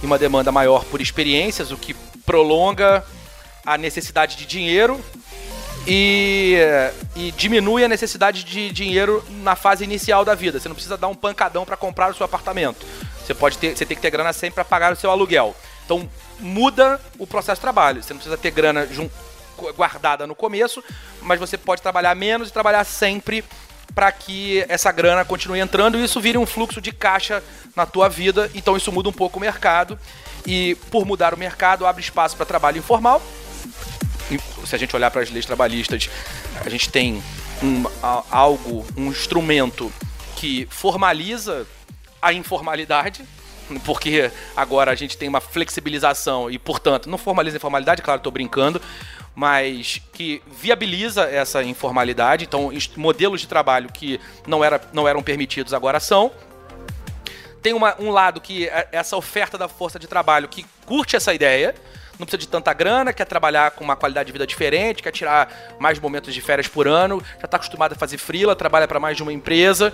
e 0.00 0.06
uma 0.06 0.16
demanda 0.16 0.52
maior 0.52 0.84
por 0.84 1.00
experiências, 1.00 1.72
o 1.72 1.76
que 1.76 1.92
prolonga 2.24 3.04
a 3.66 3.76
necessidade 3.76 4.36
de 4.36 4.46
dinheiro 4.46 5.04
e, 5.86 6.56
e 7.16 7.32
diminui 7.32 7.84
a 7.84 7.88
necessidade 7.88 8.44
de 8.44 8.70
dinheiro 8.70 9.24
na 9.42 9.56
fase 9.56 9.84
inicial 9.84 10.24
da 10.24 10.34
vida. 10.34 10.60
Você 10.60 10.68
não 10.68 10.74
precisa 10.74 10.96
dar 10.96 11.08
um 11.08 11.14
pancadão 11.14 11.64
para 11.64 11.76
comprar 11.76 12.10
o 12.10 12.14
seu 12.14 12.24
apartamento. 12.24 12.86
Você 13.24 13.34
pode 13.34 13.58
ter, 13.58 13.76
você 13.76 13.84
tem 13.84 13.96
que 13.96 14.02
ter 14.02 14.10
grana 14.10 14.32
sempre 14.32 14.54
para 14.54 14.64
pagar 14.64 14.92
o 14.92 14.96
seu 14.96 15.10
aluguel. 15.10 15.56
Então 15.84 16.08
muda 16.38 17.00
o 17.18 17.26
processo 17.26 17.58
de 17.58 17.62
trabalho. 17.62 18.02
Você 18.02 18.12
não 18.12 18.18
precisa 18.18 18.38
ter 18.38 18.50
grana 18.50 18.88
guardada 19.76 20.26
no 20.26 20.34
começo, 20.34 20.82
mas 21.20 21.38
você 21.38 21.56
pode 21.56 21.82
trabalhar 21.82 22.14
menos 22.14 22.48
e 22.48 22.52
trabalhar 22.52 22.84
sempre 22.84 23.44
para 23.94 24.10
que 24.10 24.64
essa 24.68 24.90
grana 24.90 25.24
continue 25.24 25.60
entrando 25.60 25.98
e 25.98 26.04
isso 26.04 26.20
vire 26.20 26.38
um 26.38 26.46
fluxo 26.46 26.80
de 26.80 26.92
caixa 26.92 27.42
na 27.76 27.84
tua 27.84 28.08
vida. 28.08 28.50
Então 28.54 28.76
isso 28.76 28.90
muda 28.90 29.08
um 29.08 29.12
pouco 29.12 29.38
o 29.38 29.40
mercado 29.40 29.98
e 30.46 30.76
por 30.90 31.04
mudar 31.04 31.34
o 31.34 31.38
mercado 31.38 31.86
abre 31.86 32.02
espaço 32.02 32.36
para 32.36 32.46
trabalho 32.46 32.78
informal 32.78 33.20
se 34.64 34.74
a 34.74 34.78
gente 34.78 34.94
olhar 34.94 35.10
para 35.10 35.22
as 35.22 35.30
leis 35.30 35.46
trabalhistas, 35.46 36.08
a 36.64 36.68
gente 36.68 36.88
tem 36.90 37.22
um, 37.62 37.84
algo, 38.30 38.86
um 38.96 39.06
instrumento 39.08 39.92
que 40.36 40.66
formaliza 40.70 41.66
a 42.20 42.32
informalidade, 42.32 43.24
porque 43.84 44.30
agora 44.56 44.90
a 44.90 44.94
gente 44.94 45.16
tem 45.16 45.28
uma 45.28 45.40
flexibilização 45.40 46.50
e, 46.50 46.58
portanto, 46.58 47.08
não 47.08 47.16
formaliza 47.18 47.56
a 47.56 47.58
informalidade, 47.58 48.02
claro, 48.02 48.18
estou 48.18 48.32
brincando, 48.32 48.80
mas 49.34 50.00
que 50.12 50.42
viabiliza 50.60 51.22
essa 51.24 51.62
informalidade. 51.62 52.44
Então, 52.44 52.70
modelos 52.96 53.40
de 53.40 53.46
trabalho 53.46 53.88
que 53.90 54.20
não, 54.46 54.62
era, 54.62 54.80
não 54.92 55.08
eram 55.08 55.22
permitidos 55.22 55.72
agora 55.72 55.98
são 56.00 56.30
tem 57.62 57.72
uma- 57.74 57.94
um 58.00 58.10
lado 58.10 58.40
que 58.40 58.66
é 58.66 58.88
essa 58.90 59.16
oferta 59.16 59.56
da 59.56 59.68
força 59.68 59.96
de 59.96 60.08
trabalho 60.08 60.48
que 60.48 60.66
curte 60.84 61.14
essa 61.14 61.32
ideia, 61.32 61.74
não 62.22 62.26
precisa 62.26 62.38
de 62.38 62.46
tanta 62.48 62.72
grana, 62.72 63.12
quer 63.12 63.24
trabalhar 63.24 63.72
com 63.72 63.82
uma 63.82 63.96
qualidade 63.96 64.28
de 64.28 64.32
vida 64.32 64.46
diferente, 64.46 65.02
quer 65.02 65.10
tirar 65.10 65.74
mais 65.80 65.98
momentos 65.98 66.32
de 66.32 66.40
férias 66.40 66.68
por 66.68 66.86
ano, 66.86 67.20
já 67.40 67.44
está 67.46 67.56
acostumado 67.56 67.92
a 67.92 67.96
fazer 67.96 68.16
freela, 68.16 68.54
trabalha 68.54 68.86
para 68.86 69.00
mais 69.00 69.16
de 69.16 69.22
uma 69.24 69.32
empresa. 69.32 69.92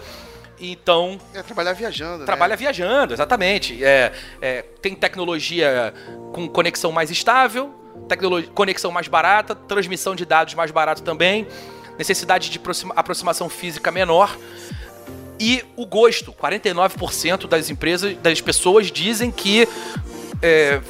Então, 0.61 1.19
É 1.33 1.43
trabalhar 1.43 1.73
viajando, 1.73 2.25
trabalha 2.27 2.51
né? 2.51 2.57
viajando, 2.57 3.15
exatamente. 3.15 3.83
É, 3.83 4.13
é, 4.43 4.63
tem 4.83 4.95
tecnologia 4.95 5.95
com 6.33 6.47
conexão 6.49 6.93
mais 6.93 7.11
estável, 7.11 7.73
tecnolo- 8.09 8.43
conexão 8.51 8.91
mais 8.91 9.09
barata, 9.09 9.55
transmissão 9.55 10.15
de 10.15 10.27
dados 10.27 10.53
mais 10.55 10.71
barato 10.71 11.03
também, 11.03 11.47
necessidade 11.97 12.51
de 12.51 12.59
aproxima- 12.59 12.93
aproximação 12.95 13.49
física 13.49 13.91
menor. 13.91 14.37
E 15.41 15.65
o 15.77 15.87
gosto, 15.87 16.33
49% 16.33 17.47
das 17.47 17.71
empresas, 17.71 18.17
das 18.19 18.41
pessoas 18.41 18.91
dizem 18.91 19.31
que 19.31 19.67
é, 20.43 20.81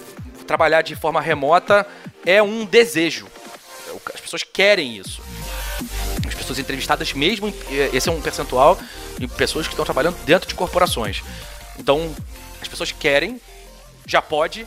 trabalhar 0.49 0.83
de 0.83 0.97
forma 0.97 1.21
remota 1.21 1.87
é 2.27 2.43
um 2.43 2.65
desejo. 2.65 3.29
As 4.13 4.21
pessoas 4.21 4.43
querem 4.43 4.97
isso. 4.97 5.23
As 6.27 6.35
pessoas 6.35 6.59
entrevistadas 6.59 7.13
mesmo, 7.13 7.55
eh, 7.71 7.91
esse 7.93 8.09
é 8.09 8.13
um 8.13 8.21
percentual 8.21 8.79
de 9.19 9.29
pessoas 9.29 9.67
que 9.67 9.73
estão 9.75 9.85
trabalhando 9.85 10.17
dentro 10.25 10.49
de 10.49 10.55
corporações. 10.55 11.23
Então, 11.79 12.15
as 12.61 12.67
pessoas 12.67 12.91
querem, 12.91 13.41
já 14.07 14.21
pode. 14.21 14.67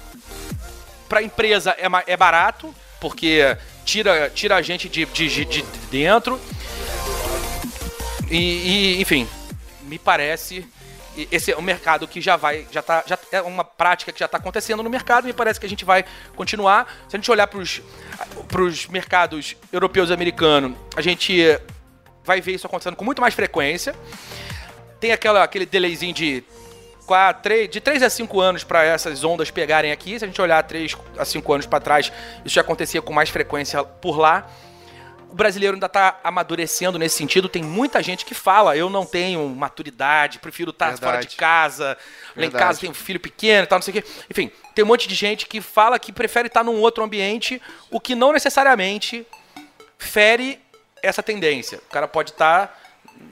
Para 1.09 1.19
a 1.19 1.23
empresa 1.23 1.75
é, 1.77 1.87
é 2.13 2.15
barato, 2.15 2.73
porque 2.99 3.57
tira, 3.83 4.31
tira 4.33 4.55
a 4.55 4.61
gente 4.61 4.87
de, 4.87 5.05
de, 5.05 5.27
de- 5.27 5.45
de 5.45 5.63
dentro. 5.91 6.39
E, 8.29 8.37
e, 8.37 9.01
enfim, 9.01 9.27
me 9.81 9.99
parece 9.99 10.65
esse 11.31 11.51
é 11.51 11.57
um 11.57 11.61
mercado 11.61 12.07
que 12.07 12.21
já 12.21 12.35
vai, 12.35 12.65
já 12.71 12.81
tá, 12.81 13.03
já 13.05 13.17
é 13.31 13.41
uma 13.41 13.63
prática 13.63 14.11
que 14.11 14.19
já 14.19 14.25
está 14.25 14.37
acontecendo 14.37 14.81
no 14.81 14.89
mercado. 14.89 15.25
Me 15.25 15.33
parece 15.33 15.59
que 15.59 15.65
a 15.65 15.69
gente 15.69 15.83
vai 15.83 16.05
continuar. 16.35 16.87
Se 17.09 17.15
a 17.15 17.19
gente 17.19 17.29
olhar 17.29 17.47
para 17.47 17.59
os 18.61 18.87
mercados 18.87 19.55
europeus 19.71 20.09
e 20.09 20.13
americanos, 20.13 20.77
a 20.95 21.01
gente 21.01 21.59
vai 22.23 22.39
ver 22.39 22.53
isso 22.53 22.67
acontecendo 22.67 22.95
com 22.95 23.03
muito 23.03 23.21
mais 23.21 23.33
frequência. 23.33 23.95
Tem 24.99 25.11
aquela, 25.11 25.43
aquele 25.43 25.65
delayzinho 25.65 26.13
de 26.13 26.43
4, 27.05 27.43
3, 27.43 27.69
de 27.69 27.81
3 27.81 28.03
a 28.03 28.09
5 28.09 28.39
anos 28.39 28.63
para 28.63 28.83
essas 28.83 29.23
ondas 29.23 29.51
pegarem 29.51 29.91
aqui. 29.91 30.17
Se 30.17 30.25
a 30.25 30.27
gente 30.27 30.41
olhar 30.41 30.61
3 30.63 30.95
a 31.17 31.25
5 31.25 31.53
anos 31.53 31.65
para 31.65 31.79
trás, 31.79 32.11
isso 32.45 32.55
já 32.55 32.61
acontecia 32.61 33.01
com 33.01 33.11
mais 33.11 33.29
frequência 33.29 33.83
por 33.83 34.17
lá 34.17 34.47
o 35.31 35.35
brasileiro 35.35 35.75
ainda 35.75 35.85
está 35.85 36.19
amadurecendo 36.23 36.99
nesse 36.99 37.17
sentido. 37.17 37.47
Tem 37.47 37.63
muita 37.63 38.03
gente 38.03 38.25
que 38.25 38.35
fala: 38.35 38.75
eu 38.75 38.89
não 38.89 39.05
tenho 39.05 39.47
maturidade, 39.49 40.39
prefiro 40.39 40.71
estar 40.71 40.97
fora 40.97 41.21
de 41.21 41.35
casa. 41.35 41.97
Lá 42.35 42.45
em 42.45 42.51
casa 42.51 42.81
tem 42.81 42.89
um 42.89 42.93
filho 42.93 43.19
pequeno 43.19 43.63
e 43.63 43.67
tal, 43.67 43.79
não 43.79 43.83
sei 43.83 43.97
o 43.97 44.01
quê. 44.01 44.09
Enfim, 44.29 44.51
tem 44.75 44.83
um 44.83 44.87
monte 44.87 45.07
de 45.07 45.15
gente 45.15 45.47
que 45.47 45.61
fala 45.61 45.97
que 45.97 46.11
prefere 46.11 46.47
estar 46.47 46.63
num 46.63 46.79
outro 46.79 47.03
ambiente, 47.03 47.61
o 47.89 47.99
que 47.99 48.13
não 48.13 48.33
necessariamente 48.33 49.25
fere 49.97 50.59
essa 51.01 51.23
tendência. 51.23 51.77
O 51.77 51.91
cara 51.91 52.07
pode 52.07 52.31
estar 52.31 52.77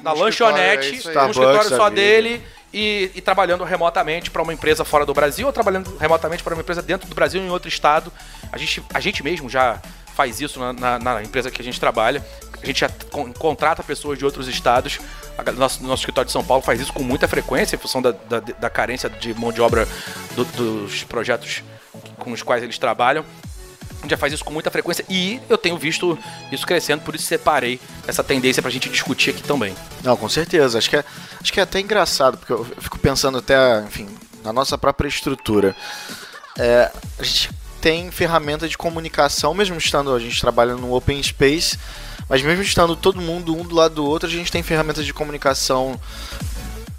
na 0.02 0.14
no 0.14 0.22
lanchonete, 0.22 0.88
é 1.10 1.14
no 1.14 1.32
escritório 1.32 1.70
só 1.70 1.90
dele. 1.90 2.42
E, 2.72 3.10
e, 3.16 3.22
trabalhando 3.22 3.64
remotamente 3.64 4.30
para 4.30 4.44
uma 4.44 4.54
empresa 4.54 4.86
fora 4.86 5.04
do 5.04 5.12
Brasil 5.12 5.48
ou 5.48 5.52
trabalhando 5.52 5.98
remotamente 5.98 6.44
para 6.44 6.54
uma 6.54 6.62
empresa 6.62 6.84
dentro 6.84 7.10
do 7.10 7.16
Brasil 7.16 7.42
em 7.42 7.50
outro 7.50 7.68
estado. 7.68 8.14
A 8.52 8.60
gente, 8.60 8.84
a 8.94 9.00
gente 9.00 9.24
mesmo 9.24 9.50
já 9.50 9.82
faz 10.20 10.42
isso 10.42 10.60
na, 10.60 10.74
na, 10.74 11.00
na 11.00 11.24
empresa 11.24 11.50
que 11.50 11.62
a 11.62 11.64
gente 11.64 11.80
trabalha. 11.80 12.22
A 12.62 12.66
gente 12.66 12.86
contrata 13.38 13.82
pessoas 13.82 14.20
de 14.20 14.26
outros 14.26 14.50
estados. 14.50 15.00
A, 15.38 15.50
nosso, 15.54 15.82
nosso 15.82 16.02
escritório 16.02 16.26
de 16.26 16.34
São 16.34 16.44
Paulo 16.44 16.62
faz 16.62 16.82
isso 16.82 16.92
com 16.92 17.02
muita 17.02 17.26
frequência, 17.26 17.78
em 17.78 17.80
função 17.80 18.02
da, 18.02 18.12
da, 18.12 18.42
da 18.42 18.70
carência 18.70 19.10
de 19.10 19.34
mão 19.34 19.50
de 19.50 19.62
obra 19.62 19.88
do, 20.36 20.44
dos 20.44 21.06
projetos 21.06 21.64
com 22.18 22.34
os 22.34 22.44
quais 22.44 22.62
eles 22.62 22.78
trabalham. 22.78 23.24
A 23.92 24.02
gente 24.02 24.12
já 24.12 24.18
faz 24.18 24.34
isso 24.34 24.44
com 24.44 24.52
muita 24.52 24.70
frequência 24.70 25.06
e 25.10 25.40
eu 25.48 25.58
tenho 25.58 25.78
visto 25.78 26.20
isso 26.52 26.68
crescendo, 26.68 27.02
por 27.02 27.16
isso 27.16 27.24
separei 27.24 27.80
essa 28.06 28.22
tendência 28.22 28.62
pra 28.62 28.70
gente 28.70 28.90
discutir 28.90 29.30
aqui 29.30 29.44
também. 29.44 29.74
Não, 30.04 30.18
com 30.18 30.28
certeza. 30.28 30.80
Acho 30.80 30.90
que 30.90 30.98
é, 30.98 31.06
acho 31.42 31.54
que 31.54 31.62
é 31.62 31.64
até 31.64 31.80
engraçado, 31.80 32.38
porque 32.38 32.52
eu 32.52 32.66
fico 32.66 33.00
pensando 33.00 33.38
até, 33.38 33.56
enfim, 33.84 34.10
na 34.44 34.52
nossa 34.52 34.78
própria 34.78 35.08
estrutura. 35.08 35.74
É, 36.58 36.92
a 37.18 37.24
gente 37.24 37.50
tem 37.80 38.12
ferramenta 38.12 38.68
de 38.68 38.78
comunicação, 38.78 39.54
mesmo 39.54 39.78
estando 39.78 40.14
a 40.14 40.20
gente 40.20 40.40
trabalha 40.40 40.76
no 40.76 40.94
open 40.94 41.22
space, 41.24 41.78
mas 42.28 42.42
mesmo 42.42 42.62
estando 42.62 42.96
todo 42.96 43.22
mundo 43.22 43.56
um 43.56 43.64
do 43.64 43.76
lado 43.76 43.96
do 43.96 44.06
outro, 44.06 44.28
a 44.28 44.32
gente 44.32 44.52
tem 44.52 44.62
ferramentas 44.62 45.06
de 45.06 45.14
comunicação 45.14 46.00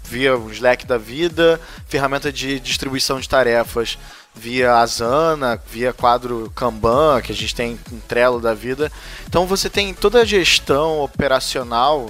via 0.03 0.35
o 0.35 0.51
Slack 0.51 0.85
da 0.85 0.97
vida, 0.97 1.61
ferramenta 1.87 2.33
de 2.33 2.59
distribuição 2.59 3.19
de 3.19 3.29
tarefas 3.29 3.97
via 4.33 4.75
Asana, 4.75 5.61
via 5.69 5.93
quadro 5.93 6.51
Kanban, 6.55 7.21
que 7.21 7.31
a 7.31 7.35
gente 7.35 7.55
tem 7.55 7.79
um 7.91 7.99
Trello 7.99 8.39
da 8.39 8.53
vida. 8.53 8.91
Então 9.27 9.45
você 9.45 9.69
tem 9.69 9.93
toda 9.93 10.21
a 10.21 10.25
gestão 10.25 10.99
operacional 10.99 12.09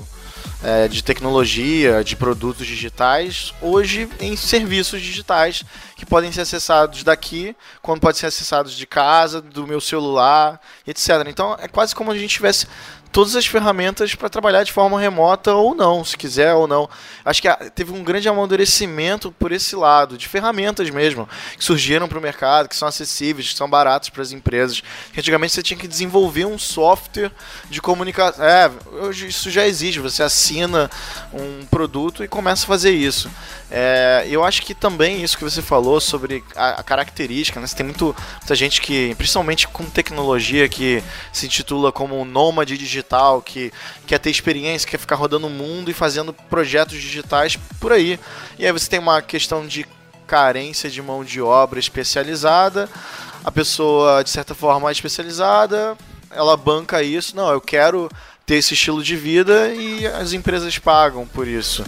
é, 0.64 0.88
de 0.88 1.04
tecnologia, 1.04 2.04
de 2.04 2.16
produtos 2.16 2.68
digitais, 2.68 3.54
hoje 3.62 4.08
em 4.20 4.36
serviços 4.36 5.02
digitais 5.02 5.64
que 5.96 6.06
podem 6.06 6.32
ser 6.32 6.42
acessados 6.42 7.04
daqui, 7.04 7.56
quando 7.82 8.00
podem 8.00 8.20
ser 8.20 8.28
acessados 8.28 8.74
de 8.74 8.86
casa, 8.86 9.42
do 9.42 9.66
meu 9.66 9.82
celular, 9.82 10.62
etc. 10.86 11.28
Então 11.28 11.56
é 11.60 11.68
quase 11.68 11.96
como 11.96 12.12
a 12.12 12.18
gente 12.18 12.36
tivesse 12.36 12.68
todas 13.12 13.36
as 13.36 13.46
ferramentas 13.46 14.16
para 14.16 14.30
trabalhar 14.30 14.64
de 14.64 14.72
forma 14.72 15.00
remota 15.00 15.54
ou 15.54 15.76
não, 15.76 16.04
se 16.04 16.18
quiser 16.18 16.54
ou 16.54 16.68
não. 16.68 16.90
Acho 17.26 17.42
que 17.42 17.50
teve 17.72 17.92
um 17.92 18.04
grande 18.04 18.30
amadurecimento 18.30 19.32
por 19.32 19.52
esse 19.52 19.76
lado, 19.76 20.18
de 20.18 20.28
ferramentas 20.28 20.90
mesmo, 20.90 21.28
que 21.58 21.64
surgiram 21.64 22.08
para 22.08 22.18
o 22.18 22.22
mercado, 22.22 22.70
que 22.70 22.76
são 22.76 22.88
acessíveis, 22.88 23.50
que 23.50 23.58
são 23.58 23.70
baratos 23.70 24.10
para 24.10 24.22
as 24.22 24.32
empresas. 24.32 24.82
Antigamente 25.18 25.54
você 25.54 25.64
tinha 25.64 25.78
que 25.78 25.88
desenvolver 25.88 26.46
um 26.46 26.58
software 26.58 27.32
de 27.70 27.82
comunicação. 27.82 28.44
É, 28.44 28.72
hoje 29.04 29.28
isso 29.28 29.50
já 29.50 29.68
existe, 29.68 30.00
você 30.00 30.24
assina 30.24 30.90
um 31.34 31.66
produto 31.66 32.24
e 32.24 32.28
começa 32.28 32.64
a 32.64 32.68
fazer 32.68 32.92
isso. 32.92 33.30
É, 33.70 34.28
eu 34.30 34.44
acho 34.44 34.64
que 34.64 34.74
também 34.74 35.24
isso 35.24 35.38
que 35.38 35.44
você 35.44 35.62
falou 35.62 36.02
sobre 36.02 36.44
a, 36.56 36.82
a 36.82 36.84
característica, 36.84 37.60
né? 37.60 37.66
Você 37.66 37.76
tem 37.76 37.86
muito, 37.86 38.16
muita 38.40 38.54
gente 38.54 38.82
que, 38.82 39.16
principalmente 39.16 39.68
com 39.68 39.86
tecnologia, 39.86 40.68
que 40.68 41.02
se 41.32 41.46
intitula 41.46 41.92
como 41.92 42.26
nômade 42.26 42.78
digital, 42.78 43.01
que 43.42 43.72
quer 44.06 44.20
ter 44.20 44.30
experiência, 44.30 44.90
quer 44.90 44.98
ficar 44.98 45.16
rodando 45.16 45.48
o 45.48 45.50
mundo 45.50 45.90
e 45.90 45.94
fazendo 45.94 46.34
projetos 46.34 47.00
digitais 47.00 47.58
por 47.80 47.92
aí. 47.92 48.20
E 48.58 48.66
aí 48.66 48.72
você 48.72 48.90
tem 48.90 49.00
uma 49.00 49.22
questão 49.22 49.66
de 49.66 49.86
carência 50.28 50.90
de 50.90 51.02
mão 51.02 51.24
de 51.24 51.42
obra 51.42 51.80
especializada, 51.80 52.90
a 53.44 53.52
pessoa, 53.52 54.24
de 54.24 54.30
certa 54.30 54.56
forma, 54.56 54.90
é 54.90 54.92
especializada, 54.92 55.98
ela 56.30 56.56
banca 56.56 57.04
isso, 57.04 57.36
não, 57.36 57.52
eu 57.52 57.60
quero 57.60 58.10
ter 58.46 58.56
esse 58.56 58.74
estilo 58.74 59.04
de 59.04 59.16
vida 59.16 59.70
e 59.74 60.06
as 60.06 60.34
empresas 60.34 60.78
pagam 60.78 61.28
por 61.28 61.48
isso. 61.48 61.84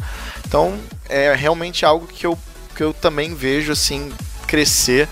Então 0.46 0.80
é 1.10 1.34
realmente 1.34 1.86
algo 1.86 2.08
que 2.08 2.26
eu, 2.26 2.38
que 2.76 2.84
eu 2.84 2.94
também 2.94 3.34
vejo 3.34 3.72
assim 3.72 4.12
crescer. 4.48 5.08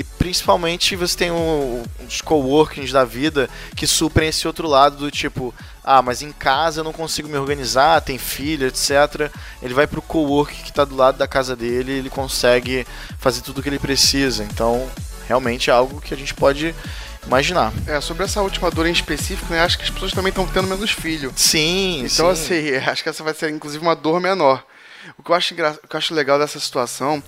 E 0.00 0.02
principalmente 0.02 0.96
você 0.96 1.14
tem 1.14 1.30
o, 1.30 1.82
os 2.08 2.22
coworkings 2.22 2.90
da 2.90 3.04
vida 3.04 3.50
que 3.76 3.86
suprem 3.86 4.30
esse 4.30 4.46
outro 4.46 4.66
lado 4.66 4.96
do 4.96 5.10
tipo, 5.10 5.54
ah, 5.84 6.00
mas 6.00 6.22
em 6.22 6.32
casa 6.32 6.80
eu 6.80 6.84
não 6.84 6.92
consigo 6.92 7.28
me 7.28 7.36
organizar, 7.36 8.00
tem 8.00 8.16
filho, 8.16 8.66
etc. 8.66 9.30
Ele 9.60 9.74
vai 9.74 9.86
pro 9.86 10.00
cowork 10.00 10.54
que 10.54 10.70
está 10.70 10.86
do 10.86 10.96
lado 10.96 11.18
da 11.18 11.28
casa 11.28 11.54
dele, 11.54 11.92
ele 11.92 12.08
consegue 12.08 12.86
fazer 13.18 13.42
tudo 13.42 13.58
o 13.58 13.62
que 13.62 13.68
ele 13.68 13.78
precisa. 13.78 14.42
Então, 14.42 14.88
realmente 15.28 15.68
é 15.68 15.72
algo 15.74 16.00
que 16.00 16.14
a 16.14 16.16
gente 16.16 16.32
pode 16.32 16.74
imaginar. 17.26 17.70
É, 17.86 18.00
sobre 18.00 18.24
essa 18.24 18.40
última 18.40 18.70
dor 18.70 18.86
em 18.86 18.92
específico, 18.92 19.52
né, 19.52 19.60
acho 19.60 19.76
que 19.76 19.84
as 19.84 19.90
pessoas 19.90 20.12
também 20.12 20.30
estão 20.30 20.46
tendo 20.46 20.66
menos 20.66 20.92
filho. 20.92 21.30
Sim, 21.36 22.06
Então, 22.10 22.34
sim. 22.34 22.70
assim, 22.70 22.74
acho 22.88 23.02
que 23.02 23.10
essa 23.10 23.22
vai 23.22 23.34
ser 23.34 23.50
inclusive 23.50 23.84
uma 23.84 23.94
dor 23.94 24.18
menor. 24.18 24.64
O 25.18 25.22
que 25.22 25.30
eu 25.30 25.34
acho, 25.34 25.52
engra... 25.52 25.78
o 25.84 25.86
que 25.86 25.94
eu 25.94 25.98
acho 25.98 26.14
legal 26.14 26.38
dessa 26.38 26.58
situação, 26.58 27.22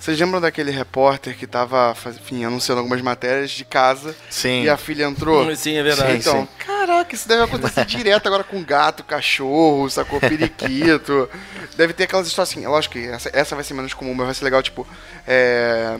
vocês 0.00 0.18
lembram 0.18 0.40
daquele 0.40 0.70
repórter 0.70 1.36
que 1.36 1.44
estava 1.44 1.94
enfim, 2.08 2.44
anunciando 2.44 2.80
algumas 2.80 3.00
matérias 3.00 3.50
de 3.50 3.64
casa 3.64 4.14
Sim. 4.30 4.62
e 4.62 4.68
a 4.68 4.76
filha 4.76 5.04
entrou? 5.04 5.54
Sim, 5.56 5.76
é 5.76 5.82
verdade. 5.82 6.12
Sim, 6.12 6.18
então, 6.18 6.42
sim. 6.42 6.48
caraca, 6.64 7.14
isso 7.14 7.28
deve 7.28 7.42
acontecer 7.42 7.84
direto 7.86 8.26
agora 8.26 8.44
com 8.44 8.62
gato, 8.62 9.02
cachorro, 9.04 9.88
sacou? 9.90 10.20
Periquito. 10.20 11.28
deve 11.76 11.92
ter 11.92 12.04
aquelas 12.04 12.26
histórias 12.26 12.50
assim, 12.50 12.66
lógico 12.66 12.94
que 12.94 13.06
essa, 13.06 13.30
essa 13.32 13.54
vai 13.54 13.64
ser 13.64 13.74
menos 13.74 13.94
comum, 13.94 14.14
mas 14.14 14.26
vai 14.26 14.34
ser 14.34 14.44
legal, 14.44 14.62
tipo, 14.62 14.86
é. 15.26 15.98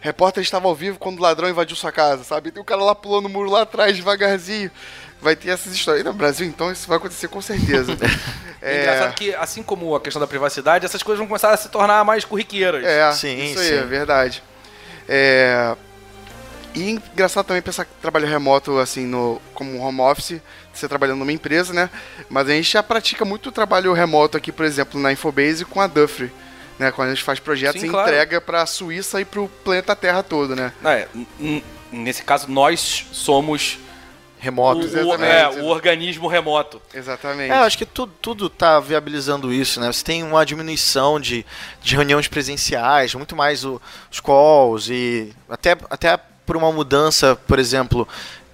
Repórter 0.00 0.40
estava 0.40 0.68
ao 0.68 0.74
vivo 0.74 1.00
quando 1.00 1.18
o 1.18 1.22
ladrão 1.22 1.48
invadiu 1.48 1.74
sua 1.74 1.90
casa, 1.90 2.22
sabe? 2.22 2.52
Tem 2.52 2.62
o 2.62 2.64
cara 2.64 2.80
lá 2.80 2.94
pulando 2.94 3.26
o 3.26 3.28
muro 3.28 3.50
lá 3.50 3.62
atrás, 3.62 3.96
devagarzinho. 3.96 4.70
Vai 5.20 5.34
ter 5.34 5.50
essas 5.50 5.72
histórias. 5.72 6.04
E 6.04 6.04
no 6.04 6.12
Brasil, 6.12 6.46
então, 6.46 6.70
isso 6.70 6.86
vai 6.86 6.98
acontecer 6.98 7.28
com 7.28 7.40
certeza. 7.40 7.96
É 8.62 8.80
engraçado 8.80 9.14
que, 9.14 9.32
assim 9.34 9.62
como 9.62 9.94
a 9.94 10.00
questão 10.00 10.18
da 10.18 10.26
privacidade, 10.26 10.84
essas 10.84 11.00
coisas 11.00 11.18
vão 11.18 11.28
começar 11.28 11.52
a 11.52 11.56
se 11.56 11.68
tornar 11.68 12.04
mais 12.04 12.24
corriqueiras. 12.24 12.84
É, 12.84 13.12
Sim, 13.12 13.44
isso 13.44 13.60
aí, 13.60 13.68
sim. 13.68 13.74
é 13.74 13.82
verdade. 13.82 14.42
É... 15.08 15.76
E 16.74 16.90
engraçado 16.90 17.46
também 17.46 17.62
pensar 17.62 17.84
que 17.84 17.92
trabalho 18.02 18.26
remoto, 18.26 18.78
assim, 18.78 19.06
no, 19.06 19.40
como 19.54 19.78
home 19.78 20.00
office, 20.00 20.40
você 20.74 20.88
trabalhando 20.88 21.20
numa 21.20 21.32
empresa, 21.32 21.72
né? 21.72 21.88
Mas 22.28 22.48
a 22.48 22.52
gente 22.52 22.72
já 22.72 22.82
pratica 22.82 23.24
muito 23.24 23.52
trabalho 23.52 23.92
remoto 23.92 24.36
aqui, 24.36 24.50
por 24.50 24.66
exemplo, 24.66 25.00
na 25.00 25.12
Infobase 25.12 25.64
com 25.64 25.80
a 25.80 25.86
Dufry. 25.86 26.32
Né, 26.78 26.92
quando 26.92 27.08
a 27.08 27.14
gente 27.14 27.24
faz 27.24 27.40
projetos 27.40 27.80
Sim, 27.80 27.86
e 27.86 27.90
claro. 27.90 28.08
entrega 28.08 28.38
pra 28.38 28.66
Suíça 28.66 29.18
e 29.18 29.24
pro 29.24 29.48
planeta 29.64 29.96
Terra 29.96 30.22
todo, 30.22 30.54
né? 30.54 30.72
É, 30.84 31.08
nesse 31.90 32.22
caso, 32.22 32.50
nós 32.50 33.06
somos 33.12 33.78
o, 33.78 33.85
Remoto. 34.46 34.86
o- 34.86 35.24
é, 35.24 35.48
o 35.62 35.66
organismo 35.66 36.28
remoto. 36.28 36.80
Exatamente. 36.94 37.50
É, 37.52 37.58
eu 37.58 37.62
acho 37.64 37.76
que 37.76 37.84
tudo, 37.86 38.12
tudo 38.22 38.48
tá 38.48 38.78
viabilizando 38.80 39.52
isso, 39.52 39.80
né? 39.80 39.92
Você 39.92 40.04
tem 40.04 40.22
uma 40.22 40.44
diminuição 40.46 41.18
de, 41.20 41.44
de 41.82 41.94
reuniões 41.94 42.28
presenciais, 42.28 43.14
muito 43.14 43.34
mais 43.36 43.64
o- 43.64 43.80
os 44.10 44.20
calls 44.20 44.88
e 44.88 45.32
até, 45.48 45.76
até 45.90 46.18
por 46.46 46.56
uma 46.56 46.70
mudança, 46.70 47.34
por 47.46 47.58
exemplo, 47.58 48.06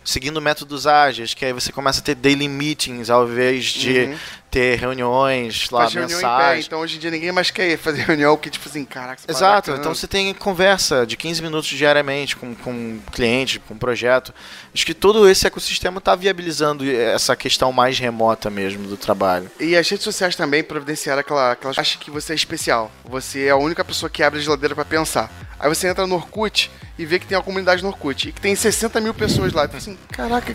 seguindo 0.05 0.41
métodos 0.41 0.87
ágeis, 0.87 1.35
que 1.35 1.45
aí 1.45 1.53
você 1.53 1.71
começa 1.71 2.01
a 2.01 2.03
ter 2.03 2.15
daily 2.15 2.49
meetings 2.49 3.11
ao 3.11 3.29
invés 3.29 3.67
de 3.67 4.01
Uhum. 4.05 4.17
Ter 4.53 4.79
reuniões 4.79 5.71
lá, 5.71 5.81
Faz 5.81 5.95
reunião 5.95 6.19
em 6.21 6.23
pé, 6.23 6.61
então 6.61 6.81
hoje 6.81 6.97
em 6.97 7.01
dia 7.01 7.11
ninguém 7.11 7.33
mais 7.33 7.51
quer 7.51 7.79
fazer 7.79 8.03
reunião 8.05 8.37
que, 8.37 8.51
tipo 8.51 8.69
assim, 8.69 8.85
caraca, 8.85 9.23
você 9.23 9.31
Exato, 9.31 9.71
bacana. 9.71 9.79
então 9.79 9.95
você 9.95 10.07
tem 10.07 10.33
conversa 10.35 11.07
de 11.07 11.17
15 11.17 11.41
minutos 11.41 11.71
diariamente 11.71 12.37
com, 12.37 12.55
com 12.55 12.99
cliente, 13.11 13.59
com 13.59 13.79
projeto. 13.79 14.35
Acho 14.75 14.85
que 14.85 14.93
todo 14.93 15.27
esse 15.27 15.47
ecossistema 15.47 15.99
está 15.99 16.15
viabilizando 16.15 16.85
essa 16.85 17.35
questão 17.35 17.73
mais 17.73 17.99
remota 17.99 18.51
mesmo 18.51 18.87
do 18.87 18.99
trabalho. 18.99 19.51
E 19.59 19.75
as 19.75 19.89
redes 19.89 20.05
sociais 20.05 20.37
também 20.37 20.63
providenciaram 20.63 21.21
aquela, 21.21 21.53
aquela. 21.53 21.73
Acha 21.75 21.97
que 21.97 22.11
você 22.11 22.35
é 22.35 22.37
especial. 22.37 22.93
Você 23.07 23.47
é 23.47 23.51
a 23.51 23.57
única 23.57 23.83
pessoa 23.83 24.11
que 24.11 24.23
abre 24.23 24.39
a 24.39 24.43
geladeira 24.43 24.75
pra 24.75 24.85
pensar. 24.85 25.33
Aí 25.59 25.69
você 25.69 25.89
entra 25.89 26.07
no 26.07 26.17
Orkut 26.17 26.71
e 26.99 27.07
vê 27.07 27.19
que 27.19 27.27
tem 27.27 27.39
uma 27.39 27.43
comunidade 27.45 27.83
no 27.83 27.89
Orkut 27.89 28.29
e 28.29 28.33
que 28.33 28.41
tem 28.41 28.55
60 28.55 29.01
mil 29.01 29.15
pessoas 29.15 29.55
lá. 29.55 29.65
E 29.65 29.69
fala 29.69 29.79
assim, 29.79 29.99
caraca, 30.11 30.55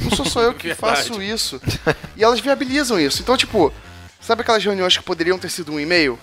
não 0.00 0.10
sou 0.10 0.24
só 0.24 0.42
eu 0.42 0.54
que 0.54 0.72
faço 0.76 1.22
isso. 1.22 1.60
E 2.16 2.24
elas 2.24 2.40
viabilizam 2.40 2.98
isso. 2.98 3.22
Então, 3.22 3.36
tipo, 3.36 3.72
Sabe 4.24 4.40
aquelas 4.40 4.64
reuniões 4.64 4.96
que 4.96 5.02
poderiam 5.02 5.38
ter 5.38 5.50
sido 5.50 5.70
um 5.70 5.78
e-mail? 5.78 6.18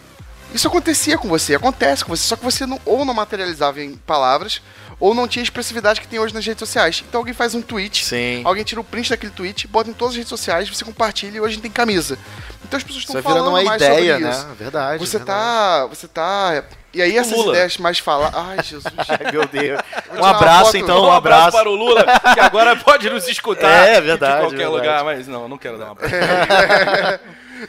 Isso 0.56 0.68
acontecia 0.68 1.20
com 1.20 1.28
você, 1.28 1.54
acontece 1.54 2.04
com 2.04 2.10
você, 2.10 2.24
só 2.24 2.36
que 2.36 2.44
você 2.44 2.66
não, 2.66 2.82
ou 2.84 3.06
não 3.06 3.14
materializava 3.14 3.80
em 3.80 3.96
palavras, 3.96 4.60
ou 5.02 5.14
não 5.16 5.28
tinha 5.28 5.42
a 5.42 5.44
expressividade 5.44 6.00
que 6.00 6.08
tem 6.08 6.20
hoje 6.20 6.34
nas 6.34 6.46
redes 6.46 6.60
sociais. 6.60 7.04
Então 7.06 7.20
alguém 7.20 7.34
faz 7.34 7.54
um 7.56 7.62
tweet, 7.62 8.06
Sim. 8.06 8.44
alguém 8.46 8.64
tira 8.64 8.80
o 8.80 8.84
print 8.84 9.10
daquele 9.10 9.32
tweet, 9.34 9.68
bota 9.68 9.90
em 9.90 9.94
todas 9.94 10.14
as 10.14 10.18
redes 10.18 10.30
sociais, 10.30 10.70
você 10.70 10.86
compartilha 10.86 11.38
e 11.38 11.40
hoje 11.42 11.50
a 11.50 11.54
gente 11.56 11.64
tem 11.64 11.72
camisa. 11.72 12.18
Então 12.64 12.78
as 12.78 12.84
pessoas 12.84 13.04
estão 13.04 13.22
falando 13.22 13.50
uma 13.50 13.62
mais 13.64 13.82
ideia, 13.82 14.14
sobre 14.14 14.26
né? 14.28 14.32
isso. 14.32 14.48
Verdade. 14.58 15.00
Você 15.00 15.18
verdade. 15.18 15.40
tá. 15.40 15.86
Você 15.88 16.08
tá. 16.08 16.64
E 16.94 17.02
aí 17.02 17.18
essas 17.18 17.36
Lula. 17.38 17.54
ideias 17.54 17.78
mais 17.78 18.00
falar. 18.00 18.32
Ai, 18.36 18.58
Jesus. 18.64 18.86
Ai, 18.98 19.32
meu 19.32 19.46
Deus. 19.48 19.82
Vou 20.08 20.18
Um 20.18 20.20
uma 20.22 20.30
abraço, 20.30 20.78
então, 20.78 21.02
um 21.04 21.08
um 21.08 21.12
abraço 21.12 21.48
abraço. 21.48 21.58
para 21.58 21.70
o 21.70 21.76
Lula, 21.76 22.06
que 22.34 22.40
agora 22.40 22.76
pode 22.76 23.10
nos 23.10 23.28
escutar 23.28 23.68
É, 23.90 24.00
verdade, 24.00 24.36
de 24.36 24.40
qualquer 24.42 24.58
verdade. 24.58 24.78
lugar, 24.78 25.04
mas 25.04 25.28
não, 25.28 25.48
não 25.50 25.58
quero 25.58 25.78
dar 25.80 25.88
um 25.88 25.92
abraço. 25.92 26.14
É, 26.16 27.20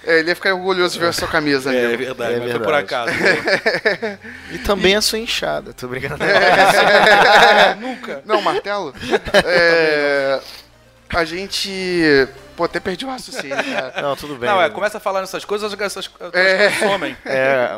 ele 0.05 0.29
ia 0.31 0.35
ficar 0.35 0.55
orgulhoso 0.55 0.95
de 0.95 1.01
ver 1.01 1.09
a 1.09 1.13
sua 1.13 1.29
camisa. 1.29 1.75
É, 1.75 1.87
amigo. 1.87 2.05
verdade, 2.05 2.35
É 2.35 2.39
mas 2.39 2.51
foi 2.53 2.61
por 2.61 2.73
verdade. 2.75 2.85
acaso. 2.85 4.19
E 4.53 4.59
também 4.59 4.95
a 4.97 5.01
sua 5.01 5.19
enxada, 5.19 5.73
tô 5.73 5.89
brincando. 5.89 6.19
Nunca. 7.81 8.23
Não, 8.25 8.41
martelo? 8.43 8.95
é, 9.45 10.41
a 11.11 11.25
gente. 11.25 12.29
Pô, 12.57 12.65
até 12.65 12.79
perdi 12.81 13.05
o 13.05 13.09
raciocínio, 13.09 13.57
cara. 13.57 14.03
Não, 14.03 14.17
tudo 14.17 14.37
bem. 14.37 14.49
Não, 14.49 14.61
é, 14.63 14.69
começa 14.69 14.99
a 14.99 15.01
falar 15.01 15.21
nessas 15.21 15.45
coisas, 15.45 15.73
essas 15.79 16.07
coisas 16.07 16.35
É. 16.35 16.71
somem. 16.79 17.17
É, 17.25 17.71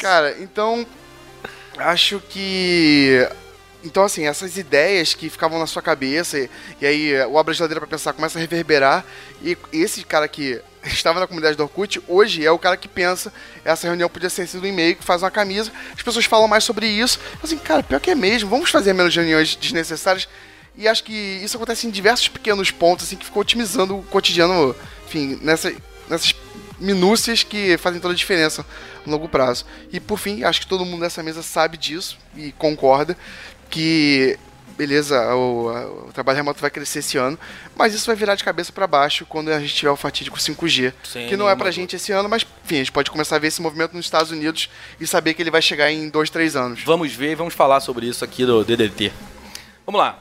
Cara, 0.00 0.34
então. 0.40 0.86
Acho 1.78 2.20
que. 2.28 3.26
Então, 3.82 4.02
assim, 4.04 4.26
essas 4.26 4.58
ideias 4.58 5.14
que 5.14 5.30
ficavam 5.30 5.58
na 5.58 5.66
sua 5.66 5.80
cabeça, 5.80 6.38
e, 6.38 6.50
e 6.82 6.86
aí 6.86 7.24
o 7.24 7.38
Abra 7.38 7.54
Geladeira 7.54 7.80
pra 7.80 7.88
pensar 7.88 8.12
começa 8.12 8.38
a 8.38 8.40
reverberar, 8.40 9.04
e 9.42 9.56
esse 9.72 10.04
cara 10.04 10.28
que 10.28 10.60
estava 10.84 11.20
na 11.20 11.26
comunidade 11.26 11.56
do 11.56 11.62
Orkut, 11.62 12.00
hoje 12.08 12.44
é 12.44 12.50
o 12.50 12.58
cara 12.58 12.76
que 12.76 12.88
pensa, 12.88 13.32
essa 13.64 13.86
reunião 13.86 14.08
podia 14.08 14.30
ser 14.30 14.46
sido 14.46 14.64
um 14.64 14.66
e-mail, 14.66 14.96
que 14.96 15.04
faz 15.04 15.22
uma 15.22 15.30
camisa, 15.30 15.70
as 15.94 16.02
pessoas 16.02 16.24
falam 16.24 16.48
mais 16.48 16.64
sobre 16.64 16.86
isso, 16.86 17.18
assim, 17.42 17.58
cara, 17.58 17.82
pior 17.82 18.00
que 18.00 18.10
é 18.10 18.14
mesmo, 18.14 18.48
vamos 18.48 18.70
fazer 18.70 18.92
menos 18.92 19.14
reuniões 19.14 19.56
desnecessárias, 19.56 20.28
e 20.76 20.88
acho 20.88 21.04
que 21.04 21.12
isso 21.12 21.56
acontece 21.56 21.86
em 21.86 21.90
diversos 21.90 22.28
pequenos 22.28 22.70
pontos, 22.70 23.06
assim, 23.06 23.16
que 23.16 23.24
ficou 23.24 23.42
otimizando 23.42 23.98
o 23.98 24.02
cotidiano, 24.04 24.74
enfim, 25.06 25.38
nessa, 25.42 25.72
nessas 26.08 26.34
minúcias 26.78 27.42
que 27.42 27.76
fazem 27.76 28.00
toda 28.00 28.14
a 28.14 28.16
diferença 28.16 28.64
no 29.04 29.12
longo 29.12 29.28
prazo. 29.28 29.66
E 29.92 30.00
por 30.00 30.18
fim, 30.18 30.42
acho 30.42 30.60
que 30.60 30.66
todo 30.66 30.84
mundo 30.84 31.02
nessa 31.02 31.22
mesa 31.22 31.42
sabe 31.42 31.76
disso 31.76 32.18
e 32.34 32.52
concorda 32.52 33.16
que 33.68 34.38
beleza, 34.80 35.34
o, 35.34 35.68
a- 35.68 35.86
o 36.08 36.10
trabalho 36.12 36.36
remoto 36.36 36.58
vai 36.58 36.70
crescer 36.70 37.00
esse 37.00 37.18
ano, 37.18 37.38
mas 37.76 37.92
isso 37.92 38.06
vai 38.06 38.16
virar 38.16 38.34
de 38.34 38.42
cabeça 38.42 38.72
para 38.72 38.86
baixo 38.86 39.26
quando 39.26 39.50
a 39.52 39.60
gente 39.60 39.74
tiver 39.74 39.90
o 39.90 39.96
fatídico 39.96 40.38
5G, 40.38 40.94
Sem 41.04 41.28
que 41.28 41.36
não 41.36 41.44
é 41.44 41.48
nenhuma 41.48 41.56
pra 41.56 41.64
dúvida. 41.66 41.72
gente 41.72 41.96
esse 41.96 42.12
ano, 42.12 42.28
mas 42.30 42.46
enfim, 42.64 42.76
a 42.76 42.78
gente 42.78 42.92
pode 42.92 43.10
começar 43.10 43.36
a 43.36 43.38
ver 43.38 43.48
esse 43.48 43.60
movimento 43.60 43.92
nos 43.94 44.06
Estados 44.06 44.30
Unidos 44.32 44.70
e 44.98 45.06
saber 45.06 45.34
que 45.34 45.42
ele 45.42 45.50
vai 45.50 45.60
chegar 45.60 45.90
em 45.92 46.08
dois, 46.08 46.30
três 46.30 46.56
anos. 46.56 46.82
Vamos 46.82 47.12
ver 47.12 47.32
e 47.32 47.34
vamos 47.34 47.52
falar 47.52 47.80
sobre 47.80 48.06
isso 48.06 48.24
aqui 48.24 48.46
do 48.46 48.64
DDT. 48.64 49.12
Vamos 49.84 50.00
lá. 50.00 50.18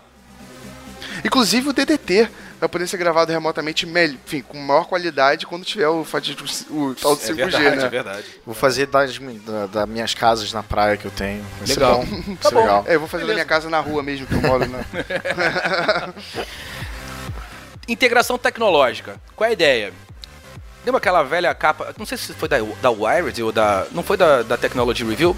Inclusive 1.24 1.70
o 1.70 1.74
DDT 1.74 2.30
vai 2.60 2.68
poder 2.68 2.88
ser 2.88 2.98
gravado 2.98 3.32
remotamente, 3.32 3.88
enfim, 3.88 4.42
com 4.42 4.58
maior 4.58 4.86
qualidade 4.86 5.46
quando 5.46 5.64
tiver 5.64 5.88
o 5.88 6.04
fatídico 6.04 6.44
o 6.70 6.94
tal 6.94 7.16
do 7.16 7.22
5G, 7.22 7.30
é 7.30 7.34
verdade, 7.34 7.76
né? 7.78 7.84
é 7.86 7.90
verdade. 7.90 8.26
Vou 8.46 8.54
fazer 8.54 8.86
das, 8.88 9.18
da- 9.18 9.68
das 9.68 9.88
minhas 9.88 10.14
casas 10.14 10.52
na 10.52 10.62
praia 10.62 10.98
que 10.98 11.06
eu 11.06 11.12
tenho. 11.12 11.44
Vai 11.60 11.68
Legal. 11.68 12.04
Tá 12.42 12.52
bom. 12.52 12.60
legal. 12.60 12.84
É, 12.88 12.96
eu 12.96 13.00
vou 13.00 13.08
fazer 13.08 13.26
na 13.26 13.34
minha 13.34 13.46
casa 13.46 13.70
na 13.70 13.80
rua 13.80 14.04
mesmo 14.04 14.28
que 14.28 14.34
eu 14.34 14.42
moro, 14.42 14.66
né? 14.68 14.84
Integração 17.88 18.38
tecnológica. 18.38 19.20
Qual 19.36 19.48
é 19.48 19.50
a 19.50 19.54
ideia? 19.54 19.94
Lembra 20.86 21.00
aquela 21.00 21.24
velha 21.24 21.54
capa, 21.54 21.94
não 21.98 22.06
sei 22.06 22.18
se 22.18 22.34
foi 22.34 22.48
da, 22.48 22.58
da 22.82 22.90
Wired 22.90 23.44
ou 23.44 23.52
da... 23.52 23.86
Não 23.92 24.02
foi 24.04 24.16
da, 24.16 24.44
da 24.44 24.58
Technology 24.58 25.04
Review? 25.04 25.36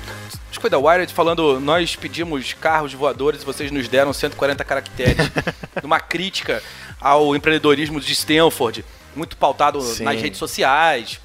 Acho 0.50 0.60
que 0.60 0.62
foi 0.62 0.70
da 0.70 0.78
Wired 0.78 1.12
falando, 1.14 1.60
nós 1.60 1.96
pedimos 1.96 2.54
carros 2.54 2.94
voadores 2.94 3.42
e 3.42 3.46
vocês 3.46 3.72
nos 3.72 3.88
deram 3.88 4.12
140 4.14 4.64
caracteres. 4.64 5.32
Numa 5.82 6.00
crítica 6.00 6.62
ao 7.02 7.36
empreendedorismo 7.36 8.00
de 8.00 8.14
Stanford, 8.14 8.86
muito 9.16 9.36
pautado 9.36 9.82
Sim. 9.82 10.04
nas 10.04 10.22
redes 10.22 10.38
sociais 10.38 11.20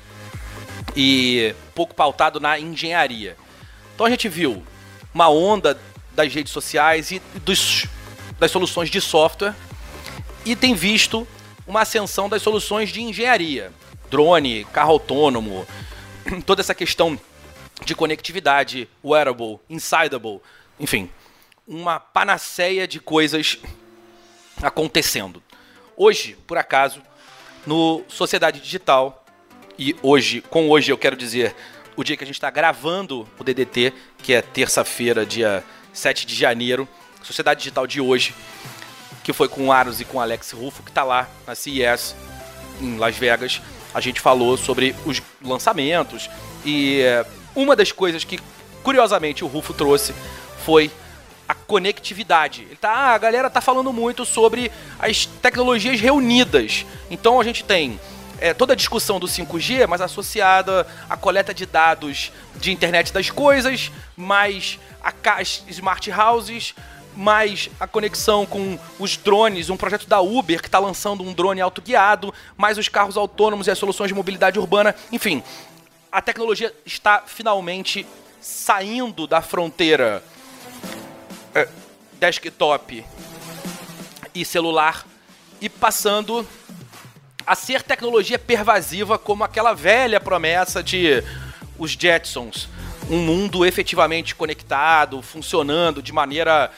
e 0.97 1.55
pouco 1.75 1.95
pautado 1.95 2.41
na 2.41 2.59
engenharia. 2.59 3.37
Então 3.95 4.07
a 4.07 4.11
gente 4.11 4.29
viu 4.29 4.63
uma 5.13 5.29
onda 5.29 5.79
das 6.15 6.33
redes 6.35 6.53
sociais 6.53 7.11
e 7.11 7.21
dos, 7.45 7.87
das 8.39 8.51
soluções 8.51 8.91
de 8.91 9.01
software 9.01 9.55
e 10.45 10.57
tem 10.57 10.75
visto 10.75 11.29
uma 11.67 11.83
ascensão 11.83 12.29
das 12.29 12.43
soluções 12.43 12.91
de 12.91 13.03
engenharia. 13.03 13.73
Drone, 14.11 14.65
carro 14.73 14.93
autônomo, 14.93 15.67
toda 16.47 16.63
essa 16.63 16.75
questão 16.75 17.19
de 17.85 17.95
conectividade, 17.95 18.89
wearable, 19.05 19.59
insidable, 19.69 20.41
enfim, 20.81 21.11
uma 21.67 22.01
panaceia 22.01 22.87
de 22.87 23.01
coisas 23.01 23.59
acontecendo. 24.63 25.43
Hoje, 25.97 26.37
por 26.47 26.59
acaso, 26.59 27.01
no 27.67 28.05
Sociedade 28.07 28.61
Digital, 28.61 29.25
e 29.79 29.97
hoje, 30.03 30.43
com 30.43 30.69
hoje 30.69 30.93
eu 30.93 30.99
quero 30.99 31.17
dizer 31.17 31.57
o 31.97 32.05
dia 32.05 32.19
que 32.19 32.23
a 32.23 32.27
gente 32.27 32.37
está 32.37 32.51
gravando 32.51 33.27
o 33.39 33.43
DDT, 33.43 33.95
que 34.19 34.35
é 34.35 34.43
terça-feira, 34.43 35.25
dia 35.25 35.65
7 35.95 36.27
de 36.27 36.35
janeiro, 36.35 36.87
Sociedade 37.23 37.61
Digital 37.61 37.87
de 37.87 37.99
hoje, 37.99 38.35
que 39.25 39.33
foi 39.33 39.49
com 39.49 39.69
o 39.69 39.73
Aros 39.73 39.99
e 39.99 40.05
com 40.05 40.19
o 40.19 40.21
Alex 40.21 40.51
Rufo, 40.51 40.83
que 40.83 40.91
está 40.91 41.03
lá 41.03 41.31
na 41.47 41.55
CES 41.55 42.15
em 42.79 42.99
Las 42.99 43.17
Vegas. 43.17 43.63
A 43.95 44.01
gente 44.01 44.21
falou 44.21 44.59
sobre 44.59 44.95
os 45.07 45.23
lançamentos 45.43 46.29
e 46.63 47.01
é, 47.01 47.25
uma 47.55 47.75
das 47.75 47.91
coisas 47.91 48.23
que, 48.23 48.39
curiosamente, 48.83 49.43
o 49.43 49.47
Rufo 49.47 49.73
trouxe 49.73 50.15
foi 50.63 50.91
a 51.49 51.55
conectividade. 51.55 52.63
Ele 52.63 52.77
tá, 52.77 52.91
ah, 52.91 53.15
a 53.15 53.19
galera 53.19 53.49
tá 53.49 53.61
falando 53.61 53.93
muito 53.93 54.25
sobre 54.25 54.71
as 54.99 55.27
tecnologias 55.27 56.01
reunidas. 56.01 56.85
Então 57.11 57.41
a 57.41 57.45
gente 57.45 57.65
tem 57.65 58.01
é, 58.39 58.53
toda 58.53 58.73
a 58.73 58.77
discussão 58.77 59.19
do 59.19 59.27
5G, 59.27 59.87
mas 59.87 60.01
associada 60.01 60.87
à 61.09 61.17
coleta 61.17 61.55
de 61.55 61.67
dados 61.67 62.33
de 62.57 62.73
internet 62.73 63.13
das 63.13 63.31
coisas, 63.31 63.91
mais 64.17 64.79
a 65.03 65.13
as 65.39 65.63
smart 65.69 66.11
houses, 66.11 66.75
mais 67.17 67.71
a 67.81 67.87
conexão 67.87 68.45
com 68.45 68.79
os 68.99 69.17
drones, 69.17 69.71
um 69.71 69.77
projeto 69.77 70.07
da 70.07 70.21
Uber 70.21 70.61
que 70.61 70.69
está 70.69 70.79
lançando 70.79 71.23
um 71.23 71.33
drone 71.33 71.61
autoguiado, 71.61 72.35
mais 72.57 72.77
os 72.77 72.89
carros 72.89 73.17
autônomos 73.17 73.67
e 73.67 73.71
as 73.71 73.79
soluções 73.79 74.09
de 74.09 74.15
mobilidade 74.15 74.59
urbana, 74.59 74.95
enfim, 75.11 75.43
a 76.13 76.21
tecnologia 76.21 76.75
está 76.85 77.23
finalmente 77.27 78.07
saindo 78.41 79.27
da 79.27 79.41
fronteira 79.41 80.23
desktop 82.19 83.05
e 84.35 84.45
celular 84.45 85.07
e 85.61 85.69
passando 85.69 86.47
a 87.47 87.55
ser 87.55 87.83
tecnologia 87.83 88.39
pervasiva 88.39 89.19
como 89.19 89.45
aquela 89.45 89.73
velha 89.73 90.21
promessa 90.21 90.83
de 90.83 91.23
os 91.79 91.93
Jetsons, 91.93 92.69
um 93.09 93.19
mundo 93.19 93.65
efetivamente 93.65 94.35
conectado, 94.35 95.23
funcionando 95.23 96.03
de 96.03 96.13
maneira 96.13 96.71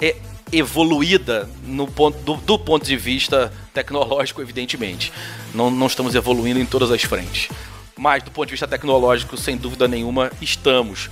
é, 0.00 0.16
evoluída 0.52 1.48
no 1.64 1.86
ponto, 1.88 2.18
do, 2.18 2.36
do 2.36 2.58
ponto 2.58 2.84
de 2.84 2.96
vista 2.96 3.52
tecnológico, 3.72 4.40
evidentemente. 4.42 5.12
Não, 5.54 5.70
não 5.70 5.86
estamos 5.86 6.14
evoluindo 6.14 6.60
em 6.60 6.66
todas 6.66 6.90
as 6.90 7.02
frentes. 7.02 7.48
Mas 7.96 8.22
do 8.22 8.30
ponto 8.30 8.46
de 8.46 8.52
vista 8.52 8.68
tecnológico, 8.68 9.36
sem 9.36 9.56
dúvida 9.56 9.88
nenhuma, 9.88 10.30
estamos. 10.40 11.10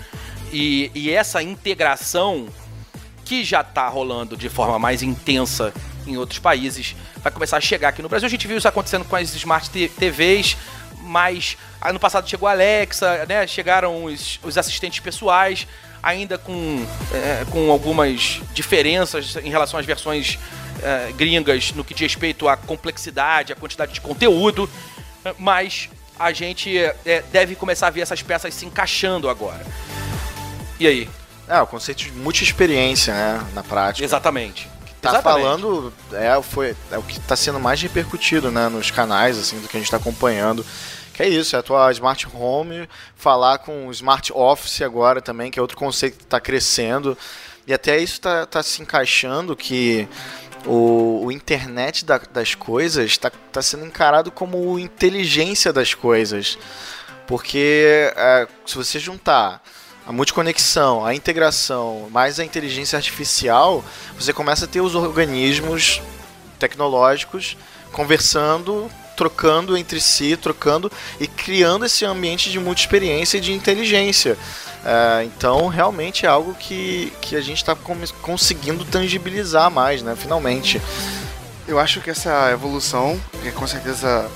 E, 0.53 0.91
e 0.95 1.11
essa 1.11 1.43
integração 1.43 2.49
que 3.31 3.45
já 3.45 3.61
está 3.61 3.87
rolando 3.87 4.37
de 4.37 4.49
forma 4.49 4.77
mais 4.77 5.05
intensa 5.05 5.73
em 6.05 6.17
outros 6.17 6.41
países, 6.41 6.97
vai 7.19 7.31
começar 7.31 7.59
a 7.59 7.61
chegar 7.61 7.91
aqui 7.91 8.03
no 8.03 8.09
Brasil. 8.09 8.27
A 8.27 8.29
gente 8.29 8.45
viu 8.49 8.59
isso 8.59 8.67
acontecendo 8.67 9.05
com 9.05 9.15
as 9.15 9.33
Smart 9.37 9.71
TVs, 9.71 10.57
mas 11.05 11.57
ano 11.81 12.01
passado 12.01 12.29
chegou 12.29 12.49
a 12.49 12.51
Alexa, 12.51 13.25
né? 13.29 13.47
chegaram 13.47 14.07
os, 14.07 14.41
os 14.43 14.59
assistentes 14.59 14.99
pessoais, 14.99 15.65
ainda 16.03 16.39
com, 16.39 16.85
é, 17.15 17.45
com 17.53 17.71
algumas 17.71 18.41
diferenças 18.53 19.37
em 19.37 19.49
relação 19.49 19.79
às 19.79 19.87
versões 19.87 20.37
é, 20.83 21.13
gringas 21.13 21.71
no 21.71 21.85
que 21.85 21.95
diz 21.95 22.13
respeito 22.13 22.49
à 22.49 22.57
complexidade, 22.57 23.53
à 23.53 23.55
quantidade 23.55 23.93
de 23.93 24.01
conteúdo, 24.01 24.69
mas 25.39 25.89
a 26.19 26.33
gente 26.33 26.77
é, 26.77 27.23
deve 27.31 27.55
começar 27.55 27.87
a 27.87 27.91
ver 27.91 28.01
essas 28.01 28.23
peças 28.23 28.53
se 28.53 28.67
encaixando 28.67 29.29
agora. 29.29 29.65
E 30.81 30.87
aí? 30.89 31.20
É, 31.51 31.61
o 31.61 31.67
conceito 31.67 31.99
de 32.05 32.13
multi-experiência, 32.13 33.13
né, 33.13 33.47
na 33.53 33.63
prática. 33.65 34.05
Exatamente. 34.05 34.69
tá 35.03 35.11
Exatamente. 35.11 35.23
falando 35.43 35.93
é, 36.13 36.41
foi, 36.43 36.77
é 36.93 36.97
o 36.99 37.03
que 37.03 37.19
está 37.19 37.35
sendo 37.35 37.59
mais 37.59 37.83
repercutido 37.83 38.51
né, 38.53 38.69
nos 38.69 38.91
canais 38.93 39.37
assim 39.37 39.59
do 39.59 39.67
que 39.67 39.77
a 39.77 39.81
gente 39.81 39.89
está 39.89 39.97
acompanhando. 39.97 40.65
Que 41.13 41.25
é 41.25 41.29
isso, 41.29 41.57
é 41.57 41.59
a 41.59 41.63
tua 41.63 41.91
Smart 41.91 42.27
Home, 42.33 42.89
falar 43.17 43.59
com 43.59 43.89
o 43.89 43.91
Smart 43.91 44.33
Office 44.33 44.81
agora 44.81 45.21
também, 45.21 45.51
que 45.51 45.59
é 45.59 45.63
outro 45.63 45.77
conceito 45.77 46.19
que 46.19 46.23
está 46.25 46.41
crescendo. 46.41 47.19
E 47.67 47.75
até 47.75 47.99
isso 47.99 48.15
está 48.15 48.47
tá 48.47 48.63
se 48.63 48.81
encaixando 48.81 49.55
que 49.57 50.09
o, 50.65 51.25
o 51.27 51.33
internet 51.33 52.05
da- 52.05 52.21
das 52.33 52.55
coisas 52.55 53.07
está 53.07 53.29
tá 53.31 53.61
sendo 53.61 53.85
encarado 53.85 54.31
como 54.31 54.79
inteligência 54.79 55.73
das 55.73 55.95
coisas. 55.95 56.57
Porque 57.27 58.13
é, 58.17 58.47
se 58.65 58.77
você 58.77 58.99
juntar 58.99 59.63
a 60.11 60.13
multiconexão, 60.13 61.07
a 61.07 61.15
integração, 61.15 62.09
mais 62.11 62.41
a 62.41 62.45
inteligência 62.45 62.97
artificial, 62.97 63.85
você 64.19 64.33
começa 64.33 64.65
a 64.65 64.69
ter 64.69 64.81
os 64.81 64.97
organismos 64.97 66.03
tecnológicos 66.59 67.57
conversando, 67.93 68.91
trocando 69.17 69.77
entre 69.77 70.01
si, 70.01 70.37
trocando 70.37 70.91
e 71.21 71.29
criando 71.29 71.87
esse 71.87 72.05
ambiente 72.05 72.51
de 72.51 72.59
multi-experiência 72.59 73.39
e 73.39 73.41
de 73.41 73.53
inteligência. 73.53 74.37
É, 74.85 75.23
então, 75.23 75.69
realmente 75.69 76.27
é 76.27 76.29
algo 76.29 76.55
que, 76.55 77.13
que 77.21 77.37
a 77.37 77.41
gente 77.41 77.59
está 77.59 77.77
conseguindo 78.21 78.85
tangibilizar 78.85 79.71
mais, 79.71 80.03
né? 80.03 80.17
Finalmente. 80.17 80.83
Eu 81.69 81.79
acho 81.79 82.01
que 82.01 82.11
essa 82.11 82.51
evolução, 82.51 83.21
que 83.45 83.53
com 83.53 83.65
certeza 83.65 84.29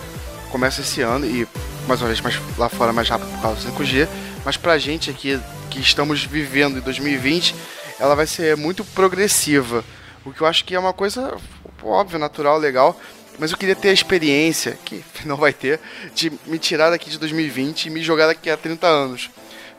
começa 0.53 0.83
esse 0.83 1.01
ano 1.01 1.27
e 1.27 1.49
mais 1.89 2.01
uma 2.01 2.07
vez 2.07 2.21
mais 2.21 2.41
lá 2.57 2.69
fora 2.69 2.93
mais 2.93 3.09
rápido 3.09 3.29
por 3.33 3.43
causa 3.43 3.69
do 3.69 3.77
5G, 3.77 4.07
mas 4.45 4.57
pra 4.57 4.79
gente 4.79 5.11
aqui 5.11 5.41
que 5.75 5.81
estamos 5.81 6.25
vivendo 6.25 6.79
em 6.79 6.81
2020, 6.81 7.53
ela 7.99 8.15
vai 8.15 8.29
ser 8.29 8.57
muito 8.57 8.85
progressiva. 8.85 9.85
O 10.25 10.33
que 10.33 10.41
eu 10.41 10.47
acho 10.47 10.65
que 10.65 10.73
é 10.75 10.79
uma 10.79 10.93
coisa 10.93 11.37
óbvia, 11.83 12.17
natural, 12.19 12.59
legal. 12.59 12.99
Mas 13.41 13.51
eu 13.51 13.59
queria 13.59 13.75
ter 13.75 13.89
a 13.89 13.93
experiência, 13.93 14.79
que 14.85 15.05
não 15.27 15.37
vai 15.37 15.53
ter, 15.53 15.81
de 16.15 16.33
me 16.47 16.59
tirar 16.61 16.91
daqui 16.91 17.11
de 17.11 17.19
2020 17.19 17.87
e 17.87 17.91
me 17.91 18.03
jogar 18.05 18.29
daqui 18.29 18.49
a 18.49 18.57
30 18.57 18.87
anos. 18.87 19.31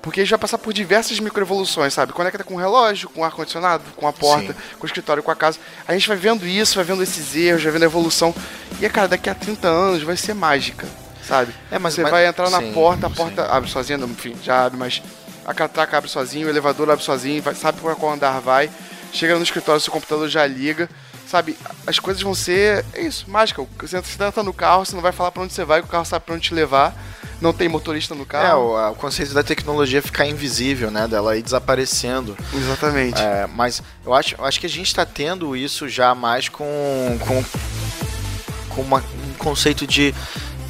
Porque 0.02 0.20
a 0.20 0.24
gente 0.24 0.32
vai 0.32 0.40
passar 0.40 0.58
por 0.58 0.74
diversas 0.74 1.18
microevoluções, 1.20 1.94
sabe? 1.94 2.12
Conecta 2.12 2.44
com 2.44 2.56
o 2.56 2.58
relógio, 2.58 3.10
com 3.10 3.22
o 3.22 3.24
ar-condicionado, 3.24 3.84
com 3.96 4.06
a 4.06 4.12
porta, 4.14 4.52
Sim. 4.52 4.60
com 4.78 4.84
o 4.84 4.86
escritório, 4.86 5.24
com 5.24 5.32
a 5.32 5.36
casa. 5.36 5.58
A 5.88 5.94
gente 5.94 6.08
vai 6.10 6.18
vendo 6.18 6.46
isso, 6.46 6.76
vai 6.76 6.84
vendo 6.84 7.02
esses 7.02 7.34
erros, 7.36 7.64
vai 7.64 7.72
vendo 7.72 7.84
a 7.84 7.86
evolução. 7.86 8.36
E, 8.82 8.88
cara, 8.90 9.08
daqui 9.08 9.30
a 9.30 9.34
30 9.34 9.68
anos 9.68 10.04
vai 10.04 10.16
ser 10.18 10.36
mágica, 10.36 10.86
sabe? 11.26 11.54
É, 11.72 11.80
mas 11.80 11.94
Você 11.96 12.02
mas- 12.04 12.12
vai 12.12 12.28
entrar 12.28 12.50
na 12.52 12.60
sim, 12.60 12.74
porta, 12.74 13.08
a 13.08 13.10
sim. 13.10 13.16
porta 13.16 13.46
abre 13.46 13.70
sozinha, 13.70 13.98
enfim, 13.98 14.36
já 14.44 14.66
abre, 14.66 14.78
mas 14.78 15.02
a 15.46 15.54
catraca 15.54 15.98
abre 15.98 16.10
sozinho, 16.10 16.48
o 16.48 16.50
elevador 16.50 16.90
abre 16.90 17.04
sozinho, 17.04 17.42
vai, 17.42 17.54
sabe 17.56 17.80
pra 17.80 17.96
qual 17.96 18.14
andar 18.14 18.40
vai. 18.42 18.70
Chega 19.14 19.36
no 19.38 19.44
escritório, 19.44 19.80
seu 19.80 19.94
computador 19.94 20.28
já 20.28 20.46
liga. 20.46 20.90
Sabe, 21.28 21.58
as 21.88 21.98
coisas 22.00 22.22
vão 22.22 22.36
ser. 22.36 22.86
É 22.94 23.02
isso, 23.02 23.26
mágica. 23.30 23.66
Você 23.80 23.98
entra 23.98 24.28
entra 24.28 24.44
no 24.44 24.54
carro, 24.54 24.86
você 24.86 24.94
não 24.96 25.02
vai 25.02 25.12
falar 25.12 25.32
pra 25.32 25.42
onde 25.42 25.54
você 25.54 25.66
vai, 25.66 25.82
que 25.82 25.88
o 25.88 25.92
carro 25.92 26.06
sabe 26.06 26.24
pra 26.26 26.36
onde 26.36 26.44
te 26.50 26.54
levar. 26.54 26.94
Não 27.42 27.52
tem 27.52 27.68
motorista 27.68 28.14
no 28.16 28.22
É, 28.22 28.26
carro. 28.26 28.72
o, 28.72 28.76
a- 28.78 28.92
o 28.92 28.96
conceito 28.96 29.34
da 29.34 29.44
tecnologia 29.44 30.02
ficar 30.02 30.26
invisível, 30.28 30.90
né? 30.92 31.08
Dela 31.08 31.36
ir 31.36 31.42
desaparecendo. 31.42 32.38
Exatamente. 32.54 33.20
É, 33.22 33.48
mas 33.48 33.82
eu 34.06 34.14
acho, 34.14 34.36
eu 34.38 34.46
acho 34.46 34.60
que 34.60 34.66
a 34.68 34.70
gente 34.70 34.88
está 34.88 35.06
tendo 35.06 35.56
isso 35.56 35.90
já 35.90 36.14
mais 36.16 36.48
com, 36.48 37.18
com, 37.28 37.44
com 38.70 38.82
uma- 38.82 39.04
um 39.28 39.34
conceito 39.38 39.86
de 39.88 40.14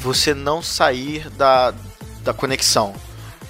você 0.00 0.32
não 0.34 0.62
sair 0.62 1.28
da, 1.30 1.72
da 2.22 2.32
conexão. 2.32 2.94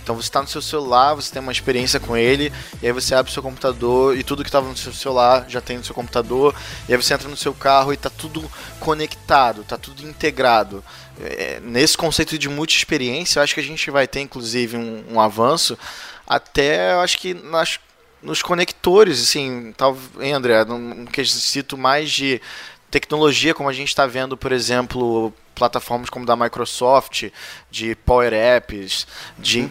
Então 0.07 0.15
você 0.15 0.29
está 0.29 0.41
no 0.41 0.47
seu 0.47 0.63
celular, 0.63 1.15
você 1.15 1.33
tem 1.33 1.43
uma 1.43 1.51
experiência 1.51 1.99
com 1.99 2.17
ele, 2.17 2.53
e 2.81 2.87
aí 2.87 2.93
você 2.93 3.13
abre 3.13 3.29
o 3.29 3.35
seu 3.35 3.43
computador 3.43 4.17
e 4.17 4.23
tudo 4.23 4.45
que 4.45 4.49
estava 4.49 4.69
no 4.69 4.77
seu 4.77 4.93
celular 4.93 5.47
já 5.49 5.61
tem 5.61 5.79
no 5.79 5.85
seu 5.85 5.97
computador, 5.97 6.55
e 6.89 6.95
aí 6.95 6.97
você 6.97 7.13
entra 7.13 7.29
no 7.29 7.37
seu 7.37 7.53
carro 7.53 7.91
e 7.91 7.97
está 7.97 8.09
tudo 8.09 8.49
conectado, 8.79 9.63
está 9.63 9.77
tudo 9.77 10.07
integrado. 10.07 10.85
É, 11.21 11.59
nesse 11.61 11.99
conceito 11.99 12.39
de 12.39 12.49
multi-experiência, 12.49 13.41
eu 13.41 13.43
acho 13.43 13.53
que 13.53 13.59
a 13.59 13.65
gente 13.65 13.91
vai 13.91 14.07
ter 14.07 14.21
inclusive 14.21 14.77
um, 14.77 15.03
um 15.11 15.21
avanço 15.21 15.77
até, 16.25 16.93
eu 16.93 17.01
acho 17.01 17.19
que 17.19 17.35
nas, 17.35 17.81
nos 18.23 18.43
conectores, 18.43 19.21
assim, 19.21 19.75
tal, 19.77 19.99
hein, 20.21 20.35
André, 20.35 20.65
num 20.67 21.05
quesito 21.07 21.77
mais 21.77 22.13
de 22.13 22.41
tecnologia, 22.93 23.53
como 23.53 23.69
a 23.69 23.73
gente 23.73 23.89
está 23.89 24.07
vendo, 24.07 24.37
por 24.37 24.53
exemplo, 24.53 25.35
plataformas 25.57 26.11
como 26.11 26.25
da 26.25 26.37
Microsoft, 26.37 27.31
de 27.71 27.97
Power 27.97 28.33
Apps, 28.33 29.07
de 29.37 29.69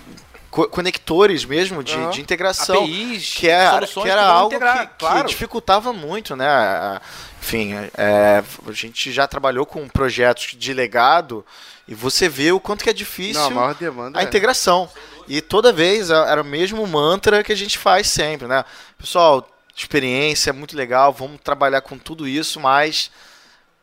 co- 0.55 0.69
conectores 0.69 1.43
mesmo, 1.43 1.83
de, 1.83 1.93
Aham. 1.93 2.09
de 2.11 2.21
integração. 2.21 2.83
APIs, 2.83 3.33
que, 3.35 3.49
é, 3.49 3.69
que 3.85 4.07
era 4.09 4.25
algo 4.25 4.55
integrar, 4.55 4.79
que, 4.79 4.87
que 4.87 4.99
claro. 4.99 5.27
dificultava 5.27 5.91
muito, 5.91 6.33
né? 6.35 6.47
a- 6.47 7.01
Enfim, 7.41 7.73
é, 7.95 8.41
a 8.65 8.71
gente 8.71 9.11
já 9.11 9.27
trabalhou 9.27 9.65
com 9.65 9.87
projetos 9.89 10.55
de 10.57 10.73
legado 10.73 11.45
e 11.87 11.93
você 11.93 12.29
vê 12.29 12.51
o 12.53 12.59
quanto 12.59 12.83
que 12.85 12.89
é 12.89 12.93
difícil 12.93 13.49
não, 13.51 13.59
a 13.59 13.75
a 14.15 14.21
é- 14.21 14.23
integração. 14.23 14.89
E 15.27 15.41
toda 15.41 15.73
vez 15.73 16.09
a- 16.09 16.25
era 16.29 16.41
o 16.41 16.45
mesmo 16.45 16.87
mantra 16.87 17.43
que 17.43 17.51
a 17.51 17.55
gente 17.55 17.77
faz 17.77 18.07
sempre, 18.07 18.47
né? 18.47 18.63
Pessoal, 18.97 19.47
experiência 19.75 20.51
é 20.51 20.53
muito 20.53 20.75
legal, 20.77 21.11
vamos 21.11 21.39
trabalhar 21.43 21.81
com 21.81 21.97
tudo 21.97 22.25
isso, 22.27 22.59
mas 22.61 23.11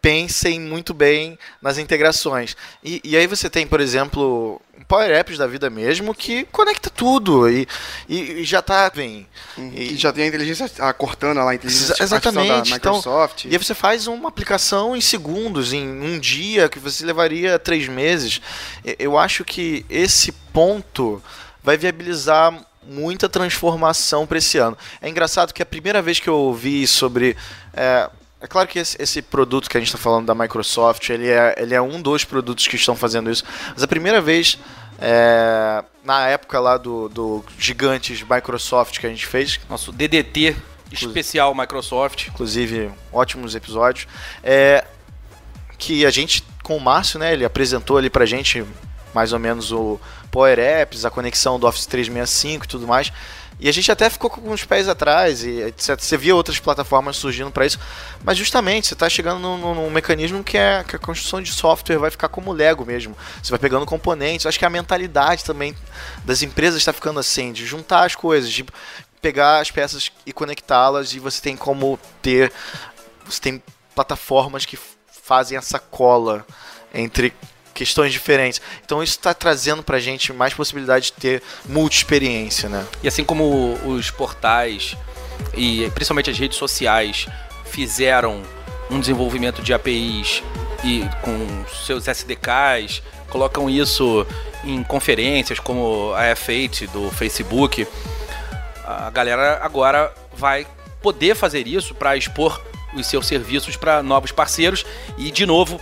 pensem 0.01 0.59
muito 0.59 0.93
bem 0.93 1.39
nas 1.61 1.79
integrações. 1.79 2.57
E, 2.83 3.01
e 3.05 3.17
aí 3.17 3.27
você 3.29 3.49
tem, 3.49 3.67
por 3.69 3.81
exemplo, 3.81 4.61
Power 4.93 5.11
Apps 5.11 5.39
da 5.39 5.47
vida 5.47 5.71
mesmo 5.71 6.15
que 6.15 6.45
conecta 6.53 6.91
tudo 6.91 7.49
e, 7.49 7.67
e, 8.07 8.41
e 8.41 8.45
já 8.45 8.61
tá 8.61 8.91
bem. 8.95 9.27
E 9.57 9.97
já 9.97 10.13
tem 10.13 10.25
a 10.25 10.27
inteligência, 10.27 10.71
a 10.81 10.93
Cortana 10.93 11.43
lá, 11.43 11.53
a 11.53 11.55
inteligência 11.55 11.95
Exa- 11.95 12.05
exatamente, 12.05 12.69
da 12.69 12.75
Microsoft. 12.77 13.45
E 13.47 13.49
aí 13.53 13.57
você 13.57 13.75
faz 13.75 14.07
uma 14.07 14.29
aplicação 14.29 14.95
em 14.95 15.01
segundos, 15.01 15.73
em 15.73 15.89
um 15.89 16.19
dia, 16.19 16.69
que 16.69 16.79
você 16.79 17.07
levaria 17.07 17.59
três 17.59 17.89
meses. 17.89 18.43
E- 18.85 18.95
Eu 18.99 19.17
acho 19.17 19.47
que 19.47 19.87
esse 19.89 20.31
ponto 20.53 21.23
vai 21.65 21.79
viabilizar 21.79 22.55
muita 22.87 23.31
transformação 23.31 24.27
para 24.27 24.37
esse 24.37 24.59
ano. 24.59 24.77
É 25.01 25.09
engraçado 25.09 25.55
que 25.55 25.63
a 25.63 25.67
primeira 25.67 26.03
vez 26.03 26.21
que 26.21 26.29
eu 26.29 26.37
ouvi 26.37 26.87
sobre. 26.87 27.35
É, 27.73 28.11
é 28.43 28.47
claro 28.47 28.69
que 28.69 28.79
esse, 28.79 29.01
esse 29.01 29.23
produto 29.23 29.71
que 29.71 29.77
a 29.79 29.81
gente 29.81 29.89
está 29.89 29.99
falando 29.99 30.27
da 30.27 30.35
Microsoft, 30.35 31.09
ele 31.09 31.29
é, 31.29 31.55
ele 31.57 31.75
é 31.75 31.81
um 31.81 32.03
dos 32.03 32.25
produtos 32.25 32.67
que 32.67 32.77
estão 32.77 32.95
fazendo 32.95 33.31
isso. 33.31 33.45
Mas 33.73 33.83
a 33.83 33.87
primeira 33.87 34.21
vez, 34.21 34.59
é, 35.05 35.83
na 36.05 36.29
época 36.29 36.61
lá 36.61 36.77
do, 36.77 37.09
do 37.09 37.45
Gigantes 37.59 38.23
Microsoft 38.23 39.01
que 39.01 39.07
a 39.07 39.11
gente 39.11 39.27
fez, 39.27 39.59
Nosso 39.69 39.91
DDT 39.91 40.57
especial 40.93 41.53
Microsoft. 41.55 42.29
inclusive 42.29 42.91
ótimos 43.13 43.57
episódios, 43.57 44.07
é 44.45 44.85
que 45.77 46.07
a 46.07 46.11
gente 46.11 46.45
com 46.63 46.77
o 46.77 46.81
Márcio, 46.81 47.19
né, 47.19 47.33
ele 47.33 47.45
apresentou 47.45 47.99
ali 47.99 48.09
pra 48.09 48.25
gente 48.25 48.65
mais 49.13 49.33
ou 49.33 49.41
menos 49.41 49.73
o 49.73 50.01
Power 50.31 50.59
Apps, 50.59 51.05
a 51.05 51.11
conexão 51.11 51.59
do 51.59 51.67
Office 51.67 51.87
365 51.87 52.65
e 52.65 52.69
tudo 52.69 52.87
mais. 52.87 53.13
E 53.63 53.69
a 53.69 53.73
gente 53.73 53.93
até 53.93 54.11
ficou 54.11 54.29
com 54.29 54.51
os 54.51 54.65
pés 54.65 54.89
atrás 54.89 55.45
e. 55.45 55.73
Você 55.77 56.17
via 56.17 56.35
outras 56.35 56.59
plataformas 56.59 57.17
surgindo 57.17 57.49
para 57.49 57.65
isso, 57.65 57.79
mas 58.25 58.37
justamente 58.37 58.89
você 58.89 58.95
está 58.95 59.09
chegando 59.09 59.39
num, 59.39 59.73
num- 59.73 59.89
mecanismo 59.89 60.43
que 60.43 60.59
é 60.59 60.83
que 60.83 60.97
a 60.97 60.99
construção 60.99 61.41
de 61.41 61.53
software 61.53 61.97
vai 61.97 62.11
ficar 62.11 62.29
como 62.29 62.51
Lego 62.51 62.85
mesmo. 62.85 63.17
Você 63.41 63.51
vai 63.51 63.61
pegando 63.61 63.87
componentes. 63.87 64.47
Acho 64.47 64.59
que 64.59 64.65
a 64.65 64.71
mentalidade 64.71 65.45
também 65.45 65.77
das 66.25 66.43
empresas 66.43 66.81
está 66.81 66.93
ficando 66.93 67.21
assim, 67.21 67.53
de 67.53 67.65
juntar 67.65 68.05
as 68.05 68.17
coisas, 68.17 68.51
de 68.51 68.67
pegar 69.21 69.61
as 69.61 69.71
peças 69.71 70.11
e 70.27 70.33
conectá-las 70.33 71.15
e 71.15 71.21
você 71.21 71.41
tem 71.41 71.57
como 71.57 72.01
ter 72.21 72.53
você 73.25 73.41
tem 73.41 73.63
plataformas 73.95 74.67
que 74.67 74.77
fazem 75.07 75.57
essa 75.57 75.79
cola 75.79 76.45
entre 76.93 77.33
questões 77.83 78.13
diferentes. 78.13 78.63
Então 78.85 79.03
isso 79.03 79.15
está 79.15 79.35
trazendo 79.35 79.83
pra 79.83 79.99
gente 79.99 80.33
mais 80.33 80.55
possibilidade 80.55 81.07
de 81.07 81.13
ter 81.15 81.43
multi-experiência, 81.67 82.69
né? 82.69 82.87
E 83.03 83.09
assim 83.09 83.25
como 83.25 83.75
os 83.85 84.09
portais 84.09 84.97
e 85.55 85.91
principalmente 85.91 86.31
as 86.31 86.39
redes 86.39 86.57
sociais 86.57 87.27
fizeram 87.65 88.43
um 88.89 89.01
desenvolvimento 89.01 89.63
de 89.63 89.75
APIs 89.75 90.45
e 90.85 91.05
com 91.23 91.65
seus 91.85 92.07
SDKs, 92.07 93.03
colocam 93.29 93.69
isso 93.69 94.25
em 94.63 94.81
conferências 94.85 95.59
como 95.59 96.13
a 96.15 96.23
F8 96.37 96.89
do 96.91 97.11
Facebook, 97.11 97.87
a 98.85 99.11
galera 99.11 99.59
agora 99.61 100.13
vai 100.37 100.67
poder 101.01 101.35
fazer 101.35 101.67
isso 101.67 101.97
para 101.97 102.17
expor 102.17 102.63
os 102.95 103.07
seus 103.07 103.27
serviços 103.27 103.75
para 103.75 104.03
novos 104.03 104.31
parceiros 104.31 104.85
e 105.19 105.33
de 105.33 105.47
novo 105.47 105.81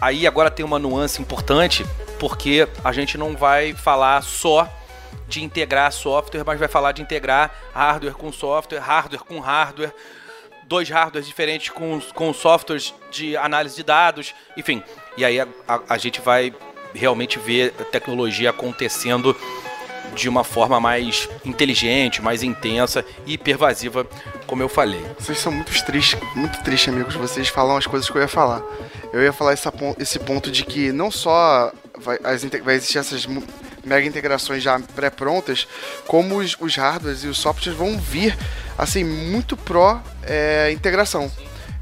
aí 0.00 0.26
agora 0.26 0.50
tem 0.50 0.64
uma 0.64 0.78
nuance 0.78 1.20
importante 1.20 1.84
porque 2.18 2.66
a 2.84 2.92
gente 2.92 3.16
não 3.18 3.36
vai 3.36 3.74
falar 3.74 4.22
só 4.22 4.68
de 5.26 5.42
integrar 5.42 5.92
software, 5.92 6.42
mas 6.44 6.58
vai 6.58 6.68
falar 6.68 6.92
de 6.92 7.02
integrar 7.02 7.54
hardware 7.72 8.14
com 8.14 8.32
software, 8.32 8.78
hardware 8.80 9.22
com 9.24 9.38
hardware, 9.40 9.92
dois 10.64 10.88
hardwares 10.88 11.26
diferentes 11.26 11.70
com, 11.70 12.00
com 12.14 12.32
softwares 12.34 12.92
de 13.10 13.36
análise 13.36 13.76
de 13.76 13.82
dados, 13.82 14.34
enfim. 14.56 14.82
E 15.16 15.24
aí 15.24 15.40
a, 15.40 15.46
a- 15.68 15.80
a 15.88 15.98
gente 15.98 16.20
vai 16.20 16.52
realmente 16.94 17.38
ver 17.38 17.72
a 17.80 17.84
tecnologia 17.84 18.50
acontecendo 18.50 19.36
de 20.14 20.28
uma 20.28 20.42
forma 20.42 20.80
mais 20.80 21.28
inteligente, 21.44 22.20
mais 22.20 22.42
intensa 22.42 23.04
e 23.26 23.38
pervasiva, 23.38 24.04
como 24.46 24.60
eu 24.62 24.68
falei. 24.68 25.00
Vocês 25.18 25.38
são 25.38 25.52
muito 25.52 25.72
tristes, 25.84 26.18
muito 26.34 26.60
tristes, 26.64 26.92
amigos. 26.92 27.14
Vocês 27.14 27.48
falam 27.48 27.76
as 27.76 27.86
coisas 27.86 28.10
que 28.10 28.16
eu 28.18 28.22
ia 28.22 28.28
falar. 28.28 28.60
Eu 29.12 29.22
ia 29.22 29.32
falar 29.32 29.52
essa 29.52 29.72
esse 29.98 30.18
ponto 30.18 30.50
de 30.50 30.64
que 30.64 30.92
não 30.92 31.10
só 31.10 31.72
vai, 31.98 32.18
as 32.22 32.42
vai 32.62 32.76
existir 32.76 32.98
essas 32.98 33.26
mega 33.84 34.06
integrações 34.06 34.62
já 34.62 34.78
pré-prontas, 34.94 35.66
como 36.06 36.36
os, 36.38 36.56
os 36.60 36.76
hardwares 36.76 37.24
e 37.24 37.26
os 37.28 37.38
softwares 37.38 37.76
vão 37.78 37.98
vir 37.98 38.36
assim 38.78 39.02
muito 39.04 39.56
pró 39.56 40.00
é, 40.22 40.70
integração. 40.70 41.30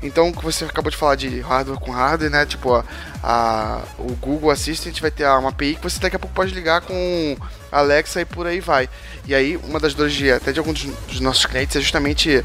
Então, 0.00 0.30
que 0.30 0.44
você 0.44 0.64
acabou 0.64 0.92
de 0.92 0.96
falar 0.96 1.16
de 1.16 1.40
hardware 1.40 1.80
com 1.80 1.90
hardware, 1.90 2.30
né? 2.30 2.46
Tipo, 2.46 2.72
a, 2.72 2.84
a- 3.20 3.82
o 3.98 4.12
Google 4.14 4.48
Assistant 4.50 5.00
vai 5.00 5.10
ter 5.10 5.26
uma 5.26 5.48
API 5.48 5.74
que 5.74 5.82
você 5.82 5.98
daqui 5.98 6.14
a 6.14 6.18
pouco 6.20 6.32
pode 6.34 6.54
ligar 6.54 6.82
com 6.82 7.36
Alexa 7.72 8.20
e 8.20 8.24
por 8.24 8.46
aí 8.46 8.60
vai. 8.60 8.88
E 9.26 9.34
aí, 9.34 9.56
uma 9.56 9.80
das 9.80 9.94
dores 9.94 10.12
de, 10.14 10.30
até 10.30 10.52
de 10.52 10.60
alguns 10.60 10.84
dos 10.84 11.18
nossos 11.18 11.44
clientes 11.46 11.74
é 11.74 11.80
justamente 11.80 12.44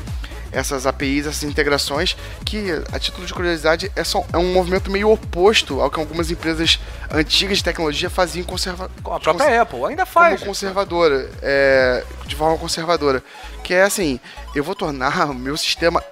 essas 0.53 0.85
APIs, 0.85 1.25
essas 1.25 1.43
integrações, 1.43 2.15
que, 2.45 2.71
a 2.91 2.99
título 2.99 3.25
de 3.25 3.33
curiosidade, 3.33 3.91
é, 3.95 4.03
só, 4.03 4.25
é 4.31 4.37
um 4.37 4.53
movimento 4.53 4.91
meio 4.91 5.11
oposto 5.11 5.81
ao 5.81 5.89
que 5.89 5.99
algumas 5.99 6.29
empresas 6.31 6.79
antigas 7.11 7.57
de 7.57 7.63
tecnologia 7.63 8.09
faziam 8.09 8.45
conserva 8.45 8.89
Com 9.01 9.13
a 9.13 9.19
própria 9.19 9.61
Apple, 9.61 9.85
ainda 9.85 10.05
faz. 10.05 10.39
como 10.39 10.51
conservadora, 10.51 11.29
é, 11.41 12.03
de 12.25 12.35
forma 12.35 12.57
conservadora, 12.57 13.23
que 13.63 13.73
é 13.73 13.83
assim, 13.83 14.19
eu 14.55 14.63
vou 14.63 14.75
tornar 14.75 15.29
o 15.31 15.33
meu 15.33 15.57
sistema 15.57 16.03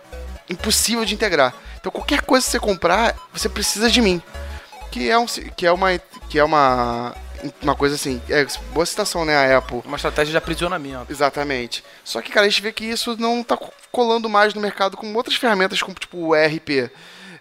impossível 0.50 1.06
de 1.06 1.14
integrar. 1.14 1.54
Então 1.80 1.92
qualquer 1.92 2.22
coisa 2.22 2.46
que 2.46 2.52
você 2.52 2.60
comprar, 2.60 3.16
você 3.34 3.48
precisa 3.48 3.90
de 3.90 4.02
mim. 4.02 4.22
Que 4.92 5.10
é 5.10 5.18
um 5.18 5.26
que 5.26 5.66
é 5.66 5.72
uma 5.72 5.98
que 6.30 6.38
é 6.38 6.44
uma 6.44 7.16
uma 7.62 7.76
coisa 7.76 7.96
assim, 7.96 8.22
é 8.30 8.46
boa 8.74 8.86
citação, 8.86 9.26
né, 9.26 9.36
a 9.36 9.58
Apple. 9.58 9.82
Uma 9.86 9.96
estratégia 9.96 10.32
de 10.32 10.38
aprisionamento. 10.38 11.12
Exatamente. 11.12 11.84
Só 12.04 12.22
que, 12.22 12.32
cara, 12.32 12.46
a 12.46 12.50
gente 12.50 12.62
vê 12.62 12.72
que 12.72 12.86
isso 12.86 13.16
não 13.18 13.44
tá 13.44 13.58
colando 13.92 14.30
mais 14.30 14.54
no 14.54 14.62
mercado 14.62 14.98
com 14.98 15.14
outras 15.14 15.36
ferramentas, 15.36 15.82
como 15.82 15.96
tipo 15.96 16.18
o 16.18 16.36
ERP. 16.36 16.90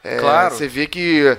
É, 0.02 0.16
Claro. 0.18 0.54
Você 0.54 0.66
vê 0.66 0.86
que 0.86 1.36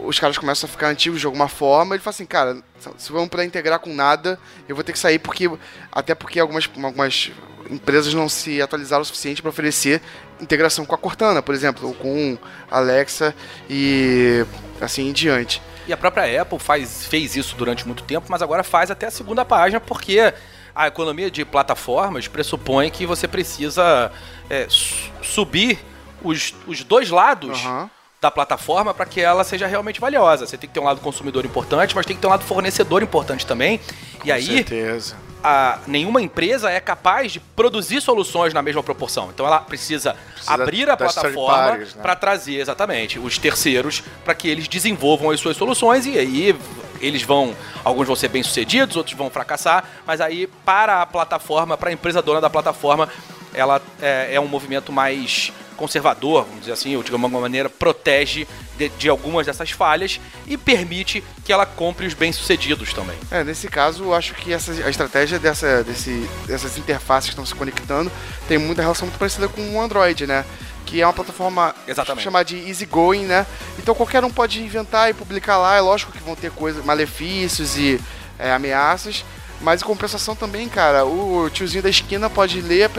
os 0.00 0.18
caras 0.18 0.36
começam 0.36 0.68
a 0.68 0.70
ficar 0.70 0.88
antigos 0.88 1.20
de 1.20 1.26
alguma 1.26 1.48
forma. 1.48 1.94
Ele 1.94 2.02
fala 2.02 2.14
assim, 2.14 2.26
cara, 2.26 2.58
se 2.96 3.12
vamos 3.12 3.28
puder 3.28 3.44
integrar 3.44 3.78
com 3.78 3.94
nada, 3.94 4.38
eu 4.68 4.74
vou 4.74 4.84
ter 4.84 4.92
que 4.92 4.98
sair 4.98 5.18
porque. 5.18 5.50
Até 5.92 6.14
porque 6.14 6.40
algumas, 6.40 6.68
algumas 6.82 7.30
empresas 7.70 8.14
não 8.14 8.28
se 8.28 8.60
atualizaram 8.60 9.02
o 9.02 9.04
suficiente 9.04 9.42
para 9.42 9.48
oferecer 9.48 10.00
integração 10.40 10.84
com 10.84 10.94
a 10.94 10.98
Cortana, 10.98 11.42
por 11.42 11.54
exemplo, 11.54 11.88
ou 11.88 11.94
com 11.94 12.36
Alexa 12.70 13.34
e 13.68 14.44
assim 14.80 15.08
em 15.08 15.12
diante. 15.12 15.62
E 15.86 15.92
a 15.92 15.96
própria 15.96 16.42
Apple 16.42 16.58
faz, 16.58 17.06
fez 17.06 17.36
isso 17.36 17.56
durante 17.56 17.86
muito 17.86 18.02
tempo, 18.02 18.26
mas 18.28 18.42
agora 18.42 18.62
faz 18.64 18.90
até 18.90 19.06
a 19.06 19.10
segunda 19.10 19.44
página, 19.44 19.80
porque 19.80 20.32
a 20.76 20.86
economia 20.88 21.30
de 21.30 21.42
plataformas 21.44 22.28
pressupõe 22.28 22.90
que 22.90 23.06
você 23.06 23.26
precisa 23.26 24.12
é, 24.50 24.66
su- 24.68 25.10
subir 25.22 25.78
os, 26.22 26.54
os 26.66 26.84
dois 26.84 27.08
lados 27.10 27.58
Aham. 27.64 27.90
da 28.20 28.30
plataforma 28.30 28.92
para 28.92 29.06
que 29.06 29.20
ela 29.20 29.42
seja 29.42 29.66
realmente 29.66 29.98
valiosa. 30.00 30.46
Você 30.46 30.58
tem 30.58 30.68
que 30.68 30.74
ter 30.74 30.80
um 30.80 30.84
lado 30.84 31.00
consumidor 31.00 31.44
importante, 31.46 31.94
mas 31.96 32.04
tem 32.04 32.14
que 32.14 32.20
ter 32.20 32.28
um 32.28 32.30
lado 32.30 32.44
fornecedor 32.44 33.02
importante 33.02 33.46
também. 33.46 33.80
e 34.24 34.30
aí, 34.30 34.44
certeza. 34.44 35.16
a- 35.42 35.78
nenhuma 35.86 36.20
empresa 36.20 36.70
é 36.70 36.78
capaz 36.80 37.32
de 37.32 37.40
produzir 37.40 38.00
soluções 38.02 38.52
na 38.52 38.60
mesma 38.60 38.82
proporção. 38.82 39.30
Então 39.32 39.46
ela 39.46 39.60
precisa, 39.60 40.14
Precisa 40.34 40.52
abrir 40.52 40.90
a 40.90 40.96
plataforma 40.96 41.78
né? 41.78 41.86
para 42.02 42.14
trazer 42.16 42.56
exatamente 42.60 43.18
os 43.18 43.38
terceiros 43.38 44.02
para 44.24 44.34
que 44.34 44.46
eles 44.48 44.68
desenvolvam 44.68 45.30
as 45.30 45.40
suas 45.40 45.56
soluções 45.56 46.04
e 46.06 46.18
aí 46.18 46.54
eles 47.00 47.22
vão, 47.22 47.54
alguns 47.84 48.06
vão 48.06 48.16
ser 48.16 48.28
bem 48.28 48.42
sucedidos, 48.42 48.96
outros 48.96 49.16
vão 49.16 49.30
fracassar, 49.30 49.84
mas 50.06 50.20
aí 50.20 50.46
para 50.64 51.02
a 51.02 51.06
plataforma, 51.06 51.76
para 51.76 51.90
a 51.90 51.92
empresa 51.92 52.22
dona 52.22 52.40
da 52.40 52.50
plataforma, 52.50 53.08
ela 53.54 53.80
é, 54.00 54.34
é 54.34 54.40
um 54.40 54.46
movimento 54.46 54.92
mais 54.92 55.52
conservador, 55.76 56.44
vamos 56.44 56.60
dizer 56.60 56.72
assim, 56.72 56.96
ou 56.96 57.02
de 57.02 57.12
alguma 57.12 57.40
maneira 57.40 57.68
protege 57.68 58.46
de, 58.76 58.88
de 58.88 59.08
algumas 59.08 59.46
dessas 59.46 59.70
falhas 59.70 60.20
e 60.46 60.56
permite 60.56 61.22
que 61.44 61.52
ela 61.52 61.66
compre 61.66 62.06
os 62.06 62.14
bem-sucedidos 62.14 62.92
também. 62.92 63.16
É, 63.30 63.44
nesse 63.44 63.68
caso, 63.68 64.12
acho 64.12 64.34
que 64.34 64.52
essa, 64.52 64.72
a 64.72 64.90
estratégia 64.90 65.38
dessa, 65.38 65.84
desse, 65.84 66.28
dessas 66.46 66.76
interfaces 66.78 67.28
que 67.28 67.32
estão 67.32 67.46
se 67.46 67.54
conectando 67.54 68.10
tem 68.48 68.58
muita 68.58 68.82
relação 68.82 69.06
muito 69.06 69.18
parecida 69.18 69.48
com 69.48 69.60
o 69.74 69.80
Android, 69.80 70.26
né? 70.26 70.44
Que 70.86 71.02
é 71.02 71.06
uma 71.06 71.12
plataforma 71.12 71.74
Exatamente. 71.86 72.24
chamada 72.24 72.44
de 72.44 72.56
easygoing, 72.56 73.26
né? 73.26 73.44
Então 73.78 73.94
qualquer 73.94 74.24
um 74.24 74.30
pode 74.30 74.62
inventar 74.62 75.10
e 75.10 75.14
publicar 75.14 75.58
lá. 75.58 75.76
É 75.76 75.80
lógico 75.80 76.12
que 76.12 76.22
vão 76.22 76.34
ter 76.34 76.50
coisas, 76.52 76.82
malefícios 76.84 77.76
e 77.76 78.00
é, 78.38 78.52
ameaças. 78.52 79.24
Mas 79.60 79.80
em 79.80 79.84
compensação 79.84 80.36
também, 80.36 80.68
cara, 80.68 81.04
o 81.04 81.48
tiozinho 81.50 81.82
da 81.82 81.88
esquina 81.88 82.28
pode 82.28 82.60
ler, 82.60 82.90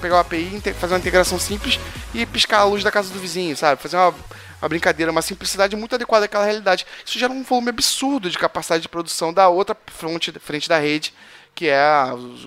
pegar 0.00 0.16
o 0.16 0.20
API, 0.20 0.62
fazer 0.78 0.94
uma 0.94 1.00
integração 1.00 1.38
simples 1.38 1.78
e 2.14 2.24
piscar 2.24 2.60
a 2.60 2.64
luz 2.64 2.84
da 2.84 2.90
casa 2.90 3.12
do 3.12 3.18
vizinho, 3.18 3.56
sabe? 3.56 3.82
Fazer 3.82 3.96
uma, 3.96 4.14
uma 4.62 4.68
brincadeira, 4.68 5.10
uma 5.10 5.22
simplicidade 5.22 5.74
muito 5.74 5.94
adequada 5.96 6.26
àquela 6.26 6.44
realidade. 6.44 6.86
Isso 7.04 7.18
gera 7.18 7.32
um 7.32 7.42
volume 7.42 7.70
absurdo 7.70 8.30
de 8.30 8.38
capacidade 8.38 8.82
de 8.82 8.88
produção 8.88 9.32
da 9.32 9.48
outra 9.48 9.76
frente, 9.86 10.32
frente 10.38 10.68
da 10.68 10.78
rede, 10.78 11.12
que 11.52 11.66
é 11.66 11.82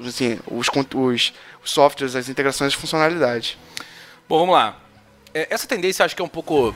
assim, 0.08 0.40
os, 0.50 0.68
os, 0.74 1.34
os 1.64 1.72
softwares, 1.72 2.16
as 2.16 2.30
integrações 2.30 2.72
de 2.72 2.78
funcionalidade. 2.78 3.60
Bom, 4.30 4.40
vamos 4.40 4.56
lá. 4.56 4.87
É, 5.38 5.46
Essa 5.52 5.68
tendência 5.68 6.04
acho 6.04 6.16
que 6.16 6.22
é 6.22 6.26
um 6.26 6.30
pouco 6.30 6.74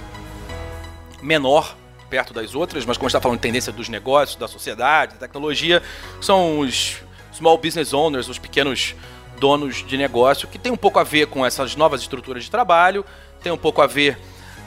menor 1.19 1.75
perto 2.11 2.31
das 2.31 2.53
outras, 2.53 2.85
mas 2.85 2.95
como 2.95 3.07
está 3.07 3.19
falando 3.19 3.37
de 3.37 3.41
tendência 3.41 3.73
dos 3.73 3.89
negócios, 3.89 4.37
da 4.37 4.47
sociedade, 4.47 5.13
da 5.13 5.21
tecnologia, 5.21 5.81
são 6.19 6.59
os 6.59 6.97
small 7.33 7.57
business 7.57 7.91
owners, 7.91 8.27
os 8.27 8.37
pequenos 8.37 8.93
donos 9.39 9.83
de 9.87 9.97
negócio, 9.97 10.47
que 10.47 10.59
tem 10.59 10.71
um 10.71 10.77
pouco 10.77 10.99
a 10.99 11.03
ver 11.03 11.25
com 11.25 11.43
essas 11.43 11.75
novas 11.75 12.01
estruturas 12.01 12.43
de 12.43 12.51
trabalho, 12.51 13.03
tem 13.41 13.51
um 13.51 13.57
pouco 13.57 13.81
a 13.81 13.87
ver 13.87 14.19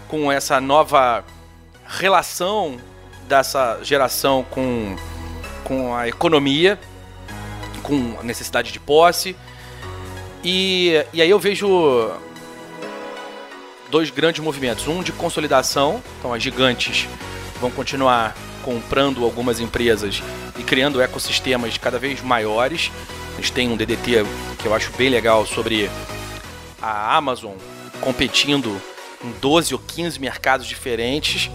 com 0.08 0.32
essa 0.32 0.60
nova 0.60 1.24
relação 1.86 2.80
dessa 3.28 3.78
geração 3.84 4.44
com, 4.50 4.96
com 5.62 5.94
a 5.94 6.08
economia, 6.08 6.80
com 7.82 8.16
a 8.18 8.24
necessidade 8.24 8.72
de 8.72 8.80
posse. 8.80 9.36
E, 10.42 11.04
e 11.12 11.22
aí 11.22 11.30
eu 11.30 11.38
vejo 11.38 12.10
dois 13.94 14.10
grandes 14.10 14.42
movimentos. 14.42 14.88
Um 14.88 15.04
de 15.04 15.12
consolidação, 15.12 16.02
então 16.18 16.34
as 16.34 16.42
gigantes 16.42 17.06
vão 17.60 17.70
continuar 17.70 18.36
comprando 18.64 19.22
algumas 19.22 19.60
empresas 19.60 20.20
e 20.58 20.64
criando 20.64 21.00
ecossistemas 21.00 21.78
cada 21.78 21.96
vez 21.96 22.20
maiores. 22.20 22.90
A 23.34 23.36
gente 23.36 23.52
tem 23.52 23.68
um 23.68 23.76
DDT 23.76 24.24
que 24.58 24.66
eu 24.66 24.74
acho 24.74 24.90
bem 24.98 25.08
legal 25.08 25.46
sobre 25.46 25.88
a 26.82 27.16
Amazon 27.16 27.52
competindo 28.00 28.82
em 29.24 29.30
12 29.40 29.74
ou 29.74 29.78
15 29.78 30.18
mercados 30.18 30.66
diferentes. 30.66 31.48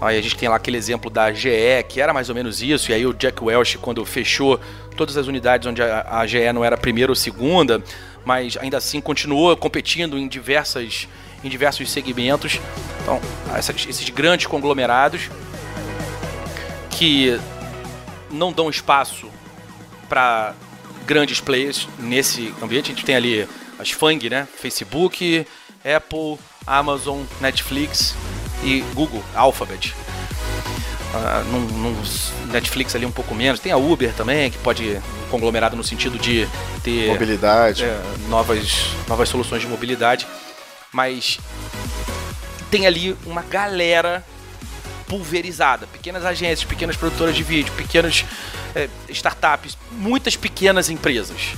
Aí 0.00 0.16
a 0.16 0.22
gente 0.22 0.36
tem 0.36 0.48
lá 0.48 0.54
aquele 0.54 0.76
exemplo 0.76 1.10
da 1.10 1.32
GE, 1.32 1.50
que 1.88 2.00
era 2.00 2.14
mais 2.14 2.28
ou 2.28 2.36
menos 2.36 2.62
isso, 2.62 2.92
e 2.92 2.94
aí 2.94 3.04
o 3.04 3.12
Jack 3.12 3.42
Welch, 3.42 3.78
quando 3.78 4.04
fechou 4.04 4.60
todas 4.96 5.16
as 5.16 5.26
unidades 5.26 5.66
onde 5.66 5.82
a, 5.82 6.24
GE 6.24 6.52
não 6.52 6.64
era 6.64 6.76
primeira 6.76 7.10
ou 7.10 7.16
segunda, 7.16 7.82
mas 8.24 8.56
ainda 8.58 8.76
assim 8.76 9.00
continuou 9.00 9.56
competindo 9.56 10.16
em, 10.16 10.28
diversas, 10.28 11.08
em 11.44 11.48
diversos 11.48 11.90
segmentos. 11.90 12.60
Então, 13.02 13.20
essas- 13.54 13.86
esses 13.88 14.08
grandes 14.10 14.46
conglomerados 14.46 15.28
que 16.90 17.38
não 18.30 18.52
dão 18.52 18.68
espaço 18.68 19.28
para 20.08 20.54
grandes 21.06 21.40
players 21.40 21.88
nesse 21.98 22.52
ambiente. 22.62 22.86
A 22.90 22.94
gente 22.94 23.04
tem 23.04 23.14
ali 23.16 23.48
as 23.78 23.90
FANG, 23.90 24.28
né? 24.28 24.46
Facebook, 24.60 25.46
Apple, 25.84 26.38
Amazon, 26.66 27.22
Netflix 27.40 28.14
e 28.62 28.80
Google, 28.94 29.22
Alphabet. 29.34 29.94
Ah, 31.14 31.42
num- 31.50 31.60
num 31.60 31.96
Netflix 32.52 32.94
ali 32.94 33.06
um 33.06 33.10
pouco 33.10 33.34
menos. 33.34 33.60
Tem 33.60 33.72
a 33.72 33.76
Uber 33.78 34.12
também, 34.12 34.50
que 34.50 34.58
pode 34.58 35.00
conglomerado 35.30 35.74
no 35.76 35.82
sentido 35.84 36.18
de 36.18 36.46
ter 36.82 37.06
Mobilidade. 37.08 37.84
é, 37.84 37.98
novas, 38.28 38.88
novas 39.08 39.28
soluções 39.30 39.62
de 39.62 39.68
mobilidade, 39.68 40.26
mas 40.92 41.38
tem 42.70 42.86
ali 42.86 43.16
uma 43.24 43.42
galera 43.42 44.24
pulverizada, 45.06 45.86
pequenas 45.86 46.24
agências, 46.24 46.64
pequenas 46.64 46.96
produtoras 46.96 47.34
de 47.34 47.42
vídeo, 47.42 47.72
pequenas 47.74 48.24
é, 48.74 48.88
startups, 49.08 49.76
muitas 49.90 50.36
pequenas 50.36 50.90
empresas. 50.90 51.54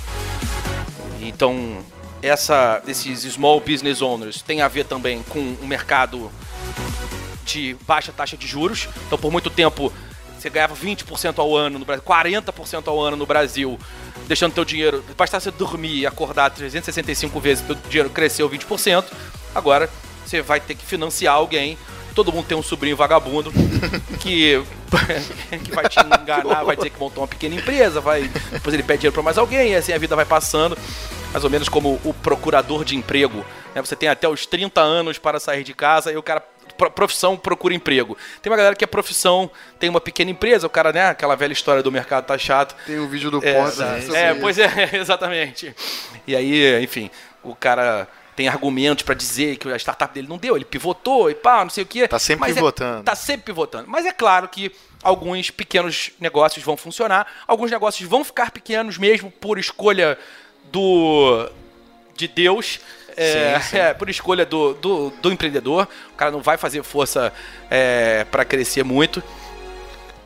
Então, 1.21 1.85
essa, 2.23 2.83
esses 2.87 3.21
small 3.33 3.61
business 3.61 4.01
owners 4.01 4.41
tem 4.43 4.63
a 4.63 4.69
ver 4.69 4.85
também 4.85 5.23
com 5.25 5.39
um 5.39 5.67
mercado 5.67 6.31
de 7.45 7.77
baixa 7.87 8.13
taxa 8.13 8.37
de 8.37 8.47
juros. 8.47 8.89
Então, 9.07 9.19
por 9.19 9.33
muito 9.33 9.51
tempo, 9.51 9.93
você 10.41 10.51
ganhava 10.51 10.75
20% 10.75 11.39
ao 11.39 11.55
ano 11.57 11.79
no 11.79 11.85
Brasil, 11.85 12.05
40% 12.05 12.89
ao 12.89 13.01
ano 13.01 13.17
no 13.17 13.27
Brasil, 13.27 13.79
deixando 14.27 14.53
teu 14.53 14.65
dinheiro, 14.65 15.05
basta 15.17 15.39
você 15.39 15.51
dormir 15.51 15.99
e 15.99 16.07
acordar 16.07 16.51
365 16.51 17.39
vezes, 17.41 17.65
teu 17.65 17.75
dinheiro 17.89 18.11
cresceu 18.11 18.49
20%. 18.49 19.05
Agora, 19.55 19.91
você 20.25 20.41
vai 20.41 20.61
ter 20.61 20.75
que 20.75 20.85
financiar 20.85 21.35
alguém. 21.35 21.77
Todo 22.15 22.33
mundo 22.33 22.47
tem 22.47 22.57
um 22.57 22.63
sobrinho 22.63 22.97
vagabundo 22.97 23.53
que, 24.21 24.63
que 25.65 25.73
vai 25.73 25.89
te 25.89 26.01
enganar, 26.01 26.65
vai 26.65 26.77
dizer 26.77 26.91
que 26.91 26.99
montou 26.99 27.23
uma 27.23 27.29
pequena 27.29 27.55
empresa, 27.55 28.01
vai 28.01 28.29
depois 28.51 28.75
ele 28.75 28.83
pede 28.83 29.01
dinheiro 29.01 29.15
para 29.15 29.23
mais 29.23 29.39
alguém, 29.39 29.73
e 29.73 29.77
assim 29.77 29.93
a 29.93 29.99
vida 29.99 30.17
vai 30.17 30.25
passando. 30.25 30.77
Mais 31.33 31.45
ou 31.45 31.51
menos 31.51 31.69
como 31.69 32.01
o 32.05 32.13
procurador 32.13 32.85
de 32.85 32.97
emprego. 32.97 33.45
né? 33.73 33.81
Você 33.81 33.95
tem 33.95 34.09
até 34.09 34.29
os 34.29 34.47
30 34.47 34.81
anos 34.81 35.17
para 35.19 35.39
sair 35.39 35.63
de 35.63 35.73
casa 35.73 36.11
e 36.11 36.17
o 36.17 36.23
cara 36.23 36.43
profissão 36.89 37.37
procura 37.37 37.75
emprego. 37.75 38.17
Tem 38.41 38.51
uma 38.51 38.57
galera 38.57 38.75
que 38.77 38.85
é 38.85 38.87
profissão, 38.87 39.51
tem 39.79 39.91
uma 39.91 40.01
pequena 40.01 40.31
empresa, 40.31 40.67
o 40.67 40.71
cara, 40.71 40.93
né, 40.93 41.09
aquela 41.09 41.35
velha 41.35 41.53
história 41.53 41.83
do 41.83 41.91
mercado 41.93 42.25
tá 42.27 42.39
chato. 42.39 42.75
Tem 42.87 42.99
um 43.01 43.09
vídeo 43.09 43.31
do 43.31 43.45
É, 43.45 43.53
Ponta 43.55 43.85
é, 44.17 44.23
é, 44.31 44.35
pois 44.35 44.59
é, 44.59 44.91
exatamente. 44.97 45.75
E 46.27 46.35
aí, 46.37 46.83
enfim, 46.83 47.11
o 47.43 47.55
cara 47.55 48.07
tem 48.37 48.49
argumentos 48.49 49.03
pra 49.03 49.15
dizer 49.15 49.57
que 49.57 49.69
a 49.71 49.77
startup 49.77 50.15
dele 50.15 50.29
não 50.29 50.39
deu, 50.39 50.57
ele 50.57 50.65
pivotou 50.65 51.29
e 51.31 51.35
pá, 51.35 51.63
não 51.63 51.71
sei 51.71 51.85
o 51.85 51.87
quê. 51.87 52.09
Tá 52.09 52.19
sempre 52.19 52.41
Mas 52.41 52.53
é- 52.53 52.55
pivotando. 52.55 53.03
tá 53.03 53.15
sempre 53.15 53.43
pivotando. 53.47 53.85
Mas 53.89 54.07
é 54.07 54.13
claro 54.13 54.49
que 54.49 54.73
alguns 55.03 55.51
pequenos 55.51 56.13
negócios 56.19 56.65
vão 56.65 56.77
funcionar, 56.77 57.27
alguns 57.47 57.71
negócios 57.71 58.09
vão 58.09 58.25
ficar 58.25 58.51
pequenos 58.51 58.97
mesmo 58.97 59.31
por 59.31 59.59
escolha 59.59 60.17
do 60.73 61.51
de 62.17 62.29
Deus. 62.29 62.81
É, 63.23 63.61
Sim, 63.61 63.67
sim. 63.71 63.77
é, 63.79 63.93
por 63.95 64.09
escolha 64.09 64.47
do, 64.47 64.75
do, 64.75 65.11
do 65.21 65.31
empreendedor. 65.33 65.87
O 66.13 66.17
cara 66.17 66.31
não 66.31 66.41
vai 66.41 66.57
fazer 66.57 66.83
força 66.83 67.33
é, 67.71 68.25
para 68.31 68.45
crescer 68.45 68.83
muito. 68.85 69.23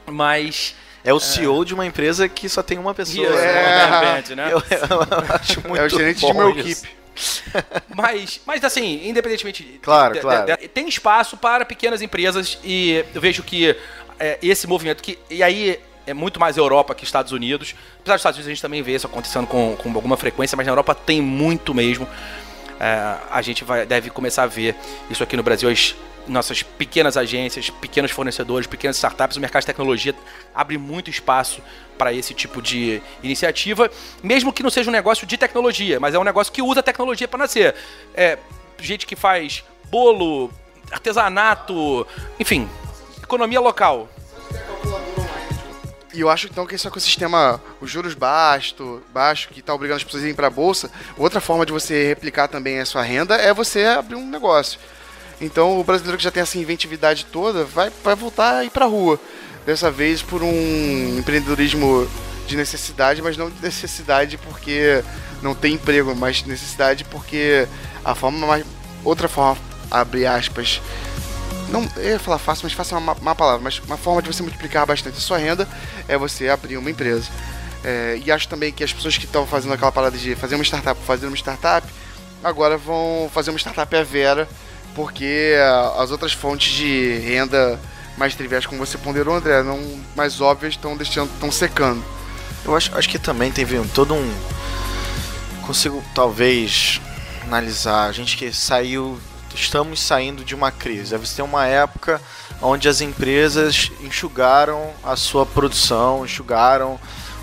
Mas. 0.06 0.74
É 1.06 1.12
o 1.12 1.20
CEO 1.20 1.66
de 1.66 1.74
uma 1.74 1.84
empresa 1.84 2.26
que 2.30 2.48
só 2.48 2.62
tem 2.62 2.78
uma 2.78 2.94
pessoa. 2.94 3.28
Né? 3.28 4.22
é, 4.30 4.34
né? 4.34 4.48
Eu, 4.50 4.58
eu 4.58 5.34
acho 5.34 5.60
muito 5.68 5.82
É 5.82 5.84
o 5.84 5.88
gerente 5.90 6.20
bom 6.22 6.32
de 6.32 6.38
meu 6.38 6.50
isso. 6.50 6.84
equipe. 6.86 7.04
Mas, 7.94 8.40
mas 8.44 8.64
assim, 8.64 9.06
independentemente. 9.08 9.78
Claro, 9.80 10.14
de- 10.14 10.18
de- 10.18 10.22
claro. 10.22 10.46
de- 10.56 10.66
tem 10.66 10.88
espaço 10.88 11.36
para 11.36 11.64
pequenas 11.64 12.02
empresas 12.02 12.58
e 12.64 13.04
eu 13.14 13.20
vejo 13.20 13.44
que 13.44 13.76
é, 14.18 14.36
esse 14.42 14.66
movimento 14.66 15.00
que. 15.00 15.16
E 15.30 15.40
aí 15.42 15.78
é 16.08 16.12
muito 16.12 16.40
mais 16.40 16.56
Europa 16.56 16.92
que 16.92 17.04
Estados 17.04 17.30
Unidos. 17.30 17.74
Apesar 18.00 18.14
dos 18.14 18.20
Estados 18.20 18.36
Unidos 18.38 18.48
a 18.48 18.50
gente 18.54 18.62
também 18.62 18.82
vê 18.82 18.96
isso 18.96 19.06
acontecendo 19.06 19.46
com, 19.46 19.76
com 19.76 19.92
alguma 19.94 20.16
frequência, 20.16 20.56
mas 20.56 20.66
na 20.66 20.72
Europa 20.72 20.92
tem 20.92 21.22
muito 21.22 21.72
mesmo. 21.72 22.08
É, 22.80 23.16
a 23.30 23.42
gente 23.42 23.64
vai, 23.64 23.86
deve 23.86 24.10
começar 24.10 24.44
a 24.44 24.46
ver 24.46 24.74
isso 25.10 25.22
aqui 25.22 25.36
no 25.36 25.42
Brasil. 25.42 25.68
As 25.68 25.94
nossas 26.26 26.62
pequenas 26.62 27.16
agências, 27.16 27.70
pequenos 27.70 28.10
fornecedores, 28.10 28.66
pequenas 28.66 28.96
startups, 28.96 29.36
o 29.36 29.40
mercado 29.40 29.62
de 29.62 29.66
tecnologia 29.66 30.14
abre 30.54 30.78
muito 30.78 31.10
espaço 31.10 31.60
para 31.98 32.12
esse 32.12 32.34
tipo 32.34 32.60
de 32.60 33.00
iniciativa, 33.22 33.90
mesmo 34.22 34.52
que 34.52 34.62
não 34.62 34.70
seja 34.70 34.90
um 34.90 34.92
negócio 34.92 35.26
de 35.26 35.36
tecnologia, 35.36 36.00
mas 36.00 36.14
é 36.14 36.18
um 36.18 36.24
negócio 36.24 36.52
que 36.52 36.62
usa 36.62 36.82
tecnologia 36.82 37.28
para 37.28 37.38
nascer. 37.38 37.74
É, 38.14 38.38
gente 38.80 39.06
que 39.06 39.14
faz 39.14 39.64
bolo, 39.90 40.50
artesanato, 40.90 42.06
enfim, 42.38 42.68
economia 43.22 43.60
local. 43.60 44.08
E 46.14 46.20
eu 46.20 46.30
acho 46.30 46.46
então 46.46 46.64
que 46.64 46.76
esse 46.76 46.86
ecossistema, 46.86 47.60
os 47.80 47.90
juros 47.90 48.14
baixo, 48.14 49.02
baixo 49.12 49.48
que 49.48 49.58
está 49.58 49.74
obrigando 49.74 49.96
as 49.96 50.04
pessoas 50.04 50.22
a 50.22 50.26
irem 50.26 50.36
para 50.36 50.46
a 50.46 50.50
bolsa, 50.50 50.88
outra 51.18 51.40
forma 51.40 51.66
de 51.66 51.72
você 51.72 52.06
replicar 52.06 52.46
também 52.46 52.78
a 52.78 52.86
sua 52.86 53.02
renda 53.02 53.34
é 53.34 53.52
você 53.52 53.84
abrir 53.84 54.14
um 54.14 54.30
negócio. 54.30 54.78
Então 55.40 55.80
o 55.80 55.82
brasileiro 55.82 56.16
que 56.16 56.22
já 56.22 56.30
tem 56.30 56.44
essa 56.44 56.56
inventividade 56.56 57.26
toda 57.26 57.64
vai, 57.64 57.90
vai 58.04 58.14
voltar 58.14 58.58
a 58.58 58.64
ir 58.64 58.70
para 58.70 58.84
a 58.84 58.88
rua. 58.88 59.18
Dessa 59.66 59.90
vez 59.90 60.22
por 60.22 60.40
um 60.40 61.18
empreendedorismo 61.18 62.08
de 62.46 62.56
necessidade, 62.56 63.20
mas 63.20 63.36
não 63.36 63.50
de 63.50 63.60
necessidade 63.60 64.38
porque 64.38 65.02
não 65.42 65.52
tem 65.52 65.74
emprego, 65.74 66.14
mas 66.14 66.44
necessidade 66.44 67.02
porque 67.04 67.66
a 68.04 68.14
forma 68.14 68.46
mais. 68.46 68.64
Outra 69.02 69.28
forma, 69.28 69.60
abre 69.90 70.26
aspas, 70.26 70.80
não, 71.68 71.88
eu 71.96 72.10
ia 72.12 72.18
falar 72.18 72.38
fácil, 72.38 72.64
mas 72.64 72.72
fácil 72.72 72.96
é 72.96 72.98
uma 72.98 73.14
má- 73.20 73.34
palavra, 73.34 73.62
mas 73.62 73.78
uma 73.80 73.96
forma 73.96 74.20
de 74.22 74.32
você 74.32 74.42
multiplicar 74.42 74.86
bastante 74.86 75.16
a 75.18 75.20
sua 75.20 75.38
renda 75.38 75.68
é 76.08 76.16
você 76.16 76.48
abrir 76.48 76.76
uma 76.76 76.90
empresa. 76.90 77.28
É, 77.82 78.20
e 78.24 78.30
acho 78.32 78.48
também 78.48 78.72
que 78.72 78.82
as 78.82 78.92
pessoas 78.92 79.16
que 79.18 79.24
estão 79.26 79.46
fazendo 79.46 79.74
aquela 79.74 79.92
parada 79.92 80.16
de 80.16 80.34
fazer 80.34 80.54
uma 80.54 80.64
startup, 80.64 80.98
fazer 81.06 81.26
uma 81.26 81.36
startup, 81.36 81.86
agora 82.42 82.76
vão 82.78 83.30
fazer 83.32 83.50
uma 83.50 83.58
startup 83.58 83.94
à 83.94 84.02
vera, 84.02 84.48
porque 84.94 85.54
as 85.98 86.10
outras 86.10 86.32
fontes 86.32 86.72
de 86.72 87.18
renda 87.18 87.78
mais 88.16 88.34
triviais, 88.34 88.64
como 88.64 88.84
você 88.84 88.96
ponderou, 88.96 89.34
André, 89.34 89.62
não 89.62 90.00
mais 90.14 90.40
óbvias, 90.40 90.74
estão 90.74 90.96
deixando, 90.96 91.30
estão 91.34 91.50
secando. 91.50 92.02
Eu 92.64 92.74
acho, 92.76 92.96
acho 92.96 93.08
que 93.08 93.18
também 93.18 93.50
teve 93.50 93.78
um- 93.78 93.86
todo 93.88 94.14
um. 94.14 94.34
Consigo 95.62 96.02
talvez 96.14 97.00
analisar. 97.42 98.06
A 98.08 98.12
gente 98.12 98.36
que 98.36 98.52
saiu. 98.52 99.18
Estamos 99.54 100.00
saindo 100.00 100.44
de 100.44 100.54
uma 100.54 100.70
crise. 100.70 101.16
Você 101.16 101.36
tem 101.36 101.44
uma 101.44 101.66
época 101.66 102.20
onde 102.60 102.88
as 102.88 103.00
empresas 103.00 103.90
enxugaram 104.00 104.90
a 105.02 105.16
sua 105.16 105.46
produção, 105.46 106.24
enxugaram 106.24 106.98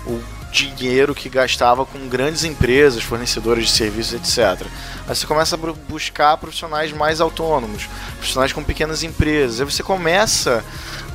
o 0.06 0.20
dinheiro 0.50 1.14
que 1.14 1.30
gastava 1.30 1.86
com 1.86 2.08
grandes 2.08 2.44
empresas, 2.44 3.02
fornecedoras 3.02 3.64
de 3.64 3.70
serviços, 3.70 4.12
etc. 4.12 4.66
Aí 5.08 5.16
você 5.16 5.26
começa 5.26 5.54
a 5.54 5.58
bu- 5.58 5.72
buscar 5.88 6.36
profissionais 6.36 6.92
mais 6.92 7.22
autônomos, 7.22 7.88
profissionais 8.18 8.52
com 8.52 8.62
pequenas 8.62 9.02
empresas. 9.02 9.60
Aí 9.60 9.64
você 9.64 9.82
começa 9.82 10.62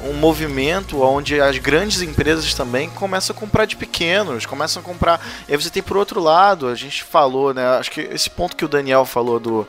um 0.03 0.13
movimento 0.13 1.01
onde 1.03 1.39
as 1.39 1.57
grandes 1.59 2.01
empresas 2.01 2.51
também 2.55 2.89
começam 2.89 3.35
a 3.35 3.39
comprar 3.39 3.65
de 3.65 3.75
pequenos, 3.75 4.47
começam 4.47 4.81
a 4.81 4.85
comprar. 4.85 5.21
E 5.47 5.51
aí 5.51 5.61
você 5.61 5.69
tem 5.69 5.83
por 5.83 5.97
outro 5.97 6.19
lado, 6.19 6.67
a 6.67 6.73
gente 6.75 7.03
falou, 7.03 7.53
né? 7.53 7.63
Acho 7.77 7.91
que 7.91 8.01
esse 8.01 8.29
ponto 8.31 8.55
que 8.55 8.65
o 8.65 8.67
Daniel 8.67 9.05
falou 9.05 9.39
do, 9.39 9.67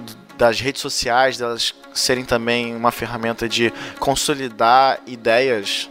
do- 0.00 0.25
das 0.36 0.60
redes 0.60 0.80
sociais, 0.82 1.36
delas 1.38 1.74
serem 1.94 2.24
também 2.24 2.74
uma 2.74 2.92
ferramenta 2.92 3.48
de 3.48 3.72
consolidar 3.98 5.00
ideias. 5.06 5.88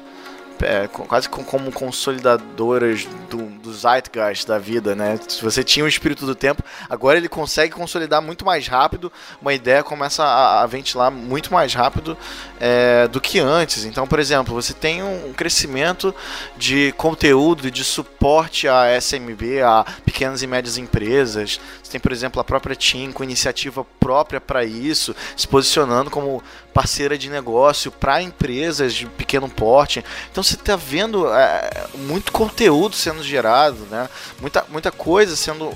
é, 0.62 0.88
quase 0.88 1.28
co- 1.28 1.44
como 1.44 1.70
consolidadoras 1.70 3.06
do, 3.30 3.38
do 3.60 3.74
zeitgeist 3.74 4.48
da 4.48 4.58
vida, 4.58 4.96
né? 4.96 5.20
Se 5.28 5.44
você 5.44 5.64
tinha 5.66 5.84
o 5.84 5.88
espírito 5.88 6.26
do 6.26 6.34
tempo, 6.34 6.64
agora 6.90 7.18
ele 7.18 7.28
consegue 7.28 7.74
consolidar 7.74 8.22
muito 8.22 8.46
mais 8.46 8.66
rápido, 8.66 9.12
uma 9.42 9.54
ideia 9.54 9.84
começa 9.84 10.24
a, 10.24 10.62
a 10.64 10.66
ventilar 10.66 11.12
muito 11.12 11.52
mais 11.52 11.74
rápido 11.74 12.18
é, 12.58 13.06
do 13.10 13.20
que 13.20 13.38
antes. 13.38 13.84
Então, 13.84 14.08
por 14.08 14.18
exemplo, 14.18 14.54
você 14.54 14.74
tem 14.74 15.04
um, 15.04 15.28
um 15.30 15.34
crescimento 15.34 16.16
de 16.56 16.94
conteúdo, 16.98 17.70
de 17.70 17.84
suporte 17.84 18.66
a 18.68 18.96
SMB, 19.00 19.62
a 19.62 19.86
pequenas 20.06 20.42
e 20.42 20.48
médias 20.48 20.78
empresas. 20.78 21.60
Tem, 21.96 22.00
por 22.02 22.12
exemplo, 22.12 22.42
a 22.42 22.44
própria 22.44 22.76
TIM 22.76 23.14
com 23.14 23.24
iniciativa 23.24 23.86
própria 24.02 24.42
para 24.42 24.66
isso, 24.66 25.16
se 25.38 25.48
posicionando 25.48 26.12
como 26.12 26.44
parceira 26.74 27.18
de 27.18 27.30
negócio 27.30 27.90
para 27.90 28.22
empresas 28.22 28.94
de 28.94 29.06
pequeno 29.06 29.48
porte. 29.48 30.04
Então 30.30 30.44
você 30.44 30.56
está 30.56 30.76
vendo 30.76 31.26
é, 31.34 31.88
muito 32.00 32.34
conteúdo 32.34 32.98
sendo 32.98 33.24
gerado, 33.24 33.78
né? 33.90 34.10
muita, 34.42 34.66
muita 34.68 34.92
coisa 34.92 35.38
sendo 35.38 35.72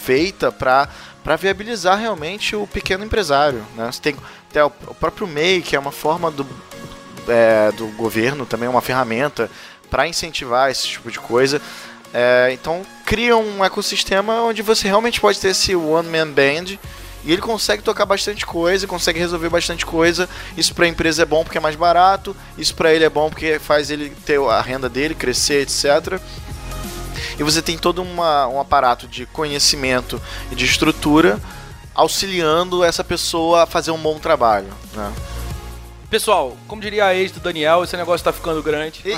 feita 0.00 0.52
para 0.52 0.88
para 1.24 1.34
viabilizar 1.34 1.98
realmente 1.98 2.54
o 2.54 2.68
pequeno 2.68 3.04
empresário. 3.04 3.66
Né? 3.74 3.90
Você 3.90 4.00
tem 4.00 4.16
até 4.48 4.64
o 4.64 4.70
o 4.86 4.94
próprio 4.94 5.26
MEI, 5.26 5.60
que 5.60 5.74
é 5.74 5.78
uma 5.78 5.90
forma 5.90 6.30
do, 6.30 6.46
é, 7.26 7.72
do 7.72 7.88
governo, 7.96 8.46
também 8.46 8.68
uma 8.68 8.80
ferramenta 8.80 9.50
para 9.90 10.06
incentivar 10.06 10.70
esse 10.70 10.86
tipo 10.86 11.10
de 11.10 11.18
coisa. 11.18 11.60
É, 12.16 12.52
então 12.52 12.82
cria 13.04 13.36
um 13.36 13.64
ecossistema 13.64 14.40
onde 14.42 14.62
você 14.62 14.86
realmente 14.86 15.20
pode 15.20 15.40
ter 15.40 15.48
esse 15.48 15.74
one 15.74 16.08
man 16.08 16.30
band 16.30 16.78
e 17.24 17.32
ele 17.32 17.42
consegue 17.42 17.82
tocar 17.82 18.06
bastante 18.06 18.46
coisa, 18.46 18.86
consegue 18.86 19.18
resolver 19.18 19.48
bastante 19.48 19.84
coisa. 19.84 20.28
Isso 20.56 20.72
para 20.74 20.84
a 20.84 20.88
empresa 20.88 21.22
é 21.22 21.26
bom 21.26 21.42
porque 21.42 21.58
é 21.58 21.60
mais 21.60 21.74
barato, 21.74 22.36
isso 22.56 22.72
para 22.76 22.94
ele 22.94 23.04
é 23.04 23.10
bom 23.10 23.30
porque 23.30 23.58
faz 23.58 23.90
ele 23.90 24.10
ter 24.24 24.40
a 24.40 24.60
renda 24.60 24.88
dele 24.88 25.14
crescer, 25.14 25.62
etc. 25.62 26.20
E 27.36 27.42
você 27.42 27.60
tem 27.60 27.76
todo 27.76 28.00
uma, 28.00 28.46
um 28.46 28.60
aparato 28.60 29.08
de 29.08 29.26
conhecimento 29.26 30.22
e 30.52 30.54
de 30.54 30.64
estrutura 30.64 31.40
auxiliando 31.94 32.84
essa 32.84 33.02
pessoa 33.02 33.62
a 33.64 33.66
fazer 33.66 33.90
um 33.90 33.98
bom 33.98 34.18
trabalho. 34.18 34.68
Né? 34.92 35.12
Pessoal, 36.14 36.56
como 36.68 36.80
diria 36.80 37.06
a 37.06 37.14
ex 37.16 37.32
do 37.32 37.40
Daniel, 37.40 37.82
esse 37.82 37.96
negócio 37.96 38.22
tá 38.22 38.32
ficando 38.32 38.62
grande. 38.62 39.02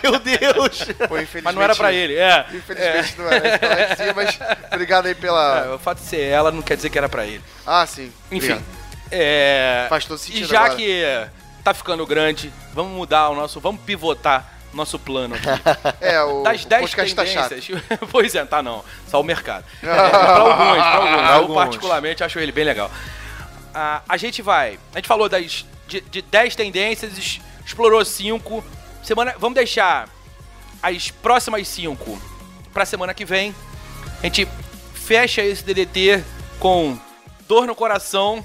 Meu 0.00 0.16
Deus! 0.20 0.86
Pô, 1.08 1.16
Mas 1.42 1.54
não 1.56 1.60
era 1.60 1.74
pra 1.74 1.92
ele, 1.92 2.14
é. 2.14 2.46
Infelizmente 2.54 3.16
não 3.18 3.26
era. 3.26 3.58
Tá 3.58 3.96
cima, 3.96 4.12
mas 4.14 4.38
obrigado 4.72 5.06
aí 5.06 5.14
pela. 5.16 5.64
É, 5.66 5.74
o 5.74 5.78
fato 5.80 5.98
de 5.98 6.04
ser 6.04 6.20
ela 6.20 6.52
não 6.52 6.62
quer 6.62 6.76
dizer 6.76 6.88
que 6.88 6.96
era 6.96 7.08
pra 7.08 7.26
ele. 7.26 7.42
Ah, 7.66 7.84
sim. 7.84 8.12
Enfim. 8.30 8.62
É... 9.10 9.86
Faz 9.88 10.04
todo 10.04 10.18
E 10.18 10.20
sentido 10.20 10.46
já 10.46 10.60
agora. 10.60 10.76
que 10.76 11.26
tá 11.64 11.74
ficando 11.74 12.06
grande, 12.06 12.52
vamos 12.72 12.92
mudar 12.92 13.28
o 13.30 13.34
nosso. 13.34 13.58
Vamos 13.58 13.80
pivotar 13.80 14.52
nosso 14.72 15.00
plano 15.00 15.34
aqui. 15.34 15.48
É, 16.00 16.22
o, 16.22 16.44
Das 16.44 16.64
o 16.64 16.68
10 16.68 16.80
podcast 16.82 17.14
tá 17.16 17.24
tendências. 17.24 17.82
pois 18.08 18.36
é, 18.36 18.44
tá 18.44 18.62
não. 18.62 18.84
Só 19.08 19.20
o 19.20 19.24
mercado. 19.24 19.64
É, 19.82 19.86
pra 19.86 20.36
alguns, 20.36 20.76
pra 20.76 20.94
alguns. 20.94 21.10
Eu 21.12 21.34
Alguns. 21.34 21.56
particularmente 21.56 22.22
acho 22.22 22.38
ele 22.38 22.52
bem 22.52 22.64
legal. 22.64 22.88
Ah, 23.74 24.02
a 24.08 24.16
gente 24.16 24.42
vai. 24.42 24.78
A 24.92 24.98
gente 24.98 25.08
falou 25.08 25.28
das, 25.28 25.64
de, 25.86 26.00
de 26.00 26.22
10 26.22 26.56
tendências, 26.56 27.40
explorou 27.64 28.04
5. 28.04 28.64
Semana, 29.02 29.34
vamos 29.38 29.54
deixar 29.54 30.08
as 30.82 31.10
próximas 31.10 31.66
5 31.68 32.20
pra 32.72 32.84
semana 32.84 33.14
que 33.14 33.24
vem. 33.24 33.54
A 34.20 34.24
gente 34.24 34.46
fecha 34.94 35.42
esse 35.42 35.64
DDT 35.64 36.24
com 36.58 36.98
dor 37.48 37.66
no 37.66 37.74
coração, 37.74 38.44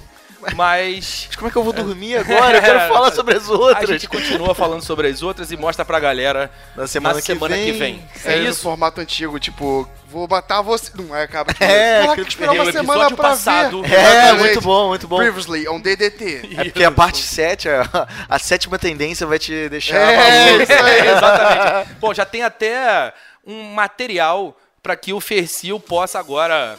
mas. 0.54 1.24
Mas 1.26 1.36
como 1.36 1.48
é 1.48 1.50
que 1.50 1.56
eu 1.56 1.62
vou 1.64 1.72
dormir 1.72 2.16
agora? 2.18 2.58
Eu 2.58 2.62
quero 2.62 2.80
falar 2.92 3.12
sobre 3.12 3.36
as 3.36 3.48
A 3.48 3.52
outras. 3.52 3.88
gente 3.88 4.08
continua 4.08 4.54
falando 4.54 4.82
sobre 4.82 5.08
as 5.08 5.22
outras 5.22 5.50
e 5.50 5.56
mostra 5.56 5.84
pra 5.84 5.98
galera 6.00 6.50
Na 6.76 6.86
semana, 6.86 7.14
na 7.16 7.20
que, 7.20 7.26
semana 7.26 7.54
vem, 7.56 7.64
que 7.66 7.72
vem. 7.78 8.08
É, 8.24 8.34
É 8.34 8.40
no 8.40 8.48
isso? 8.50 8.62
formato 8.62 9.00
antigo, 9.00 9.38
tipo, 9.38 9.88
vou 10.08 10.26
matar 10.28 10.62
você. 10.62 10.90
Não, 10.94 11.12
aí 11.14 11.22
acaba 11.24 11.52
de 11.52 11.62
É, 11.62 11.94
Caraca, 12.00 12.12
aquele- 12.12 12.28
esperar 12.28 12.52
uma 12.52 12.64
semana 12.66 12.82
episódio 12.84 13.16
pra 13.16 13.28
passado. 13.30 13.82
ver. 13.82 13.92
É, 13.92 14.00
Exatamente. 14.00 14.40
muito 14.44 14.60
bom, 14.60 14.88
muito 14.88 15.08
bom. 15.08 15.16
Previously, 15.16 15.68
on 15.68 15.80
DDT. 15.80 16.50
É 16.56 16.64
porque 16.64 16.84
a 16.84 16.90
parte 16.90 17.18
7, 17.22 17.68
a, 17.68 18.08
a 18.28 18.38
sétima 18.38 18.78
tendência 18.78 19.26
vai 19.26 19.38
te 19.38 19.68
deixar 19.68 19.96
É, 19.96 20.16
maluco. 20.46 20.62
isso 20.62 20.84
aí. 20.84 21.08
Exatamente. 21.08 21.94
Pô, 22.00 22.14
já 22.14 22.24
tem 22.24 22.42
até 22.42 23.12
um 23.46 23.72
material 23.74 24.56
pra 24.82 24.96
que 24.96 25.12
o 25.12 25.20
Fercil 25.20 25.78
possa 25.80 26.18
agora 26.18 26.76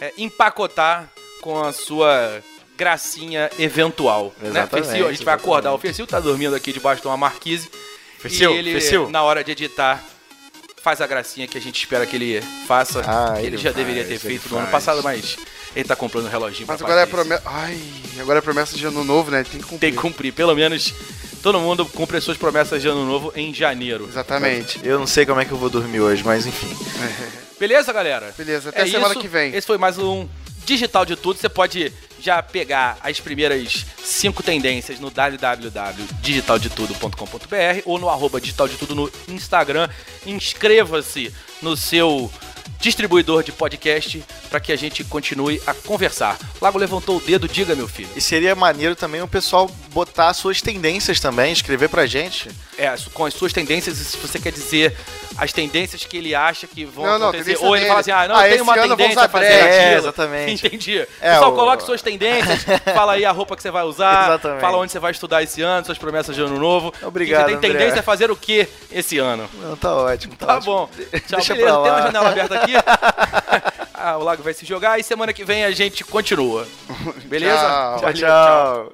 é, 0.00 0.12
empacotar 0.18 1.06
com 1.40 1.62
a 1.62 1.72
sua 1.72 2.40
gracinha 2.76 3.50
eventual. 3.58 4.32
Né? 4.40 4.50
Exatamente, 4.50 4.86
Fercil, 4.88 5.08
a 5.08 5.12
gente 5.12 5.24
vai 5.24 5.34
acordar. 5.34 5.72
O. 5.72 5.78
Fercil 5.78 6.06
tá 6.06 6.20
dormindo 6.20 6.54
aqui 6.54 6.72
debaixo 6.72 7.02
de 7.02 7.08
uma 7.08 7.16
marquise. 7.16 7.70
Fercil, 8.18 8.54
e 8.54 8.58
ele, 8.58 8.72
Fercil. 8.72 9.10
na 9.10 9.22
hora 9.22 9.44
de 9.44 9.52
editar, 9.52 10.02
faz 10.82 11.00
a 11.00 11.06
gracinha 11.06 11.46
que 11.46 11.56
a 11.56 11.60
gente 11.60 11.78
espera 11.78 12.06
que 12.06 12.16
ele 12.16 12.42
faça. 12.66 13.02
Ah, 13.06 13.34
ele, 13.38 13.48
ele 13.48 13.56
já 13.56 13.72
faz, 13.72 13.76
deveria 13.76 14.04
ter 14.04 14.18
feito 14.18 14.48
no 14.50 14.58
ano 14.58 14.68
passado, 14.68 15.02
mas 15.02 15.36
ele 15.74 15.86
tá 15.86 15.96
comprando 15.96 16.26
um 16.26 16.30
reloginho 16.30 16.66
Mas 16.66 16.78
pra 16.78 16.86
agora 16.86 17.02
é 17.02 17.06
promessa. 17.06 17.42
Ai, 17.46 17.78
agora 18.20 18.38
é 18.38 18.42
promessa 18.42 18.76
de 18.76 18.86
ano 18.86 19.04
novo, 19.04 19.30
né? 19.30 19.44
Tem 19.44 19.60
que 19.60 19.66
cumprir. 19.66 19.78
Tem 19.80 19.90
que 19.92 19.98
cumprir. 19.98 20.32
Pelo 20.32 20.54
menos 20.54 20.94
todo 21.42 21.60
mundo 21.60 21.84
cumpre 21.84 22.16
as 22.16 22.24
suas 22.24 22.36
promessas 22.38 22.80
de 22.80 22.88
ano 22.88 23.04
novo 23.04 23.32
em 23.36 23.52
janeiro. 23.52 24.06
Exatamente. 24.08 24.80
Eu 24.82 24.98
não 24.98 25.06
sei 25.06 25.26
como 25.26 25.40
é 25.40 25.44
que 25.44 25.52
eu 25.52 25.58
vou 25.58 25.68
dormir 25.68 26.00
hoje, 26.00 26.22
mas 26.24 26.46
enfim. 26.46 26.74
Beleza, 27.58 27.92
galera? 27.92 28.34
Beleza, 28.36 28.70
até 28.70 28.82
É 28.82 28.86
semana 28.86 29.12
isso. 29.12 29.20
que 29.20 29.28
vem. 29.28 29.54
Esse 29.54 29.66
foi 29.66 29.78
mais 29.78 29.98
um 29.98 30.28
Digital 30.64 31.04
de 31.04 31.16
Tudo. 31.16 31.38
Você 31.38 31.48
pode 31.48 31.92
já 32.24 32.42
pegar 32.42 32.96
as 33.02 33.20
primeiras 33.20 33.84
cinco 34.02 34.42
tendências 34.42 34.98
no 34.98 35.10
www.digitaldetudo.com.br 35.10 37.82
ou 37.84 37.98
no 37.98 38.08
arroba 38.08 38.40
Digital 38.40 38.66
de 38.66 38.78
Tudo 38.78 38.94
no 38.94 39.12
Instagram. 39.28 39.90
Inscreva-se 40.24 41.30
no 41.60 41.76
seu 41.76 42.32
distribuidor 42.80 43.42
de 43.42 43.52
podcast 43.52 44.22
para 44.50 44.60
que 44.60 44.72
a 44.72 44.76
gente 44.76 45.02
continue 45.04 45.60
a 45.66 45.72
conversar. 45.74 46.38
Lago 46.60 46.78
levantou 46.78 47.16
o 47.16 47.20
dedo, 47.20 47.48
diga, 47.48 47.74
meu 47.74 47.88
filho. 47.88 48.08
E 48.14 48.20
seria 48.20 48.54
maneiro 48.54 48.94
também 48.94 49.22
o 49.22 49.28
pessoal 49.28 49.70
botar 49.90 50.32
suas 50.34 50.60
tendências 50.60 51.18
também, 51.20 51.52
escrever 51.52 51.88
pra 51.88 52.06
gente. 52.06 52.50
É, 52.76 52.92
com 53.12 53.24
as 53.24 53.34
suas 53.34 53.52
tendências, 53.52 53.96
se 53.96 54.16
você 54.16 54.38
quer 54.38 54.52
dizer 54.52 54.96
as 55.38 55.52
tendências 55.52 56.04
que 56.04 56.16
ele 56.16 56.34
acha 56.34 56.66
que 56.66 56.84
vão 56.84 57.04
Não, 57.04 57.18
não, 57.18 57.28
acontecer. 57.28 57.56
Ou 57.60 57.74
ele 57.74 57.80
dele. 57.84 57.88
fala 57.88 58.00
assim, 58.00 58.10
ah, 58.10 58.28
não, 58.28 58.36
Ah, 58.36 58.46
eu 58.48 58.52
tenho 58.52 58.62
uma 58.64 58.74
tendência 58.74 59.22
a 59.22 59.28
fazer 59.28 59.46
dread. 59.46 59.62
aquilo. 59.64 59.80
É, 59.82 59.94
exatamente. 59.96 60.66
Entendi. 60.66 60.98
É, 61.20 61.32
Pessoal, 61.32 61.52
o- 61.52 61.54
coloque 61.56 61.82
suas 61.84 62.02
tendências, 62.02 62.64
fala 62.94 63.12
aí 63.14 63.24
a 63.24 63.32
roupa 63.32 63.56
que 63.56 63.62
você 63.62 63.70
vai 63.70 63.84
usar, 63.84 64.28
Exatamente. 64.28 64.60
fala 64.60 64.76
onde 64.78 64.92
você 64.92 64.98
vai 64.98 65.10
estudar 65.12 65.42
esse 65.42 65.62
ano, 65.62 65.84
suas 65.86 65.98
promessas 65.98 66.34
de 66.34 66.42
ano 66.42 66.58
novo. 66.58 66.92
Obrigado, 67.02 67.42
Você 67.50 67.56
tem 67.56 67.56
André. 67.56 67.68
tendência 67.80 68.00
a 68.00 68.02
fazer 68.02 68.30
o 68.30 68.36
que 68.36 68.68
esse 68.92 69.18
ano? 69.18 69.48
Não, 69.54 69.76
tá 69.76 69.94
ótimo. 69.94 70.34
Tá, 70.36 70.46
Tá 70.46 70.56
ótimo. 70.58 70.72
bom. 70.72 70.88
Tchau, 71.26 71.38
Deixa 71.38 71.54
beleza. 71.54 71.78
Tem 71.82 71.90
uma 71.92 72.02
janela 72.02 72.28
aberta 72.28 72.53
aqui. 72.54 72.72
ah, 73.94 74.16
o 74.16 74.22
Lago 74.22 74.42
vai 74.42 74.54
se 74.54 74.64
jogar 74.64 74.98
e 74.98 75.02
semana 75.02 75.32
que 75.32 75.44
vem 75.44 75.64
a 75.64 75.70
gente 75.70 76.04
continua. 76.04 76.66
Beleza? 77.26 77.56
Tchau. 77.56 77.98
Tchau, 77.98 78.12
tchau. 78.12 78.92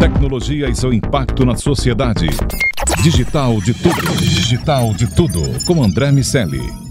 Tecnologia 0.00 0.68
e 0.68 0.74
seu 0.74 0.92
impacto 0.92 1.44
na 1.44 1.56
sociedade. 1.56 2.28
Digital 3.02 3.60
de 3.60 3.74
tudo. 3.74 4.16
Digital 4.16 4.92
de 4.94 5.14
tudo. 5.14 5.64
Com 5.64 5.82
André 5.82 6.10
Miscelli. 6.10 6.87